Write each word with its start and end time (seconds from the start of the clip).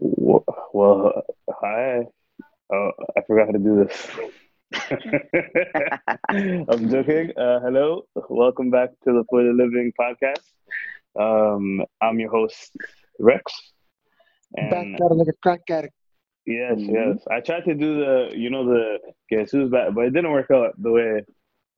Well, 0.00 0.44
well 0.72 1.22
hi. 1.50 2.00
Oh, 2.72 2.90
I 3.16 3.20
forgot 3.26 3.46
how 3.46 3.52
to 3.52 3.58
do 3.58 3.84
this. 3.84 4.08
I'm 6.30 6.88
joking. 6.88 7.30
Uh, 7.36 7.60
hello, 7.60 8.04
welcome 8.28 8.70
back 8.70 8.90
to 9.04 9.12
the 9.12 9.24
Fully 9.30 9.52
Living 9.52 9.92
podcast. 10.00 10.44
Um, 11.18 11.84
I'm 12.00 12.18
your 12.20 12.30
host 12.30 12.74
Rex. 13.18 13.52
Back 14.70 14.86
And 14.86 14.94
at 14.94 15.10
it 15.10 15.14
like 15.14 15.28
a 15.28 15.32
crack 15.42 15.60
addict. 15.70 15.94
yes, 16.46 16.78
Mhm. 16.78 16.92
yes, 16.92 17.26
I 17.30 17.40
tried 17.40 17.64
to 17.66 17.74
do 17.74 17.98
the, 18.00 18.30
you 18.36 18.50
know, 18.50 18.64
the 18.64 18.98
guess 19.30 19.50
who's 19.52 19.70
back, 19.70 19.94
but 19.94 20.06
it 20.06 20.10
didn't 20.14 20.32
work 20.32 20.50
out 20.50 20.74
the 20.80 20.92
way, 20.92 21.24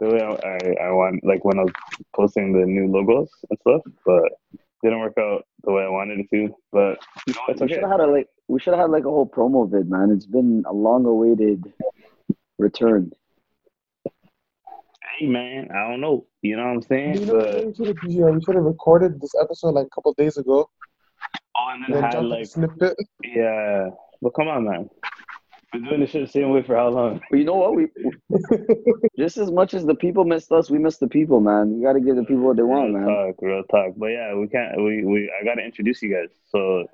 the 0.00 0.06
way 0.08 0.20
I, 0.22 0.86
I 0.86 0.90
want. 0.92 1.24
Like 1.24 1.44
when 1.44 1.58
I 1.58 1.64
was 1.64 1.72
posting 2.14 2.52
the 2.52 2.66
new 2.66 2.86
logos 2.88 3.30
and 3.50 3.58
stuff, 3.60 3.82
but 4.06 4.30
didn't 4.82 5.00
work 5.00 5.14
out 5.18 5.44
the 5.64 5.72
way 5.72 5.84
I 5.84 5.88
wanted 5.88 6.20
it 6.20 6.26
to. 6.32 6.54
But 6.72 6.98
you 7.26 7.34
know, 7.34 7.40
it's 7.48 7.60
we 7.60 7.64
okay. 7.66 7.74
should 7.74 7.82
have 7.82 7.90
had 7.92 8.00
a 8.00 8.06
like 8.06 8.28
we 8.48 8.60
should 8.60 8.72
have 8.74 8.80
had 8.80 8.90
like 8.90 9.04
a 9.04 9.10
whole 9.10 9.28
promo 9.28 9.70
vid, 9.70 9.88
man. 9.88 10.10
It's 10.10 10.26
been 10.26 10.64
a 10.66 10.72
long 10.72 11.04
awaited 11.06 11.72
return. 12.58 13.12
Hey 15.18 15.26
man, 15.26 15.68
I 15.74 15.88
don't 15.88 16.00
know. 16.00 16.26
You 16.42 16.56
know 16.56 16.64
what 16.64 16.70
I'm 16.72 16.82
saying? 16.82 17.14
You 17.20 17.26
know, 17.26 17.38
But 17.38 17.66
we 17.66 17.74
should 17.74 17.86
have 17.88 17.96
you 18.10 18.20
know, 18.22 18.32
we 18.32 18.42
should 18.42 18.54
have 18.56 18.64
recorded 18.64 19.20
this 19.20 19.32
episode 19.40 19.74
like 19.74 19.86
a 19.86 19.90
couple 19.90 20.12
days 20.14 20.36
ago. 20.36 20.68
oh, 21.56 21.68
and 21.72 21.84
And 21.84 21.94
then 21.94 22.02
then 22.02 22.10
had 22.12 22.24
like 22.24 22.46
snippet. 22.46 22.96
yeah. 23.22 23.90
But 24.20 24.30
come 24.30 24.48
on, 24.48 24.64
man. 24.64 24.88
Been 25.72 25.84
doing 25.84 26.00
this 26.00 26.10
shit 26.10 26.26
the 26.26 26.30
same 26.30 26.50
way 26.50 26.62
for 26.62 26.76
how 26.76 26.88
long? 26.88 27.20
But 27.30 27.38
you 27.38 27.44
know 27.44 27.56
what? 27.56 27.74
We 27.74 27.88
just 29.18 29.38
as 29.38 29.50
much 29.50 29.72
as 29.72 29.86
the 29.86 29.94
people 29.94 30.24
missed 30.24 30.52
us, 30.52 30.70
we 30.70 30.78
missed 30.78 31.00
the 31.00 31.08
people, 31.08 31.40
man. 31.40 31.78
We 31.78 31.82
got 31.82 31.94
to 31.94 32.00
give 32.00 32.16
the 32.16 32.24
people 32.24 32.42
what 32.42 32.56
they 32.58 32.62
want, 32.62 32.94
real 32.94 33.06
man. 33.06 33.08
talk, 33.08 33.36
real 33.40 33.62
talk. 33.70 33.94
But 33.96 34.08
yeah, 34.08 34.34
we 34.34 34.48
can't. 34.48 34.76
We 34.76 35.02
we. 35.04 35.32
I 35.40 35.44
gotta 35.44 35.62
introduce 35.62 36.02
you 36.02 36.12
guys. 36.12 36.28
So 36.50 36.86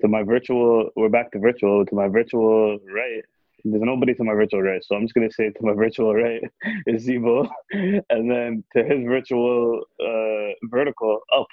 to 0.00 0.08
my 0.08 0.24
virtual, 0.24 0.90
we're 0.96 1.10
back 1.10 1.30
to 1.32 1.38
virtual. 1.38 1.86
To 1.86 1.94
my 1.94 2.08
virtual 2.08 2.78
right, 2.92 3.22
there's 3.64 3.82
nobody 3.82 4.14
to 4.14 4.24
my 4.24 4.34
virtual 4.34 4.62
right. 4.62 4.82
So 4.84 4.96
I'm 4.96 5.02
just 5.02 5.14
gonna 5.14 5.30
say 5.30 5.50
to 5.50 5.62
my 5.62 5.72
virtual 5.72 6.12
right 6.12 6.42
is 6.86 7.06
Zebo, 7.06 7.48
and 7.70 8.30
then 8.30 8.64
to 8.76 8.82
his 8.82 9.04
virtual 9.04 9.84
uh 10.00 10.54
vertical 10.64 11.20
up 11.36 11.46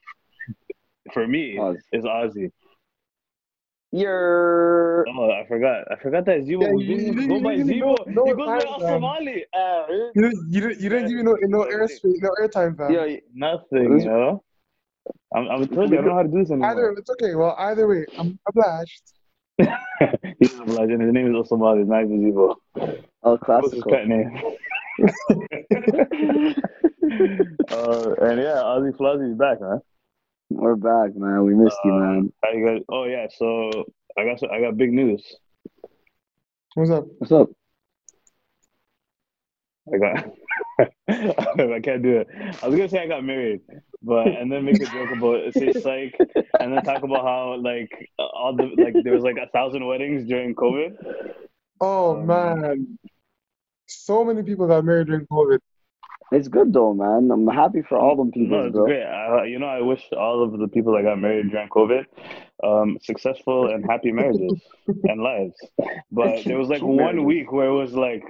for 1.14 1.28
me 1.28 1.58
Pause. 1.58 1.78
is 1.94 2.06
Ozzy. 2.06 2.52
You're 3.94 5.06
Oh, 5.10 5.32
I 5.32 5.46
forgot. 5.48 5.84
I 5.92 5.96
forgot 6.02 6.24
that 6.26 6.40
Zebo. 6.46 6.62
Yeah, 6.64 6.72
we 6.72 6.84
you- 6.86 6.98
didn't 6.98 7.06
you 7.22 7.28
go 7.28 7.34
didn't 7.34 7.44
by 7.44 7.54
even 7.56 7.68
Zebo. 7.68 7.80
know- 7.80 7.98
know 8.08 8.26
he 8.26 8.34
goes 8.34 8.48
by 8.48 8.60
time, 8.60 8.68
Al. 8.74 8.80
Somali. 8.80 9.46
Uh, 9.54 9.86
You 10.16 10.22
didn't, 10.22 10.40
you 10.50 10.62
didn't, 10.62 10.80
you 10.82 10.90
didn't 10.90 11.12
even 11.12 11.26
know 11.26 11.36
no 11.42 11.64
airspace, 11.66 12.22
no 12.22 12.30
airtime, 12.42 12.78
fam. 12.78 12.92
yeah. 12.92 13.18
nothing, 13.34 14.00
you 14.00 14.06
know. 14.06 14.44
I'm, 15.36 15.48
I'm 15.50 15.68
telling 15.68 15.92
you, 15.92 15.98
I 16.00 16.02
don't 16.02 16.08
know 16.08 16.16
how 16.16 16.24
to 16.24 16.30
do 16.30 16.40
this 16.40 16.52
Either 16.52 16.64
anymore. 16.66 16.94
it's 16.98 17.10
okay. 17.10 17.36
Well, 17.36 17.56
either 17.58 17.88
way, 17.88 18.06
I'm 18.18 18.40
obliged. 18.48 19.02
He's 20.40 20.54
a 20.58 20.64
legend. 20.64 21.02
His 21.02 21.12
name 21.14 21.28
is 21.28 21.34
Osomali. 21.50 21.80
His 21.80 21.90
name 21.90 22.12
is 22.14 22.34
Zebo. 22.34 22.56
El 23.26 23.38
What's 23.38 23.74
his 23.74 23.84
Clasico. 23.84 23.90
pet 23.92 24.08
name? 24.08 24.32
uh, 27.72 28.14
and 28.26 28.40
yeah, 28.40 28.62
Ozzy 28.64 28.92
Flozzy's 28.96 29.38
back, 29.38 29.60
man. 29.62 29.82
We're 30.54 30.76
back, 30.76 31.16
man. 31.16 31.46
We 31.46 31.56
missed 31.56 31.78
you, 31.86 31.94
Uh, 31.94 32.00
man. 32.00 32.34
How 32.44 32.52
you 32.52 32.66
guys? 32.66 32.82
Oh 32.90 33.06
yeah, 33.06 33.28
so 33.36 33.72
I 34.18 34.26
got 34.26 34.52
I 34.52 34.60
got 34.60 34.76
big 34.78 34.92
news. 34.92 35.24
What's 36.76 36.92
up? 36.92 37.06
What's 37.20 37.32
up? 37.32 37.50
I 39.94 39.98
got. 39.98 40.32
I 41.08 41.80
can't 41.82 42.04
do 42.04 42.18
it. 42.18 42.28
I 42.62 42.68
was 42.68 42.76
gonna 42.76 42.90
say 42.90 43.00
I 43.00 43.08
got 43.08 43.24
married, 43.24 43.62
but 44.04 44.28
and 44.28 44.52
then 44.52 44.66
make 44.66 44.82
a 44.82 44.86
joke 44.86 45.12
about 45.16 45.40
it, 45.40 45.54
say 45.54 45.72
psych, 45.72 46.16
and 46.60 46.74
then 46.74 46.84
talk 46.84 47.04
about 47.04 47.24
how 47.24 47.56
like 47.62 47.90
all 48.20 48.54
the 48.56 48.72
like 48.78 48.96
there 49.04 49.14
was 49.14 49.24
like 49.24 49.38
a 49.38 49.48
thousand 49.52 49.86
weddings 49.86 50.28
during 50.28 50.54
COVID. 50.54 50.96
Oh 51.80 52.18
Um, 52.18 52.28
man, 52.28 53.00
so 53.88 54.24
many 54.26 54.44
people 54.44 54.68
got 54.68 54.84
married 54.84 55.08
during 55.08 55.26
COVID. 55.28 55.60
It's 56.32 56.48
good 56.48 56.72
though, 56.74 56.94
man. 56.94 57.30
I'm 57.32 57.46
happy 57.48 57.82
for 57.82 57.98
all 57.98 58.16
them 58.16 58.32
people, 58.32 58.58
No, 58.58 58.66
it's 58.68 58.74
bro. 58.76 58.86
great. 58.86 59.04
I, 59.04 59.46
you 59.46 59.60
know, 59.60 59.66
I 59.68 59.82
wish 59.82 60.02
all 60.18 60.44
of 60.44 60.58
the 60.58 60.68
people 60.70 60.94
that 60.96 61.04
got 61.04 61.20
married 61.20 61.52
during 61.52 61.68
COVID 61.70 62.06
um, 62.64 62.98
successful 63.02 63.68
and 63.74 63.84
happy 63.90 64.12
marriages 64.12 64.62
and 64.88 65.22
lives. 65.22 65.56
But 66.12 66.46
there 66.46 66.58
was 66.58 66.70
like 66.70 66.82
one 66.82 67.26
week 67.26 67.52
where 67.52 67.68
it 67.68 67.74
was 67.74 67.94
like 67.94 68.24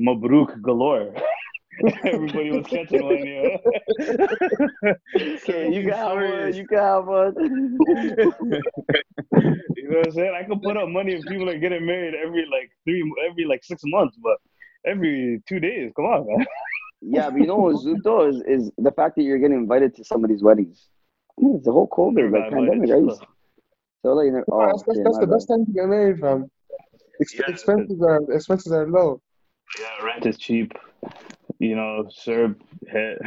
Mabruk 0.00 0.62
galore. 0.62 1.14
Everybody 2.04 2.50
was 2.52 2.66
catching 2.68 3.04
one, 3.04 3.18
you 3.26 3.42
know. 3.42 4.94
Okay, 5.42 5.72
you 5.74 5.90
have 5.92 6.16
one. 6.16 6.54
You 6.54 6.66
have 6.70 7.06
one. 7.06 7.78
You 9.76 9.90
know 9.90 9.98
what 9.98 10.06
I'm 10.06 10.12
saying? 10.12 10.34
I 10.34 10.44
could 10.44 10.62
put 10.62 10.76
up 10.76 10.88
money 10.88 11.12
if 11.12 11.24
people 11.26 11.48
are 11.50 11.58
getting 11.58 11.84
married 11.84 12.14
every 12.14 12.46
like 12.50 12.70
three, 12.84 13.04
every 13.30 13.44
like 13.44 13.62
six 13.62 13.82
months, 13.84 14.16
but 14.22 14.38
every 14.86 15.42
two 15.48 15.60
days. 15.60 15.92
Come 15.94 16.06
on, 16.06 16.26
man. 16.26 16.46
Yeah, 17.02 17.30
but 17.30 17.40
you 17.40 17.46
know 17.46 17.56
what's 17.56 17.84
zoot 17.84 18.02
though 18.02 18.28
is 18.28 18.42
is 18.46 18.70
the 18.78 18.90
fact 18.92 19.16
that 19.16 19.22
you're 19.22 19.38
getting 19.38 19.58
invited 19.58 19.94
to 19.96 20.04
somebody's 20.04 20.42
weddings. 20.42 20.88
I 21.38 21.42
mean, 21.44 21.56
it's 21.56 21.64
the 21.66 21.72
whole 21.72 21.88
COVID 21.88 22.32
like 22.32 22.44
Got 22.44 22.52
pandemic, 22.52 22.90
right? 22.90 23.18
So 24.02 24.12
like, 24.14 24.32
Oh, 24.48 24.60
oh, 24.60 24.66
that's 24.68 24.82
that's, 24.84 24.98
okay, 24.98 25.02
that's 25.04 25.18
the 25.18 25.26
best 25.26 25.48
time 25.48 25.66
to 25.66 25.72
get 25.72 25.86
married, 25.86 26.20
fam. 26.20 26.50
Ex- 27.20 27.34
Yeah, 27.34 27.44
expenses 27.48 28.00
are 28.02 28.20
expenses 28.32 28.72
are 28.72 28.88
low. 28.88 29.20
Yeah, 29.78 30.04
rent 30.04 30.26
is 30.26 30.38
cheap. 30.38 30.72
You 31.58 31.76
know, 31.76 32.08
CERB 32.24 32.56
hit. 32.86 33.18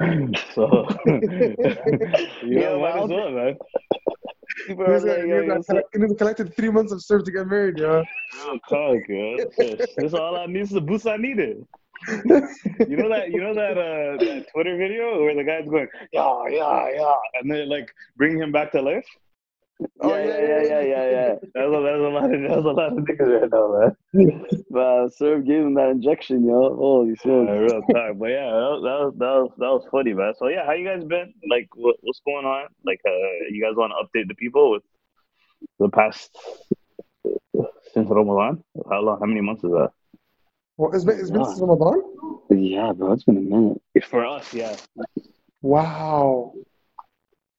so 0.54 0.88
you 1.06 1.56
Yeah, 2.42 2.70
know, 2.70 2.80
might 2.80 2.94
well, 2.94 3.04
as 3.04 3.10
well, 3.10 3.30
man. 3.30 3.56
People 4.66 4.84
You 4.86 4.92
are 4.92 5.00
like, 5.00 5.06
got- 5.06 5.18
yo, 5.18 5.24
you 5.24 5.42
yo, 5.42 5.54
guys 5.54 5.66
got- 5.66 5.84
you 5.94 6.00
guys 6.00 6.16
collected 6.18 6.56
three 6.56 6.70
months 6.70 6.92
of 6.92 6.98
CERB 7.00 7.24
to 7.24 7.32
get 7.32 7.46
married, 7.46 7.78
yo. 7.78 8.04
Real 8.44 8.58
talk, 8.68 9.08
yo. 9.08 9.36
This 9.58 9.90
is 9.98 10.14
all 10.14 10.36
I 10.36 10.46
need. 10.46 10.62
This 10.62 10.68
is 10.68 10.74
the 10.74 10.80
boost 10.80 11.06
I 11.06 11.16
needed. 11.16 11.66
You 12.88 12.96
know 12.96 13.08
that 13.08 13.30
you 13.30 13.40
know 13.40 13.54
that 13.54 13.78
uh 13.78 14.16
that 14.18 14.46
Twitter 14.52 14.76
video 14.76 15.22
where 15.22 15.34
the 15.34 15.44
guy's 15.44 15.68
going, 15.68 15.88
yeah, 16.12 16.44
yeah, 16.48 16.90
yeah, 16.94 17.14
and 17.40 17.50
then 17.50 17.68
like 17.68 17.88
bring 18.16 18.38
him 18.38 18.52
back 18.52 18.72
to 18.72 18.82
life. 18.82 19.06
Oh, 20.00 20.14
yeah, 20.16 20.24
yeah, 20.24 20.38
yeah, 20.38 20.62
yeah, 20.62 20.80
yeah, 20.80 21.10
yeah. 21.10 21.34
That's 21.54 21.66
a, 21.66 21.80
that's 21.82 21.98
a 21.98 22.12
lot 22.14 22.24
of 22.24 22.40
that's 22.40 22.54
a 22.54 22.70
lot 22.70 22.92
of 22.92 22.98
niggas 22.98 23.40
right 23.40 23.50
now, 23.50 23.94
man. 24.14 24.46
But 24.70 25.08
CERB 25.18 25.46
gave 25.46 25.62
him 25.62 25.74
that 25.74 25.90
injection, 25.90 26.44
yo. 26.46 26.74
Holy 26.76 27.16
shit. 27.16 27.30
Uh, 27.30 27.52
real 27.52 27.82
talk, 27.82 28.18
but 28.18 28.30
yeah, 28.30 28.50
that 28.50 28.70
was, 28.72 28.82
that 28.84 28.98
was 29.00 29.14
that 29.18 29.34
was 29.34 29.50
that 29.58 29.68
was 29.68 29.86
funny, 29.90 30.14
man. 30.14 30.34
So 30.38 30.48
yeah, 30.48 30.66
how 30.66 30.72
you 30.72 30.86
guys 30.86 31.04
been? 31.04 31.34
Like, 31.50 31.68
what, 31.74 31.96
what's 32.02 32.20
going 32.24 32.46
on? 32.46 32.68
Like, 32.84 33.00
uh, 33.06 33.10
you 33.50 33.62
guys 33.62 33.76
want 33.76 33.92
to 33.92 34.02
update 34.04 34.28
the 34.28 34.34
people 34.34 34.70
with 34.72 34.82
the 35.78 35.88
past 35.88 36.30
since 37.92 38.08
Ramadan? 38.08 38.62
How 38.88 39.00
long? 39.00 39.18
How 39.20 39.26
many 39.26 39.40
months 39.40 39.64
is 39.64 39.70
that? 39.70 39.90
Well, 40.76 40.92
it's 40.94 41.04
been 41.04 41.18
it's 41.20 41.30
been 41.30 41.44
since 41.44 41.60
Ramadan. 41.60 42.02
Yeah, 42.50 42.92
bro, 42.92 43.12
it's 43.12 43.24
been 43.24 43.36
a 43.36 43.40
minute. 43.40 43.80
For 44.08 44.24
us, 44.26 44.52
yeah. 44.54 44.76
Wow, 45.60 46.52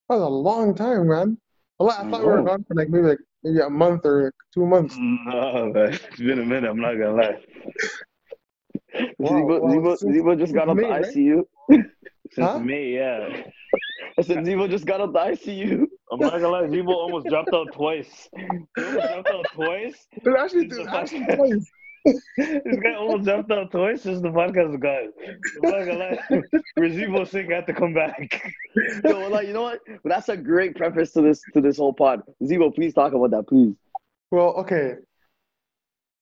that 0.09 0.16
was 0.16 0.22
a 0.22 0.28
long 0.28 0.75
time, 0.75 1.07
man. 1.07 1.38
Well, 1.79 1.90
I 1.91 2.09
thought 2.09 2.22
we 2.22 2.28
were 2.28 2.41
gone 2.44 2.63
for 2.66 2.75
like 2.75 2.90
maybe 2.90 3.07
like 3.07 3.19
maybe 3.44 3.59
a 3.59 3.69
month 3.69 4.06
or 4.06 4.25
like 4.25 4.34
two 4.53 4.66
months. 4.66 4.96
No, 4.97 5.72
man, 5.73 5.94
it's 5.94 6.18
been 6.19 6.40
a 6.40 6.46
minute. 6.46 6.69
I'm 6.69 6.79
not 6.81 6.94
gonna 6.96 7.13
lie. 7.13 7.38
Wow, 9.18 9.29
Zebo, 9.31 9.62
wow, 9.62 9.69
Zebo, 9.69 9.97
since- 9.97 10.18
Zebo 10.18 10.38
just 10.40 10.53
got 10.53 10.69
out 10.69 10.75
May, 10.75 10.84
the 10.84 10.90
right? 10.90 11.03
ICU. 11.06 11.44
Since 12.34 12.47
Huh? 12.47 12.59
May, 12.59 12.96
yeah. 12.96 13.44
I 14.18 14.22
said 14.23 14.38
Zebo 14.40 14.68
just 14.69 14.85
got 14.85 15.02
out 15.02 15.13
the 15.13 15.19
ICU. 15.19 15.85
I'm 16.12 16.19
not 16.19 16.31
gonna 16.31 16.47
lie. 16.50 16.63
Zebo 16.63 16.90
almost 16.90 17.28
dropped 17.28 17.53
out 17.53 17.72
twice. 17.73 18.28
He 18.35 18.44
almost 18.84 19.07
dropped 19.07 19.29
out 19.29 19.46
twice. 19.53 20.07
But 20.23 20.40
actually, 20.40 20.66
It's 20.66 20.78
the 20.78 20.90
actually 20.96 21.19
podcast. 21.22 21.35
twice. 21.38 21.72
This 22.06 22.80
guy 22.84 22.96
almost 22.96 23.25
jumped 23.25 23.52
out 23.52 23.72
twice 23.72 24.02
since 24.02 24.22
the 24.22 24.30
podcast 24.30 24.80
got. 24.80 25.03
I'm 25.64 25.72
not 25.72 25.86
gonna 25.86 25.97
lie. 26.00 26.41
Resibo 26.78 27.28
sick 27.28 27.50
had 27.50 27.66
to 27.68 27.74
come 27.74 27.94
back. 27.94 28.53
Yo, 29.03 29.19
well, 29.19 29.30
like, 29.30 29.47
you 29.47 29.53
know 29.53 29.64
what? 29.64 29.80
But 29.86 30.09
that's 30.09 30.30
a 30.30 30.38
great 30.38 30.75
preface 30.75 31.14
to 31.14 31.22
this 31.22 31.41
to 31.53 31.62
this 31.62 31.78
whole 31.78 31.94
pod. 31.94 32.22
Zebo, 32.41 32.75
please 32.75 32.94
talk 32.94 33.14
about 33.14 33.32
that, 33.32 33.47
please. 33.47 33.76
Well, 34.32 34.50
okay. 34.58 34.96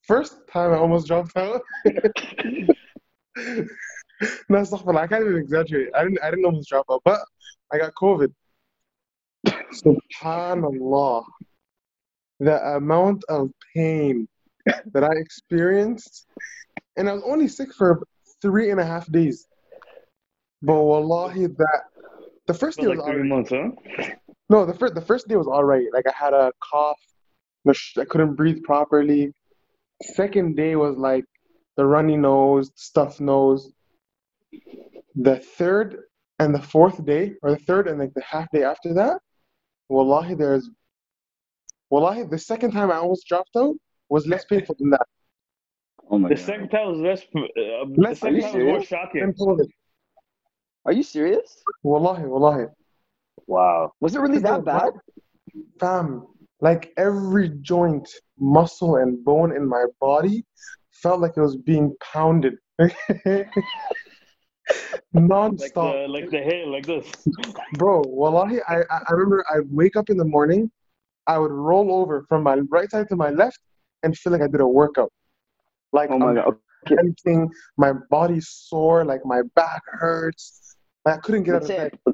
First 0.04 0.36
time 0.52 0.72
I 0.72 0.78
almost 0.78 1.08
dropped 1.08 1.36
out. 1.38 1.62
no, 1.86 3.66
astaghfirullah, 4.52 4.98
I 4.98 5.08
can't 5.08 5.24
even 5.24 5.38
exaggerate. 5.38 5.90
I 5.96 6.04
didn't 6.04 6.20
I 6.22 6.30
didn't 6.30 6.46
almost 6.46 6.70
drop 6.70 6.86
out, 6.92 7.02
but 7.04 7.22
I 7.72 7.78
got 7.78 7.94
COVID. 7.96 8.32
Subhanallah. 9.48 11.24
The 12.40 12.76
amount 12.76 13.24
of 13.30 13.52
pain 13.76 14.28
that 14.94 15.04
I 15.04 15.14
experienced, 15.16 16.28
and 16.98 17.10
I 17.10 17.14
was 17.14 17.24
only 17.24 17.48
sick 17.48 17.74
for 17.74 18.04
three 18.42 18.72
and 18.72 18.80
a 18.80 18.86
half 18.86 19.12
days. 19.12 19.48
But 20.62 20.82
wallahi, 20.82 21.48
that 21.48 21.82
the 22.48 22.54
first 22.54 22.80
day 22.80 22.88
like 22.88 22.98
was 22.98 23.06
three 23.08 23.28
months, 23.28 23.50
huh? 23.50 23.70
No, 24.50 24.66
the 24.66 24.74
first 24.74 24.96
the 24.96 25.02
first 25.02 25.28
day 25.28 25.36
was 25.36 25.48
all 25.48 25.64
right. 25.64 25.88
Like 25.94 26.06
I 26.08 26.14
had 26.16 26.34
a 26.34 26.52
cough, 26.72 27.00
I 27.68 28.06
couldn't 28.06 28.36
breathe 28.36 28.64
properly. 28.64 29.34
Second 30.04 30.56
day 30.56 30.76
was 30.76 30.98
like 30.98 31.26
the 31.78 31.86
runny 31.86 32.18
nose, 32.18 32.72
stuffed 32.76 33.22
nose. 33.22 33.72
The 35.16 35.38
third 35.38 35.98
and 36.40 36.54
the 36.54 36.62
fourth 36.62 37.04
day, 37.06 37.34
or 37.42 37.52
the 37.52 37.64
third 37.66 37.88
and 37.88 38.00
like 38.00 38.14
the 38.14 38.24
half 38.24 38.50
day 38.52 38.64
after 38.64 38.94
that, 38.96 39.20
wallahi, 39.90 40.36
there's 40.36 40.70
Wallahi, 41.92 42.24
the 42.24 42.38
second 42.38 42.72
time 42.72 42.90
I 42.90 42.96
almost 42.96 43.28
dropped 43.28 43.56
out 43.58 43.76
was 44.12 44.28
less 44.28 44.44
painful 44.46 44.76
than 44.80 44.90
that. 44.96 45.08
Oh 46.12 46.18
my 46.20 46.28
The 46.30 46.36
god. 46.36 46.46
second 46.50 46.70
time 46.70 46.88
was 46.92 47.00
less. 47.08 47.22
Uh, 47.36 47.86
the 47.96 48.16
second 48.16 48.28
Are 48.28 48.32
you 48.38 48.42
time 48.42 48.54
was 48.54 48.64
more 48.72 48.84
serious? 48.84 48.88
shocking. 48.94 49.34
Than 49.38 49.68
Are 50.88 50.92
you 51.00 51.04
serious? 51.04 51.50
Wallahi, 51.84 52.26
wallahi. 52.34 52.66
Wow. 53.48 53.94
Was 54.02 54.16
it 54.16 54.20
really 54.26 54.40
that 54.40 54.66
bad? 54.66 54.92
Fam, 55.80 56.28
like 56.60 56.84
every 56.98 57.48
joint, 57.72 58.08
muscle, 58.38 58.98
and 58.98 59.24
bone 59.24 59.56
in 59.56 59.66
my 59.68 59.86
body 60.00 60.38
felt 61.02 61.20
like 61.22 61.34
it 61.38 61.42
was 61.50 61.58
being 61.72 61.88
pounded. 62.14 62.56
Like 65.14 65.24
Non-stop. 65.30 65.94
the 65.94 66.08
like 66.08 66.30
the 66.36 66.38
hair 66.50 66.66
like 66.76 66.86
this. 66.86 67.06
Bro, 67.74 68.04
wallahi, 68.08 68.60
I, 68.70 68.78
I 68.96 68.98
I 69.10 69.12
remember 69.12 69.44
I'd 69.54 69.68
wake 69.82 69.96
up 70.00 70.10
in 70.10 70.18
the 70.24 70.30
morning, 70.36 70.72
I 71.28 71.36
would 71.42 71.52
roll 71.52 71.88
over 72.00 72.26
from 72.30 72.44
my 72.44 72.56
right 72.76 72.90
side 72.90 73.08
to 73.10 73.16
my 73.18 73.32
left 73.32 73.60
and 74.04 74.18
feel 74.18 74.34
like 74.34 74.42
I 74.42 74.48
did 74.48 74.62
a 74.62 74.68
workout. 74.68 75.12
Like 75.94 76.10
Oh 76.12 76.18
my 76.20 76.30
I'm 76.30 76.36
god. 76.36 76.56
tenting, 76.88 77.50
my 77.78 77.94
body's 78.10 78.48
sore, 78.50 79.04
like 79.06 79.22
my 79.26 79.42
back 79.56 79.82
hurts. 79.88 80.76
Like, 81.06 81.16
I 81.16 81.18
couldn't 81.20 81.44
get 81.44 81.56
out 81.56 81.62
Let's 81.64 81.70
of 81.72 81.76
say, 81.78 81.90
bed. 81.90 82.00
I, 82.08 82.12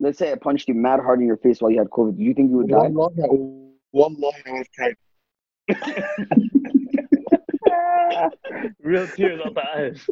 let's 0.00 0.18
say 0.18 0.32
I 0.32 0.34
punched 0.36 0.68
you 0.68 0.74
mad 0.74 1.00
hard 1.00 1.20
in 1.20 1.26
your 1.26 1.36
face 1.38 1.60
while 1.60 1.70
you 1.70 1.78
had 1.78 1.88
COVID. 1.90 2.16
Do 2.16 2.22
you 2.22 2.34
think 2.34 2.50
you 2.50 2.58
would 2.58 2.68
die? 2.68 2.88
Wallahi, 2.88 3.22
I- 3.22 3.72
wallahi, 3.92 4.42
I 4.46 4.52
would 4.52 4.66
have 4.66 4.72
cried. 4.76 4.96
Real 8.82 9.06
tears 9.08 9.40
out 9.44 9.54
the 9.54 9.62
eyes. 9.76 10.06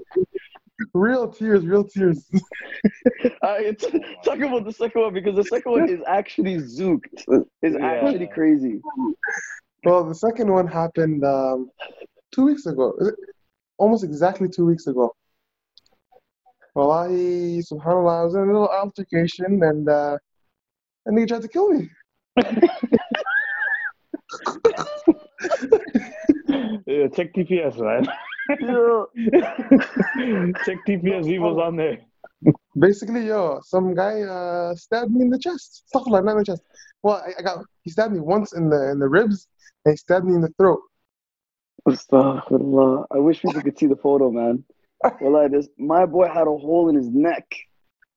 Real 0.93 1.29
tears, 1.29 1.65
real 1.67 1.85
tears. 1.85 2.29
Uh, 3.43 3.57
it's, 3.59 3.85
talk 4.25 4.39
about 4.39 4.65
the 4.65 4.73
second 4.73 5.01
one 5.01 5.13
because 5.15 5.37
the 5.37 5.45
second 5.45 5.73
one 5.73 5.89
is 5.89 6.01
actually 6.07 6.57
zooked. 6.57 7.25
It's 7.63 7.77
Yeah. 7.79 7.87
actually 7.87 8.27
crazy. 8.27 8.81
Well, 9.87 10.03
the 10.03 10.17
second 10.17 10.51
one 10.51 10.67
happened 10.67 11.25
um, 11.25 11.71
two 12.35 12.45
weeks 12.45 12.67
ago. 12.67 12.99
Almost 13.79 14.03
exactly 14.03 14.49
two 14.49 14.67
weeks 14.67 14.89
ago. 14.89 15.15
Wallahi, 16.75 17.63
subhanAllah, 17.63 18.21
I 18.21 18.25
was 18.25 18.35
in 18.35 18.41
a 18.41 18.47
little 18.47 18.69
altercation 18.69 19.63
and 19.63 19.89
uh, 19.89 20.19
and 21.07 21.17
he 21.17 21.25
tried 21.25 21.43
to 21.43 21.49
kill 21.49 21.73
me. 21.73 21.89
Yeah, 26.89 27.09
check 27.15 27.33
TPS, 27.35 27.79
man. 27.79 28.07
check 30.65 30.79
TPS. 30.87 31.27
he 31.27 31.39
was 31.39 31.59
on 31.59 31.77
there. 31.77 31.99
Basically, 32.79 33.27
yo, 33.27 33.61
some 33.63 33.95
guy 33.95 34.23
uh, 34.23 34.75
stabbed 34.75 35.13
me 35.13 35.23
in 35.23 35.31
the 35.31 35.39
chest. 35.39 35.85
Astaghfirullah, 35.95 36.25
not 36.25 36.33
in 36.33 36.39
the 36.39 36.45
chest. 36.45 36.63
Well, 37.07 37.23
I, 37.25 37.31
I 37.39 37.43
got 37.43 37.65
he 37.83 37.91
stabbed 37.91 38.13
me 38.13 38.19
once 38.19 38.53
in 38.53 38.69
the 38.69 38.91
in 38.91 38.99
the 38.99 39.09
ribs 39.09 39.47
and 39.85 39.93
he 39.93 39.97
stabbed 39.97 40.27
me 40.27 40.35
in 40.35 40.41
the 40.41 40.53
throat. 40.59 40.81
Astaghfirullah. 41.89 43.07
I 43.13 43.19
wish 43.19 43.43
people 43.43 43.63
could 43.63 43.79
see 43.79 43.87
the 43.87 43.95
photo, 43.95 44.33
man. 44.33 44.65
Wallahi, 45.21 45.49
this 45.51 45.69
my 45.79 46.05
boy 46.05 46.27
had 46.27 46.49
a 46.49 46.57
hole 46.67 46.89
in 46.89 46.97
his 46.97 47.09
neck. 47.09 47.47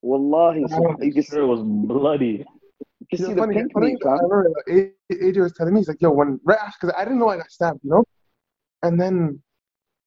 Wallahi, 0.01 0.65
so 0.67 0.95
you 1.01 1.13
can, 1.13 1.21
Sure, 1.21 1.43
it 1.43 1.45
was 1.45 1.61
bloody. 1.61 2.25
you 2.25 3.05
can 3.07 3.07
You 3.11 3.17
see 3.17 3.23
know, 3.25 3.35
the 3.35 3.41
funny, 3.41 3.53
pink 3.57 3.73
funny, 3.73 3.91
meat, 3.91 3.99
I 4.03 4.13
remember 4.13 4.53
uh, 4.71 5.13
AJ 5.13 5.37
was 5.37 5.53
telling 5.53 5.73
me, 5.75 5.81
he's 5.81 5.87
like, 5.87 6.01
yo, 6.01 6.09
when 6.09 6.39
right 6.43 6.57
after, 6.57 6.87
because 6.87 6.95
I 6.97 7.03
didn't 7.03 7.19
know 7.19 7.29
I 7.29 7.37
got 7.37 7.51
stabbed, 7.51 7.81
you 7.83 7.91
know? 7.91 8.03
And 8.81 8.99
then 8.99 9.43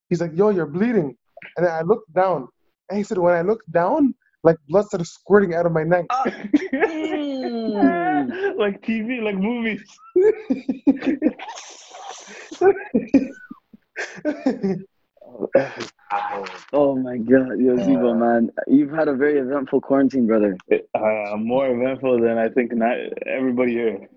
he's 0.09 0.21
like, 0.21 0.33
yo, 0.35 0.49
you're 0.49 0.67
bleeding. 0.67 1.17
And 1.57 1.67
then 1.67 1.73
I 1.73 1.83
looked 1.83 2.13
down. 2.15 2.49
And 2.89 2.99
he 2.99 3.05
said, 3.05 3.19
when 3.19 3.35
I 3.35 3.43
looked 3.43 3.71
down, 3.71 4.15
like 4.43 4.57
blood 4.69 4.87
started 4.87 5.05
squirting 5.05 5.55
out 5.55 5.67
of 5.67 5.73
my 5.73 5.85
neck. 5.85 6.07
Mm. 6.09 6.89
like 8.63 8.81
TV, 8.83 9.23
like 9.23 9.37
movies. 9.37 9.83
Oh 16.73 16.97
my 16.97 17.17
god, 17.19 17.59
yo, 17.59 17.77
Zibo, 17.77 18.17
man. 18.19 18.51
You've 18.67 18.91
had 18.91 19.09
a 19.09 19.15
very 19.15 19.39
eventful 19.39 19.81
quarantine, 19.81 20.27
brother. 20.27 20.57
Uh, 20.95 21.37
more 21.37 21.69
eventful 21.69 22.21
than 22.21 22.39
I 22.39 22.49
think 22.49 22.75
not 22.75 22.97
everybody 23.27 23.73
here. 23.73 24.09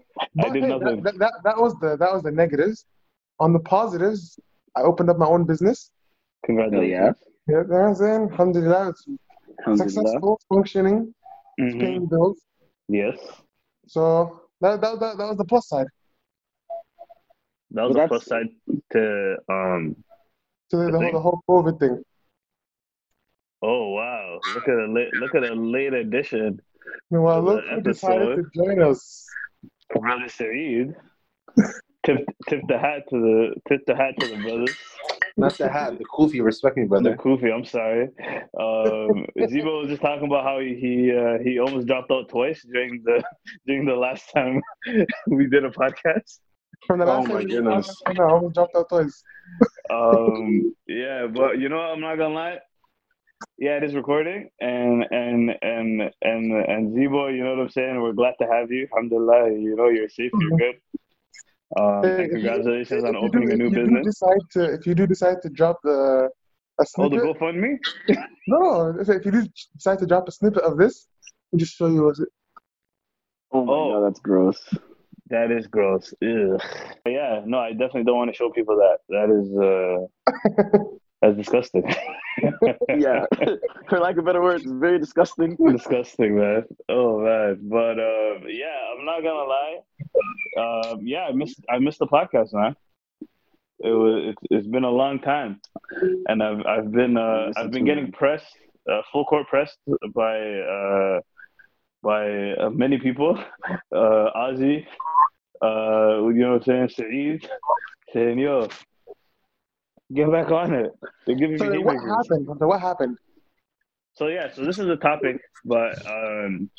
I 0.44 0.50
did 0.50 0.64
hey, 0.64 0.70
nothing. 0.70 1.04
that, 1.04 1.04
that, 1.04 1.20
that, 1.20 1.34
that 1.44 1.58
was 1.58 1.74
the 1.80 1.98
that 1.98 2.12
was 2.14 2.24
the 2.24 2.32
negatives. 2.32 2.86
On 3.40 3.54
the 3.54 3.60
positives, 3.60 4.40
I 4.76 4.82
opened 4.82 5.10
up 5.10 5.18
my 5.18 5.26
own 5.26 5.46
business. 5.46 5.90
Oh, 5.92 6.48
Congratulations. 6.48 6.92
yeah. 6.92 7.12
Yeah, 7.54 7.62
you 7.62 7.68
know 7.68 7.76
what 7.76 7.88
I'm 7.90 7.96
saying? 7.96 8.30
Alhamdulillah, 8.32 8.90
it's 8.90 9.06
Alhamdulillah. 9.60 9.90
successful, 9.90 10.40
functioning, 10.50 11.14
it's 11.58 11.76
Mhm. 11.76 11.80
paying 11.80 12.06
bills. 12.08 12.40
Yes. 12.88 13.18
So 13.88 14.42
that, 14.62 14.82
that, 14.82 15.00
that, 15.00 15.18
that 15.18 15.28
was 15.28 15.38
the 15.38 15.46
plus 15.46 15.68
side. 15.68 15.88
That 17.72 17.84
was 17.84 17.96
But 17.96 18.06
a 18.06 18.08
plus 18.08 18.26
side 18.26 18.48
to 18.94 19.36
um 19.50 19.96
to 20.72 20.78
the, 20.78 20.86
The 20.86 20.92
the, 20.92 20.98
whole, 20.98 21.02
thing? 21.02 21.14
the 21.14 21.20
whole 21.20 21.42
COVID 21.50 21.80
thing. 21.80 22.04
oh 23.62 23.90
wow. 23.90 24.40
Look 24.56 24.68
at 24.68 24.76
a 24.76 24.86
late 24.92 25.14
look 25.16 25.36
at 25.36 25.44
a 25.44 25.54
late 25.54 25.94
edition. 25.94 26.62
Well, 27.10 27.42
The 27.44 27.52
look 27.52 27.66
who 27.66 27.82
decided 27.82 28.36
to 28.38 28.44
join 28.56 28.82
us. 28.82 29.26
Brother 29.90 30.28
Saeed. 30.30 30.94
Tip 32.06 32.18
tip 32.48 32.62
the 32.68 32.78
hat 32.78 33.04
to 33.10 33.20
the 33.20 33.56
tip 33.68 33.82
the 33.88 33.96
hat 33.96 34.14
to 34.20 34.28
the 34.28 34.38
brothers. 34.38 34.76
Not 35.38 35.58
the 35.58 35.68
hat, 35.70 35.98
the 35.98 36.06
kufi. 36.06 36.42
Respect 36.44 36.78
me, 36.78 36.84
The 36.84 36.88
brother. 36.90 37.16
Kufi, 37.18 37.54
I'm 37.54 37.66
sorry. 37.66 38.04
Um, 38.58 39.26
Zibo 39.52 39.82
was 39.82 39.90
just 39.90 40.02
talking 40.02 40.28
about 40.28 40.44
how 40.46 40.60
he 40.60 40.76
he, 40.76 41.12
uh, 41.12 41.38
he 41.44 41.60
almost 41.60 41.88
dropped 41.88 42.10
out 42.12 42.30
twice 42.30 42.64
during 42.72 43.02
the 43.04 43.22
during 43.68 43.86
the 43.86 43.96
last 43.96 44.32
time 44.34 44.62
we 45.28 45.48
did 45.48 45.66
a 45.66 45.70
podcast. 45.72 46.40
From 46.88 47.00
the 47.00 47.06
Oh 47.06 47.20
last 47.20 47.28
my 47.28 47.40
time 47.42 47.48
goodness. 47.48 47.88
talked, 48.06 48.20
I 48.20 48.24
I 48.24 48.30
almost 48.32 48.56
dropped 48.56 48.76
out 48.76 48.88
twice. 48.90 49.24
Um, 49.90 50.74
yeah, 50.88 51.28
but 51.28 51.60
you 51.60 51.70
know 51.70 51.78
what? 51.78 51.90
I'm 51.92 52.02
not 52.02 52.18
gonna 52.18 52.34
lie. 52.34 52.60
Yeah, 53.58 53.78
it 53.78 53.84
is 53.84 53.94
recording, 53.94 54.50
and 54.62 55.04
and 55.12 55.52
and 55.62 56.02
and 56.22 56.52
and 56.54 56.96
Zibo, 56.96 57.34
you 57.36 57.44
know 57.44 57.52
what 57.56 57.60
I'm 57.64 57.70
saying. 57.70 58.02
We're 58.02 58.14
glad 58.14 58.36
to 58.40 58.48
have 58.48 58.72
you. 58.72 58.88
Alhamdulillah, 58.92 59.52
you 59.52 59.76
know 59.76 59.90
you're 59.90 60.10
safe, 60.10 60.32
you're 60.40 60.58
good. 60.58 60.76
Um, 61.78 62.04
Hey, 62.04 62.16
and 62.16 62.24
you- 62.24 62.30
congratulations 62.36 63.04
on 63.04 63.16
opening 63.16 63.48
do- 63.50 63.54
a 63.54 63.58
new 63.58 63.68
if 63.68 63.74
business. 63.74 64.06
decide 64.06 64.40
to, 64.52 64.74
if 64.74 64.86
you 64.88 64.96
do 64.96 65.08
decide 65.08 65.42
to 65.42 65.50
drop 65.50 65.78
the 65.84 66.30
a 66.78 66.84
Oh, 66.98 67.08
the 67.10 67.18
snippet, 67.20 67.40
GoFundMe. 67.40 67.78
no, 68.08 68.22
no, 68.92 69.00
if, 69.02 69.10
if 69.10 69.26
you 69.26 69.32
do 69.32 69.48
decide 69.76 69.98
to 70.00 70.06
drop 70.06 70.28
a 70.28 70.32
snippet 70.32 70.64
of 70.64 70.78
this, 70.78 71.08
I'll 71.54 71.60
just 71.60 71.76
show 71.76 71.88
you 71.88 72.04
what's 72.04 72.20
it. 72.20 72.30
Oh 73.54 73.64
my 73.66 73.74
Oh. 73.74 73.92
god, 74.02 74.08
that's 74.10 74.20
gross. 74.20 74.60
That 75.30 75.52
is 75.52 75.66
gross. 75.68 76.14
Ugh. 76.22 76.62
But 77.04 77.10
yeah, 77.12 77.42
no, 77.46 77.58
I 77.60 77.72
definitely 77.72 78.04
don't 78.04 78.18
want 78.18 78.30
to 78.30 78.36
show 78.36 78.50
people 78.52 78.76
that. 78.76 78.98
That 79.10 79.30
is 79.32 79.48
uh, 79.58 80.88
that's 81.26 81.38
disgusting. 81.38 81.84
Yeah, 82.90 83.26
for 83.90 84.00
lack 84.00 84.18
of 84.18 84.26
better 84.26 84.42
words, 84.42 84.66
very 84.66 85.00
disgusting. 85.00 85.56
disgusting, 85.72 86.38
man. 86.38 86.64
Oh 86.90 87.20
man, 87.20 87.60
but 87.64 87.98
uh, 87.98 88.46
yeah, 88.48 88.76
I'm 88.92 89.06
not 89.06 89.24
gonna 89.24 89.48
lie. 89.48 89.78
Um, 90.58 91.00
yeah, 91.04 91.24
I 91.30 91.32
missed 91.32 91.60
I 91.70 91.80
missed 91.80 92.00
the 92.00 92.08
podcast, 92.08 92.54
man. 92.54 92.76
It 93.80 93.90
was 93.90 94.34
it's, 94.34 94.42
it's 94.52 94.68
been 94.68 94.84
a 94.84 94.90
long 94.90 95.20
time, 95.20 95.62
and 96.28 96.44
I've 96.44 96.66
I've 96.66 96.92
been 96.92 97.18
uh, 97.18 97.52
I've 97.56 97.72
been 97.72 97.86
getting 97.86 98.12
pressed, 98.12 98.58
uh, 98.92 99.02
full 99.12 99.26
court 99.26 99.48
pressed 99.48 99.80
by 100.14 100.38
uh, 100.38 101.20
by 102.04 102.52
uh, 102.54 102.70
many 102.70 102.98
people. 102.98 103.38
Uh, 103.94 104.30
Ozzy, 104.36 104.86
uh, 105.62 106.28
you 106.28 106.42
know 106.44 106.54
what 106.54 106.68
I'm 106.68 106.90
saying, 106.90 106.90
Saeed, 106.90 107.50
saying 108.14 108.40
yo, 108.40 108.68
get 110.14 110.32
back 110.32 110.52
on 110.52 110.74
it. 110.74 110.92
They're 111.26 111.36
giving 111.36 111.58
So 111.58 111.70
me 111.70 111.78
what 111.80 111.96
haymakers. 111.96 112.12
happened? 112.30 112.48
So 112.60 112.68
what 112.68 112.82
happened? 112.82 113.18
So 114.14 114.28
yeah, 114.28 114.52
so 114.54 114.64
this 114.64 114.80
is 114.80 114.88
a 114.88 114.96
topic, 114.96 115.42
but 115.66 116.06
um, 116.08 116.70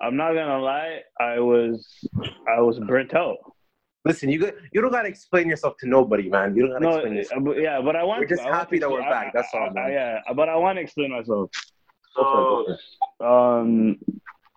I'm 0.00 0.16
not 0.16 0.34
gonna 0.34 0.60
lie, 0.60 1.00
I 1.20 1.40
was 1.40 1.84
I 2.48 2.60
was 2.60 2.78
burnt 2.78 3.12
out. 3.14 3.38
Listen, 4.04 4.28
you 4.28 4.38
got, 4.38 4.54
you 4.72 4.80
don't 4.80 4.92
gotta 4.92 5.08
explain 5.08 5.48
yourself 5.48 5.74
to 5.80 5.88
nobody, 5.88 6.28
man. 6.30 6.54
You 6.54 6.68
don't 6.68 6.72
gotta 6.74 6.84
No, 6.84 6.94
explain 6.96 7.14
yourself. 7.16 7.40
uh, 7.40 7.44
but 7.44 7.58
yeah, 7.58 7.80
but 7.80 7.96
I 7.96 8.04
want. 8.04 8.20
We're 8.20 8.26
just 8.28 8.42
to, 8.42 8.48
I 8.48 8.56
happy 8.56 8.76
to 8.78 8.82
that 8.86 8.90
we're 8.90 9.00
explain- 9.00 9.24
back, 9.24 9.32
that's 9.34 9.48
all, 9.52 9.62
I- 9.62 9.66
I- 9.66 9.72
man. 9.72 9.92
yeah, 9.92 10.20
but 10.34 10.48
I 10.48 10.54
want 10.54 10.76
to 10.76 10.82
explain 10.82 11.10
myself. 11.10 11.50
Go 12.14 12.22
for 12.22 12.40
it, 12.40 12.44
go 12.44 12.76
for 13.18 13.26
it. 13.26 13.60
Um, 13.60 13.98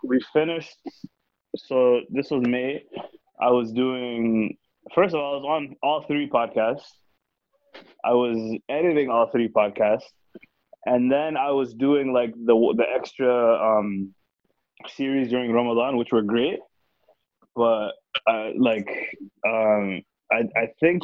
we 0.03 0.19
finished. 0.31 0.77
So 1.57 2.01
this 2.11 2.29
was 2.29 2.43
May. 2.47 2.83
I 3.41 3.49
was 3.49 3.71
doing. 3.71 4.55
First 4.93 5.15
of 5.15 5.19
all, 5.21 5.33
I 5.33 5.37
was 5.37 5.45
on 5.45 5.75
all 5.81 6.03
three 6.03 6.29
podcasts. 6.29 6.85
I 8.03 8.13
was 8.13 8.59
editing 8.69 9.09
all 9.09 9.29
three 9.29 9.49
podcasts, 9.49 10.09
and 10.85 11.11
then 11.11 11.37
I 11.37 11.51
was 11.51 11.73
doing 11.73 12.13
like 12.13 12.33
the 12.33 12.55
the 12.77 12.85
extra 12.95 13.55
um, 13.55 14.13
series 14.87 15.29
during 15.29 15.51
Ramadan, 15.51 15.97
which 15.97 16.11
were 16.11 16.21
great. 16.21 16.59
But 17.55 17.91
uh, 18.27 18.49
like, 18.57 18.89
um, 19.45 20.01
I 20.31 20.43
I 20.55 20.67
think 20.79 21.03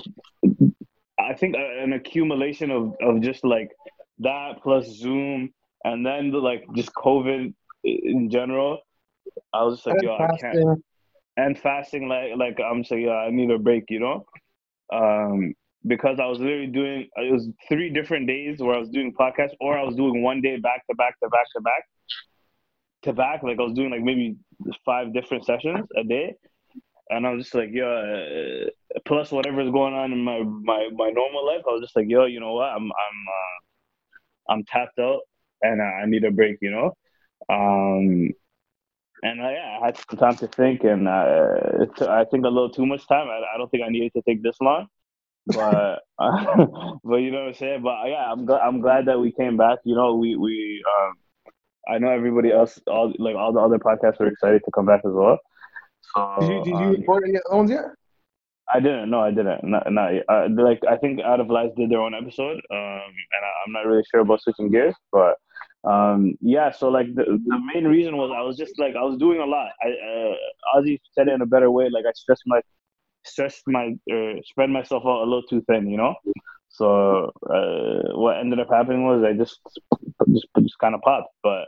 I 1.20 1.34
think 1.34 1.56
an 1.58 1.94
accumulation 1.94 2.72
of 2.72 2.94
of 3.02 3.22
just 3.22 3.44
like 3.44 3.72
that 4.20 4.62
plus 4.64 4.88
Zoom 4.88 5.54
and 5.84 6.06
then 6.06 6.32
the, 6.32 6.40
like 6.40 6.66
just 6.76 6.94
COVID 6.94 7.54
in 7.84 8.30
general. 8.30 8.80
I 9.54 9.64
was 9.64 9.78
just 9.78 9.88
like, 9.88 10.02
yo, 10.02 10.16
I 10.16 10.36
can't. 10.38 10.84
and 11.38 11.58
fasting 11.60 12.08
like 12.08 12.32
like 12.38 12.60
I'm 12.60 12.84
saying, 12.84 13.06
yeah, 13.06 13.12
I 13.12 13.30
need 13.30 13.52
a 13.52 13.60
break, 13.60 13.86
you 13.90 14.00
know, 14.00 14.26
um, 14.92 15.54
because 15.88 16.20
I 16.20 16.26
was 16.26 16.40
literally 16.40 16.68
doing 16.68 17.08
it 17.16 17.32
was 17.32 17.50
three 17.68 17.90
different 17.90 18.28
days 18.28 18.60
where 18.60 18.76
I 18.76 18.80
was 18.80 18.90
doing 18.90 19.14
podcasts, 19.14 19.56
or 19.60 19.78
I 19.78 19.84
was 19.84 19.96
doing 19.96 20.22
one 20.24 20.42
day 20.42 20.58
back 20.58 20.86
to 20.88 20.96
back 20.96 21.20
to 21.20 21.30
back 21.30 21.46
to 21.56 21.62
back 21.62 21.84
to 23.04 23.14
back. 23.14 23.44
Like 23.44 23.60
I 23.60 23.64
was 23.64 23.74
doing 23.74 23.92
like 23.92 24.02
maybe 24.02 24.36
five 24.86 25.14
different 25.14 25.46
sessions 25.46 25.88
a 25.96 26.04
day, 26.04 26.36
and 27.10 27.26
I 27.28 27.32
was 27.32 27.44
just 27.44 27.56
like, 27.56 27.70
yo, 27.72 27.88
uh, 27.88 29.00
plus 29.06 29.32
whatever's 29.32 29.72
going 29.72 29.94
on 29.94 30.12
in 30.12 30.24
my 30.24 30.40
my 30.44 30.90
my 30.94 31.10
normal 31.10 31.46
life, 31.46 31.62
I 31.68 31.72
was 31.72 31.82
just 31.82 31.96
like, 31.96 32.08
yo, 32.10 32.26
you 32.26 32.40
know 32.40 32.54
what, 32.54 32.70
I'm 32.70 32.84
I'm 32.84 33.20
uh, 33.40 34.54
I'm 34.54 34.64
tapped 34.66 35.00
out, 35.00 35.22
and 35.62 35.82
I 35.82 36.06
need 36.06 36.24
a 36.24 36.32
break, 36.32 36.58
you 36.62 36.72
know. 36.72 36.96
Um, 37.50 38.32
and 39.24 39.42
uh, 39.42 39.50
yeah, 39.50 39.80
I 39.82 39.86
had 39.86 39.98
some 39.98 40.20
time 40.20 40.36
to 40.38 40.48
think, 40.48 40.84
and 40.84 41.08
uh, 41.08 41.86
I 42.10 42.26
think 42.26 42.46
a 42.46 42.50
little 42.50 42.70
too 42.70 42.86
much 42.86 43.08
time. 43.08 43.28
I, 43.28 43.42
I 43.54 43.58
don't 43.58 43.70
think 43.70 43.84
I 43.84 43.90
needed 43.90 44.14
to 44.14 44.22
take 44.22 44.44
this 44.44 44.58
long, 44.62 44.88
but 45.48 46.02
uh, 46.20 46.66
but 47.04 47.18
you 47.18 47.32
know 47.32 47.40
what 47.40 47.48
I'm 47.50 47.54
saying. 47.54 47.82
But 47.82 47.96
yeah, 48.08 48.32
I'm 48.32 48.46
glad 48.46 48.62
I'm 48.62 48.82
glad 48.82 49.06
that 49.06 49.20
we 49.20 49.32
came 49.32 49.58
back. 49.58 49.80
You 49.84 49.96
know, 49.96 50.16
we 50.16 50.36
we 50.36 50.84
um, 51.00 51.14
I 51.88 51.98
know 52.00 52.10
everybody 52.10 52.52
else, 52.52 52.80
all 52.88 53.14
like 53.20 53.36
all 53.36 53.54
the 53.54 53.60
other 53.60 53.80
podcasts 53.80 54.20
were 54.20 54.28
excited 54.28 54.62
to 54.66 54.72
come 54.72 54.86
back 54.86 55.02
as 55.06 55.12
well. 55.14 55.40
So 56.14 56.38
Did 56.40 56.50
you 56.50 56.64
did 56.64 56.70
you 56.70 56.76
um, 56.76 56.92
record 56.92 57.24
any 57.28 57.40
other 57.48 57.58
ones 57.58 57.72
yet? 57.72 57.86
I 58.74 58.80
didn't. 58.80 59.12
No, 59.12 59.20
I 59.20 59.30
didn't. 59.30 59.64
Not, 59.64 59.92
not 59.92 60.12
uh, 60.28 60.48
like 60.50 60.82
I 60.90 60.98
think 60.98 61.22
Out 61.22 61.40
of 61.40 61.50
Lies 61.50 61.70
did 61.78 61.92
their 61.92 62.02
own 62.02 62.16
episode, 62.16 62.58
um, 62.58 62.58
and 62.72 63.42
I, 63.44 63.52
I'm 63.66 63.72
not 63.74 63.86
really 63.86 64.04
sure 64.10 64.22
about 64.22 64.42
switching 64.42 64.72
gears, 64.72 64.96
but 65.12 65.36
um, 65.84 66.36
yeah. 66.42 66.72
So 66.72 66.90
like 66.90 67.14
the 67.14 67.24
the 67.24 67.60
main 67.74 67.86
reason 67.86 68.18
was 68.18 68.32
I 68.36 68.42
was 68.42 68.58
just 68.58 68.80
like 68.80 68.96
I 68.96 69.04
was 69.04 69.18
doing 69.20 69.40
a 69.40 69.46
lot. 69.46 69.70
I 69.84 69.90
uh, 69.90 70.80
Ozzy 70.80 71.00
said 71.14 71.28
it 71.28 71.34
in 71.34 71.42
a 71.42 71.46
better 71.46 71.70
way. 71.70 71.90
Like 71.90 72.06
I 72.08 72.12
stressed 72.14 72.44
my 72.48 72.62
stressed 73.26 73.64
my 73.68 73.96
uh, 74.12 74.34
spread 74.44 74.70
myself 74.70 75.04
out 75.06 75.24
a 75.24 75.26
little 75.26 75.44
too 75.44 75.64
thin, 75.68 75.90
you 75.90 75.98
know. 75.98 76.16
So 76.70 77.32
uh, 77.50 78.18
what 78.18 78.38
ended 78.38 78.60
up 78.60 78.70
happening 78.70 79.06
was 79.06 79.24
I 79.24 79.34
just 79.34 79.60
just 80.34 80.48
just 80.60 80.80
kind 80.80 80.96
of 80.96 81.02
popped. 81.02 81.34
But 81.44 81.68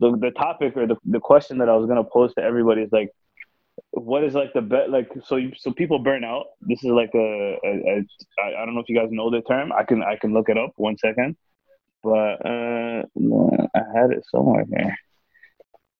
the 0.00 0.16
the 0.16 0.30
topic 0.30 0.76
or 0.76 0.86
the 0.86 0.96
the 1.04 1.20
question 1.20 1.58
that 1.58 1.68
I 1.68 1.76
was 1.76 1.86
gonna 1.86 2.04
pose 2.04 2.34
to 2.34 2.42
everybody 2.42 2.82
is 2.82 2.92
like 2.92 3.10
what 3.90 4.24
is 4.24 4.34
like 4.34 4.52
the 4.54 4.60
bet 4.60 4.90
like 4.90 5.10
so 5.24 5.36
you, 5.36 5.52
so 5.56 5.72
people 5.72 5.98
burn 5.98 6.24
out. 6.24 6.46
This 6.62 6.82
is 6.82 6.90
like 6.90 7.10
a, 7.14 7.58
a, 7.64 7.68
a 7.68 8.04
I, 8.42 8.62
I 8.62 8.64
don't 8.64 8.74
know 8.74 8.80
if 8.80 8.88
you 8.88 8.98
guys 8.98 9.08
know 9.10 9.30
the 9.30 9.42
term. 9.42 9.72
I 9.72 9.84
can 9.84 10.02
i 10.02 10.16
can 10.16 10.32
look 10.32 10.48
it 10.48 10.58
up. 10.58 10.72
One 10.76 10.96
second. 10.96 11.36
But 12.02 12.46
uh 12.46 13.02
i 13.74 13.82
had 13.94 14.10
it 14.10 14.24
somewhere 14.30 14.64
here. 14.68 14.96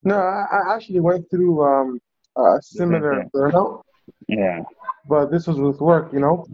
No, 0.04 0.16
I, 0.16 0.46
I 0.52 0.74
actually 0.74 1.00
went 1.00 1.28
through 1.30 1.62
um 1.62 2.00
a 2.36 2.62
similar 2.62 3.24
burnout, 3.34 3.82
yeah 4.28 4.60
but 5.08 5.30
this 5.30 5.46
was 5.46 5.58
with 5.58 5.80
work, 5.80 6.12
you 6.12 6.20
know. 6.20 6.46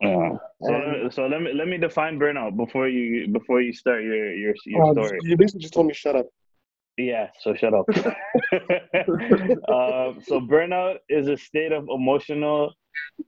yeah 0.00 0.30
so, 0.62 0.74
And- 0.74 1.12
so 1.12 1.26
let 1.26 1.40
me 1.42 1.52
let 1.54 1.68
me 1.68 1.76
define 1.78 2.18
burnout 2.18 2.56
before 2.56 2.88
you 2.88 3.28
before 3.28 3.60
you 3.60 3.72
start 3.72 4.02
your 4.02 4.32
your 4.34 4.54
your 4.66 4.82
Uh, 4.84 4.92
story 4.92 5.18
you 5.22 5.36
basically 5.36 5.60
just 5.60 5.74
told 5.74 5.86
me 5.86 5.94
shut 5.94 6.16
up. 6.16 6.26
Yeah, 6.96 7.28
so 7.42 7.54
shut 7.54 7.74
up. 7.74 7.86
um, 9.76 10.20
so 10.28 10.40
burnout 10.40 10.96
is 11.08 11.28
a 11.28 11.36
state 11.36 11.70
of 11.70 11.86
emotional, 11.88 12.74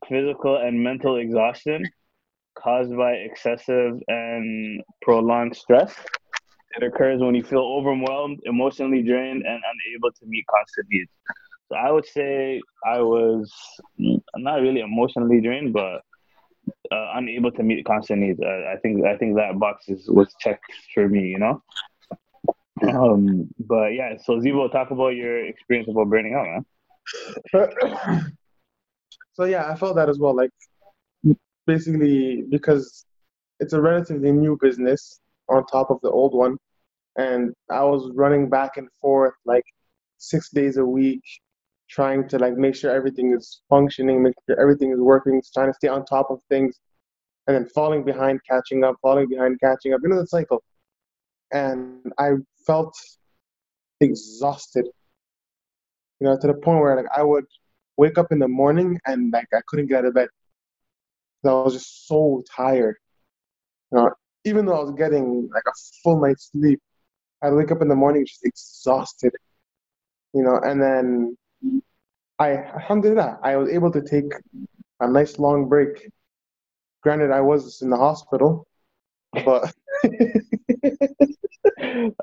physical, 0.09 0.57
and 0.57 0.83
mental 0.83 1.17
exhaustion 1.17 1.85
caused 2.59 2.95
by 2.97 3.13
excessive 3.13 3.93
and 4.09 4.83
prolonged 5.03 5.55
stress. 5.57 5.95
It 6.77 6.83
occurs 6.83 7.21
when 7.21 7.35
you 7.35 7.45
feel 7.45 7.61
overwhelmed, 7.79 8.41
emotionally 8.45 9.03
drained, 9.03 9.43
and 9.47 9.61
unable 9.73 10.11
to 10.19 10.25
meet 10.27 10.45
constant 10.49 10.87
needs. 10.91 11.11
So 11.71 11.77
I 11.79 11.91
would 11.93 12.07
say 12.07 12.61
I 12.85 13.01
was 13.01 13.53
not 13.99 14.61
really 14.61 14.81
emotionally 14.81 15.41
drained, 15.41 15.73
but 15.73 16.03
uh, 16.91 17.13
unable 17.15 17.53
to 17.53 17.63
meet 17.63 17.85
constant 17.85 18.23
needs. 18.23 18.41
Uh, 18.41 18.73
I 18.73 18.77
think 18.83 19.05
I 19.05 19.17
think 19.17 19.37
that 19.37 19.59
box 19.59 19.89
is 19.89 20.09
was 20.09 20.35
checked 20.41 20.73
for 20.93 21.09
me. 21.09 21.29
You 21.29 21.39
know. 21.39 21.63
Um, 22.83 23.49
but 23.59 23.89
yeah, 23.89 24.17
so 24.25 24.41
Zivo, 24.41 24.71
talk 24.73 24.91
about 24.91 25.11
your 25.11 25.45
experience 25.47 25.89
about 25.89 26.09
burning 26.09 26.35
out, 26.35 26.47
man. 26.47 26.65
so 29.35 29.45
yeah, 29.45 29.71
I 29.71 29.77
felt 29.77 29.97
that 29.97 30.09
as 30.09 30.19
well. 30.19 30.35
Like 30.35 30.51
basically 31.67 32.43
because 32.51 33.05
it's 33.61 33.75
a 33.75 33.81
relatively 33.81 34.33
new 34.33 34.59
business 34.61 35.21
on 35.49 35.65
top 35.67 35.91
of 35.91 36.01
the 36.03 36.11
old 36.11 36.35
one, 36.35 36.57
and 37.17 37.53
I 37.71 37.85
was 37.85 38.11
running 38.15 38.49
back 38.49 38.77
and 38.77 38.89
forth 39.01 39.35
like 39.45 39.65
six 40.17 40.51
days 40.51 40.77
a 40.79 40.85
week, 40.85 41.23
trying 41.91 42.29
to 42.29 42.39
like 42.39 42.57
make 42.57 42.75
sure 42.75 42.91
everything 42.91 43.35
is 43.37 43.63
functioning, 43.69 44.23
make 44.23 44.35
sure 44.47 44.61
everything 44.61 44.93
is 44.93 45.01
working, 45.01 45.43
trying 45.53 45.69
to 45.69 45.75
stay 45.75 45.89
on 45.89 46.05
top 46.05 46.31
of 46.31 46.41
things, 46.49 46.79
and 47.47 47.57
then 47.57 47.67
falling 47.75 48.05
behind, 48.05 48.41
catching 48.49 48.85
up, 48.85 48.97
falling 49.03 49.29
behind, 49.29 49.59
catching 49.61 49.93
up. 49.93 50.01
You 50.03 50.11
know 50.11 50.21
the 50.21 50.27
cycle. 50.27 50.63
And 51.53 52.13
I 52.19 52.33
felt 52.67 52.95
exhausted. 54.01 54.87
You 56.21 56.27
know, 56.27 56.39
to 56.39 56.47
the 56.47 56.55
point 56.55 56.81
where 56.81 56.97
like 56.97 57.11
I 57.17 57.23
would 57.23 57.47
wake 57.97 58.19
up 58.19 58.31
in 58.31 58.39
the 58.39 58.49
morning 58.49 58.99
and 59.07 59.33
like 59.33 59.49
I 59.53 59.61
couldn't 59.67 59.87
get 59.87 59.99
out 59.99 60.05
of 60.07 60.15
bed. 60.15 60.29
I 61.45 61.53
was 61.53 61.73
just 61.73 62.07
so 62.07 62.43
tired. 62.55 62.97
You 63.91 63.99
know, 63.99 64.11
even 64.45 64.67
though 64.67 64.79
I 64.79 64.83
was 64.83 64.93
getting 64.93 65.49
like 65.53 65.65
a 65.67 65.73
full 66.05 66.21
night's 66.21 66.51
sleep, 66.53 66.81
I'd 67.43 67.53
wake 67.53 67.73
up 67.73 67.83
in 67.83 67.89
the 67.89 67.97
morning 67.97 68.27
just 68.27 68.45
exhausted. 68.45 69.33
You 70.35 70.45
know, 70.45 70.61
and 70.63 70.81
then 70.81 71.37
I 72.41 72.55
alhamdulillah, 72.55 73.39
I 73.43 73.57
was 73.57 73.69
able 73.69 73.93
to 73.93 74.01
take 74.01 74.33
a 75.01 75.07
nice 75.07 75.39
long 75.39 75.69
break. 75.69 76.11
Granted 77.03 77.31
I 77.31 77.43
was 77.43 77.83
in 77.83 77.91
the 77.91 77.99
hospital, 77.99 78.67
but 79.45 79.75
I 80.05 80.13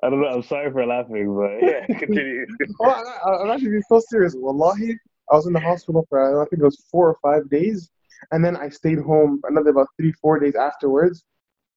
don't 0.01 0.21
know. 0.21 0.27
I'm 0.27 0.41
sorry 0.41 0.71
for 0.71 0.83
laughing, 0.87 1.35
but 1.37 1.61
yeah, 1.61 1.85
continue. 1.99 2.47
well, 2.79 3.03
I, 3.25 3.43
I'm 3.43 3.51
actually 3.51 3.69
being 3.69 3.83
so 3.87 4.01
serious. 4.09 4.33
Wallahi, 4.35 4.97
I 5.31 5.35
was 5.35 5.45
in 5.45 5.53
the 5.53 5.59
hospital 5.59 6.03
for 6.09 6.41
I 6.41 6.45
think 6.45 6.61
it 6.61 6.65
was 6.65 6.83
four 6.91 7.09
or 7.09 7.17
five 7.21 7.47
days, 7.51 7.91
and 8.31 8.43
then 8.43 8.57
I 8.57 8.69
stayed 8.69 8.99
home 8.99 9.39
another 9.47 9.69
about 9.69 9.87
three, 9.97 10.13
four 10.13 10.39
days 10.39 10.55
afterwards. 10.55 11.23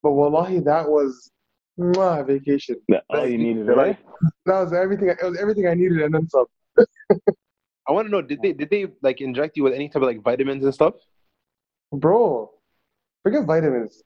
But 0.02 0.12
wallahi, 0.12 0.60
that 0.60 0.88
was 0.88 1.30
mwah, 1.78 2.26
vacation. 2.26 2.76
All 3.10 3.26
you 3.26 3.36
needed, 3.36 3.66
right? 3.66 3.98
Eh? 3.98 4.28
That 4.46 4.60
was 4.60 4.72
everything. 4.72 5.08
It 5.08 5.22
was 5.22 5.38
everything 5.38 5.66
I 5.66 5.74
needed, 5.74 6.00
and 6.00 6.14
then 6.14 6.26
some. 6.30 6.46
I 7.90 7.92
want 7.92 8.06
to 8.06 8.12
know, 8.12 8.22
did 8.22 8.40
they 8.40 8.52
did 8.52 8.70
they 8.70 8.86
like 9.02 9.20
inject 9.20 9.56
you 9.56 9.64
with 9.64 9.74
any 9.74 9.88
type 9.88 9.96
of 9.96 10.08
like 10.12 10.22
vitamins 10.22 10.62
and 10.62 10.72
stuff? 10.72 10.94
Bro, 11.92 12.52
forget 13.24 13.44
vitamins. 13.44 14.04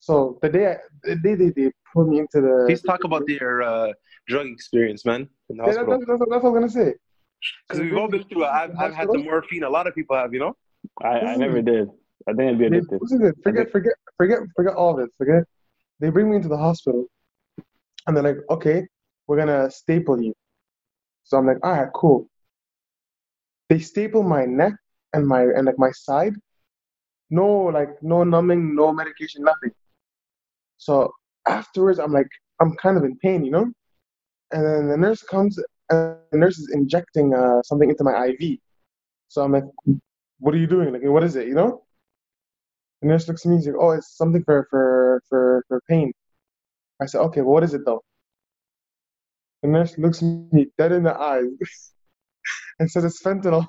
So 0.00 0.38
the 0.40 0.48
day 0.48 0.64
I, 0.72 0.76
the 1.02 1.16
day 1.16 1.34
they, 1.34 1.50
they 1.50 1.70
put 1.94 2.08
me 2.08 2.20
into 2.20 2.40
the 2.40 2.64
Please 2.64 2.80
talk 2.80 3.04
about 3.04 3.24
their 3.26 3.60
uh, 3.60 3.92
drug 4.28 4.46
experience, 4.46 5.04
man, 5.04 5.28
in 5.50 5.58
the 5.58 5.64
Yeah, 5.64 5.72
hospital. 5.74 5.98
that's, 5.98 6.06
that's, 6.06 6.20
that's 6.20 6.42
what 6.42 6.48
I 6.48 6.48
was 6.48 6.54
gonna 6.58 6.70
say. 6.70 6.94
Because 7.68 7.82
we've 7.82 7.98
all 7.98 8.08
been 8.08 8.24
through 8.24 8.44
it. 8.44 8.48
I've, 8.48 8.70
I've 8.78 8.94
had 8.94 9.08
the 9.12 9.18
morphine. 9.18 9.64
A 9.64 9.68
lot 9.68 9.86
of 9.86 9.94
people 9.94 10.16
have, 10.16 10.32
you 10.32 10.40
know. 10.40 10.56
I, 11.04 11.18
I 11.32 11.36
never 11.36 11.60
did. 11.60 11.86
I 12.26 12.32
think 12.32 12.50
I'd 12.50 12.58
be 12.58 12.70
They, 12.70 12.78
addicted. 12.78 12.98
listen, 13.02 13.34
forget, 13.42 13.70
forget, 13.70 13.92
forget, 14.16 14.38
forget 14.56 14.72
all 14.72 14.92
of 14.98 15.04
this. 15.04 15.14
Forget. 15.18 15.44
They 16.00 16.08
bring 16.08 16.30
me 16.30 16.36
into 16.36 16.48
the 16.48 16.56
hospital, 16.56 17.04
and 18.06 18.16
they're 18.16 18.24
like, 18.24 18.38
"Okay, 18.48 18.86
we're 19.26 19.36
gonna 19.36 19.70
staple 19.70 20.18
you." 20.22 20.32
So 21.24 21.36
I'm 21.36 21.46
like, 21.46 21.58
"All 21.62 21.72
right, 21.72 21.90
cool." 21.94 22.26
They 23.68 23.78
staple 23.78 24.22
my 24.22 24.44
neck 24.46 24.74
and 25.12 25.26
my 25.26 25.42
and 25.42 25.66
like 25.66 25.78
my 25.78 25.90
side. 25.90 26.34
No, 27.30 27.46
like 27.64 28.02
no 28.02 28.24
numbing, 28.24 28.74
no 28.74 28.92
medication, 28.92 29.44
nothing. 29.44 29.72
So 30.78 31.12
afterwards, 31.46 31.98
I'm 31.98 32.12
like, 32.12 32.28
I'm 32.60 32.74
kind 32.76 32.96
of 32.96 33.04
in 33.04 33.18
pain, 33.18 33.44
you 33.44 33.50
know. 33.50 33.70
And 34.50 34.64
then 34.64 34.88
the 34.88 34.96
nurse 34.96 35.22
comes, 35.22 35.58
and 35.90 36.16
the 36.32 36.38
nurse 36.38 36.58
is 36.58 36.70
injecting 36.72 37.34
uh, 37.34 37.62
something 37.62 37.90
into 37.90 38.04
my 38.04 38.28
IV. 38.28 38.58
So 39.28 39.42
I'm 39.42 39.52
like, 39.52 39.64
"What 40.38 40.54
are 40.54 40.58
you 40.58 40.66
doing? 40.66 40.92
Like, 40.92 41.02
what 41.04 41.22
is 41.24 41.36
it? 41.36 41.48
You 41.48 41.54
know?" 41.54 41.84
The 43.02 43.08
nurse 43.08 43.28
looks 43.28 43.44
at 43.44 43.50
me 43.50 43.56
and 43.56 43.64
says, 43.64 43.74
"Oh, 43.78 43.90
it's 43.90 44.16
something 44.16 44.42
for 44.44 44.66
for 44.70 45.22
for 45.28 45.64
for 45.68 45.82
pain." 45.88 46.12
I 47.02 47.06
said, 47.06 47.20
"Okay, 47.20 47.42
well, 47.42 47.52
what 47.52 47.64
is 47.64 47.74
it 47.74 47.84
though?" 47.84 48.02
The 49.62 49.68
nurse 49.68 49.98
looks 49.98 50.22
me 50.22 50.68
dead 50.78 50.92
in 50.92 51.02
the 51.02 51.14
eyes 51.14 51.44
and 52.78 52.90
says, 52.90 53.04
"It's 53.04 53.22
fentanyl." 53.22 53.66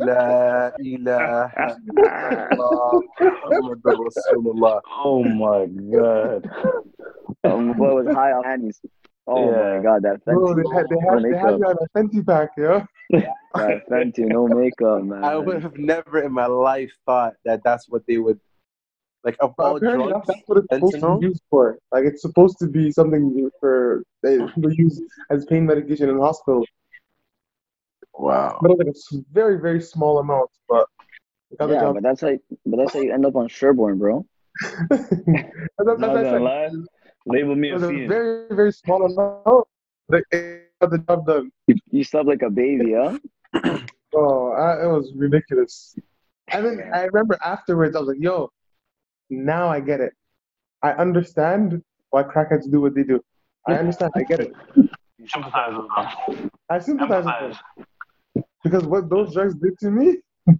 La 0.00 0.70
ilaha 0.80 1.76
illallah 1.86 3.02
Muhammadur 3.20 3.96
Rasulullah. 4.08 4.80
Oh 5.04 5.22
my 5.24 5.66
god. 5.92 6.48
Um, 7.44 7.68
my 7.68 7.74
boy 7.74 7.94
was 8.02 8.06
high 8.14 8.32
on 8.32 8.46
Annie's. 8.46 8.80
Oh 9.26 9.50
Yeah. 9.50 9.76
my 9.76 9.82
god, 9.82 10.02
that 10.02 10.24
Bro, 10.24 10.54
they 10.54 10.62
had 10.74 10.88
they 10.88 10.96
no 10.96 11.14
had 11.14 11.22
they 11.22 11.36
had 11.36 11.44
makeup. 11.54 11.60
me 11.60 11.66
on 11.66 11.76
a 11.80 11.98
Fenty 11.98 12.26
pack, 12.26 12.50
yo. 12.56 12.84
That 13.54 13.86
Fenty, 13.90 14.24
no 14.26 14.48
makeup, 14.48 15.02
man. 15.04 15.22
I 15.24 15.36
would 15.36 15.62
have 15.62 15.76
never 15.76 16.22
in 16.22 16.32
my 16.32 16.46
life 16.46 16.90
thought 17.06 17.34
that 17.44 17.60
that's 17.62 17.88
what 17.88 18.02
they 18.08 18.16
would 18.18 18.40
like 19.24 19.36
of 19.40 19.52
But 19.58 19.66
all 19.66 19.76
apparently, 19.76 20.10
drugs. 20.10 20.26
that's, 20.26 20.38
that's 20.38 20.48
what 20.48 20.58
it's 20.58 20.66
supposed 20.74 20.94
to 20.94 21.00
fentanyl? 21.00 21.20
be 21.20 21.26
used 21.26 21.42
for. 21.50 21.78
Like, 21.92 22.04
it's 22.04 22.22
supposed 22.22 22.58
to 22.60 22.66
be 22.66 22.90
something 22.90 23.50
for 23.60 24.02
they 24.22 24.38
people 24.54 24.72
use 24.72 25.00
as 25.30 25.44
pain 25.44 25.66
medication 25.66 26.08
in 26.08 26.16
the 26.16 26.22
hospital. 26.22 26.64
Wow. 28.14 28.58
but 28.60 28.70
it 28.70 28.78
was 28.78 28.78
like 28.78 28.94
a 28.94 28.98
s- 29.18 29.24
very 29.32 29.58
very 29.60 29.80
small 29.80 30.18
amount. 30.18 30.50
But 30.68 30.86
it 31.50 31.58
got 31.58 31.66
the 31.68 31.74
Yeah, 31.74 31.80
job. 31.80 31.94
but 31.94 32.02
that's 32.02 32.20
how 32.20 32.36
but 32.66 32.76
that's 32.78 32.92
how 32.94 33.00
you 33.00 33.12
end 33.12 33.26
up 33.26 33.36
on 33.36 33.48
Sherborne, 33.48 33.98
bro. 33.98 34.24
That's- 34.90 35.08
that's- 35.08 35.58
Not 35.80 35.98
that's 35.98 36.00
gonna 36.00 36.40
like- 36.40 36.72
lie, 36.72 36.82
label 37.26 37.54
me 37.56 37.70
a 37.70 37.78
fiend. 37.78 38.08
very 38.08 38.46
very 38.50 38.72
small 38.72 39.04
amount. 39.06 39.66
But 40.08 40.24
it 40.30 40.68
got 40.80 40.90
the 40.90 40.98
job 40.98 41.26
done. 41.26 41.50
You, 41.68 41.76
you 41.90 42.04
slept 42.04 42.26
like 42.26 42.42
a 42.42 42.50
baby, 42.50 42.94
huh? 42.94 43.18
Oh, 44.14 44.50
I, 44.52 44.84
it 44.84 44.88
was 44.88 45.10
ridiculous. 45.16 45.96
And 46.48 46.66
then 46.66 46.90
I 46.92 47.04
remember 47.04 47.38
afterwards, 47.42 47.96
I 47.96 48.00
was 48.00 48.08
like, 48.08 48.18
yo, 48.20 48.50
now 49.30 49.68
I 49.70 49.80
get 49.80 50.00
it. 50.00 50.12
I 50.82 50.90
understand 50.92 51.82
why 52.10 52.22
crackheads 52.22 52.70
do 52.70 52.82
what 52.82 52.94
they 52.94 53.04
do. 53.04 53.24
I 53.66 53.72
understand. 53.82 54.12
I 54.14 54.22
get 54.24 54.40
it. 54.40 54.52
You 54.76 55.26
sympathize 55.28 55.72
with 55.74 56.36
them. 56.36 56.50
I 56.68 56.78
sympathize 56.78 57.24
with 57.24 57.56
them. 57.78 57.86
Because 58.62 58.84
what 58.84 59.08
those 59.10 59.34
drugs 59.34 59.54
did 59.56 59.78
to 59.80 59.90
me, 59.90 60.16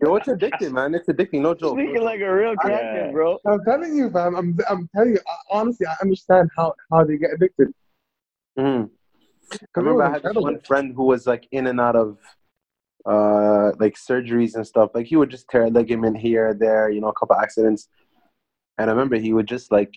Yo, 0.00 0.16
it's 0.16 0.28
addicting, 0.28 0.72
man. 0.72 0.94
It's 0.94 1.08
addicting. 1.08 1.40
No 1.40 1.54
joke. 1.54 1.78
Speaking 1.78 2.02
like 2.02 2.20
a 2.20 2.32
real 2.32 2.54
crackhead, 2.56 3.06
Yeah. 3.06 3.10
bro. 3.12 3.38
I'm 3.46 3.64
telling 3.64 3.96
you, 3.96 4.10
fam, 4.10 4.34
I'm, 4.36 4.56
I'm 4.68 4.88
telling 4.94 5.10
you, 5.12 5.18
honestly, 5.50 5.86
I 5.86 5.94
understand 6.02 6.50
how, 6.56 6.74
how 6.90 7.04
they 7.04 7.16
get 7.18 7.32
addicted. 7.32 7.68
Mhm. 8.58 8.90
I 9.52 9.56
'Cause 9.56 9.58
it 9.60 9.70
remember 9.76 10.04
I 10.04 10.10
had 10.10 10.22
this 10.22 10.34
one 10.34 10.60
friend 10.60 10.92
who 10.94 11.04
was 11.04 11.26
like 11.26 11.46
in 11.50 11.66
and 11.66 11.80
out 11.80 11.96
of 11.96 12.18
uh 13.06 13.72
like 13.80 13.94
surgeries 13.96 14.54
and 14.54 14.66
stuff. 14.66 14.90
Like 14.94 15.06
he 15.06 15.16
would 15.16 15.30
just 15.30 15.48
tear 15.48 15.64
a 15.64 15.70
ligament 15.70 16.18
here, 16.18 16.54
there, 16.54 16.90
you 16.90 17.00
know, 17.00 17.08
a 17.08 17.14
couple 17.14 17.36
accidents. 17.36 17.88
And 18.78 18.88
I 18.90 18.92
remember 18.92 19.16
he 19.16 19.32
would 19.32 19.46
just 19.46 19.72
like 19.72 19.92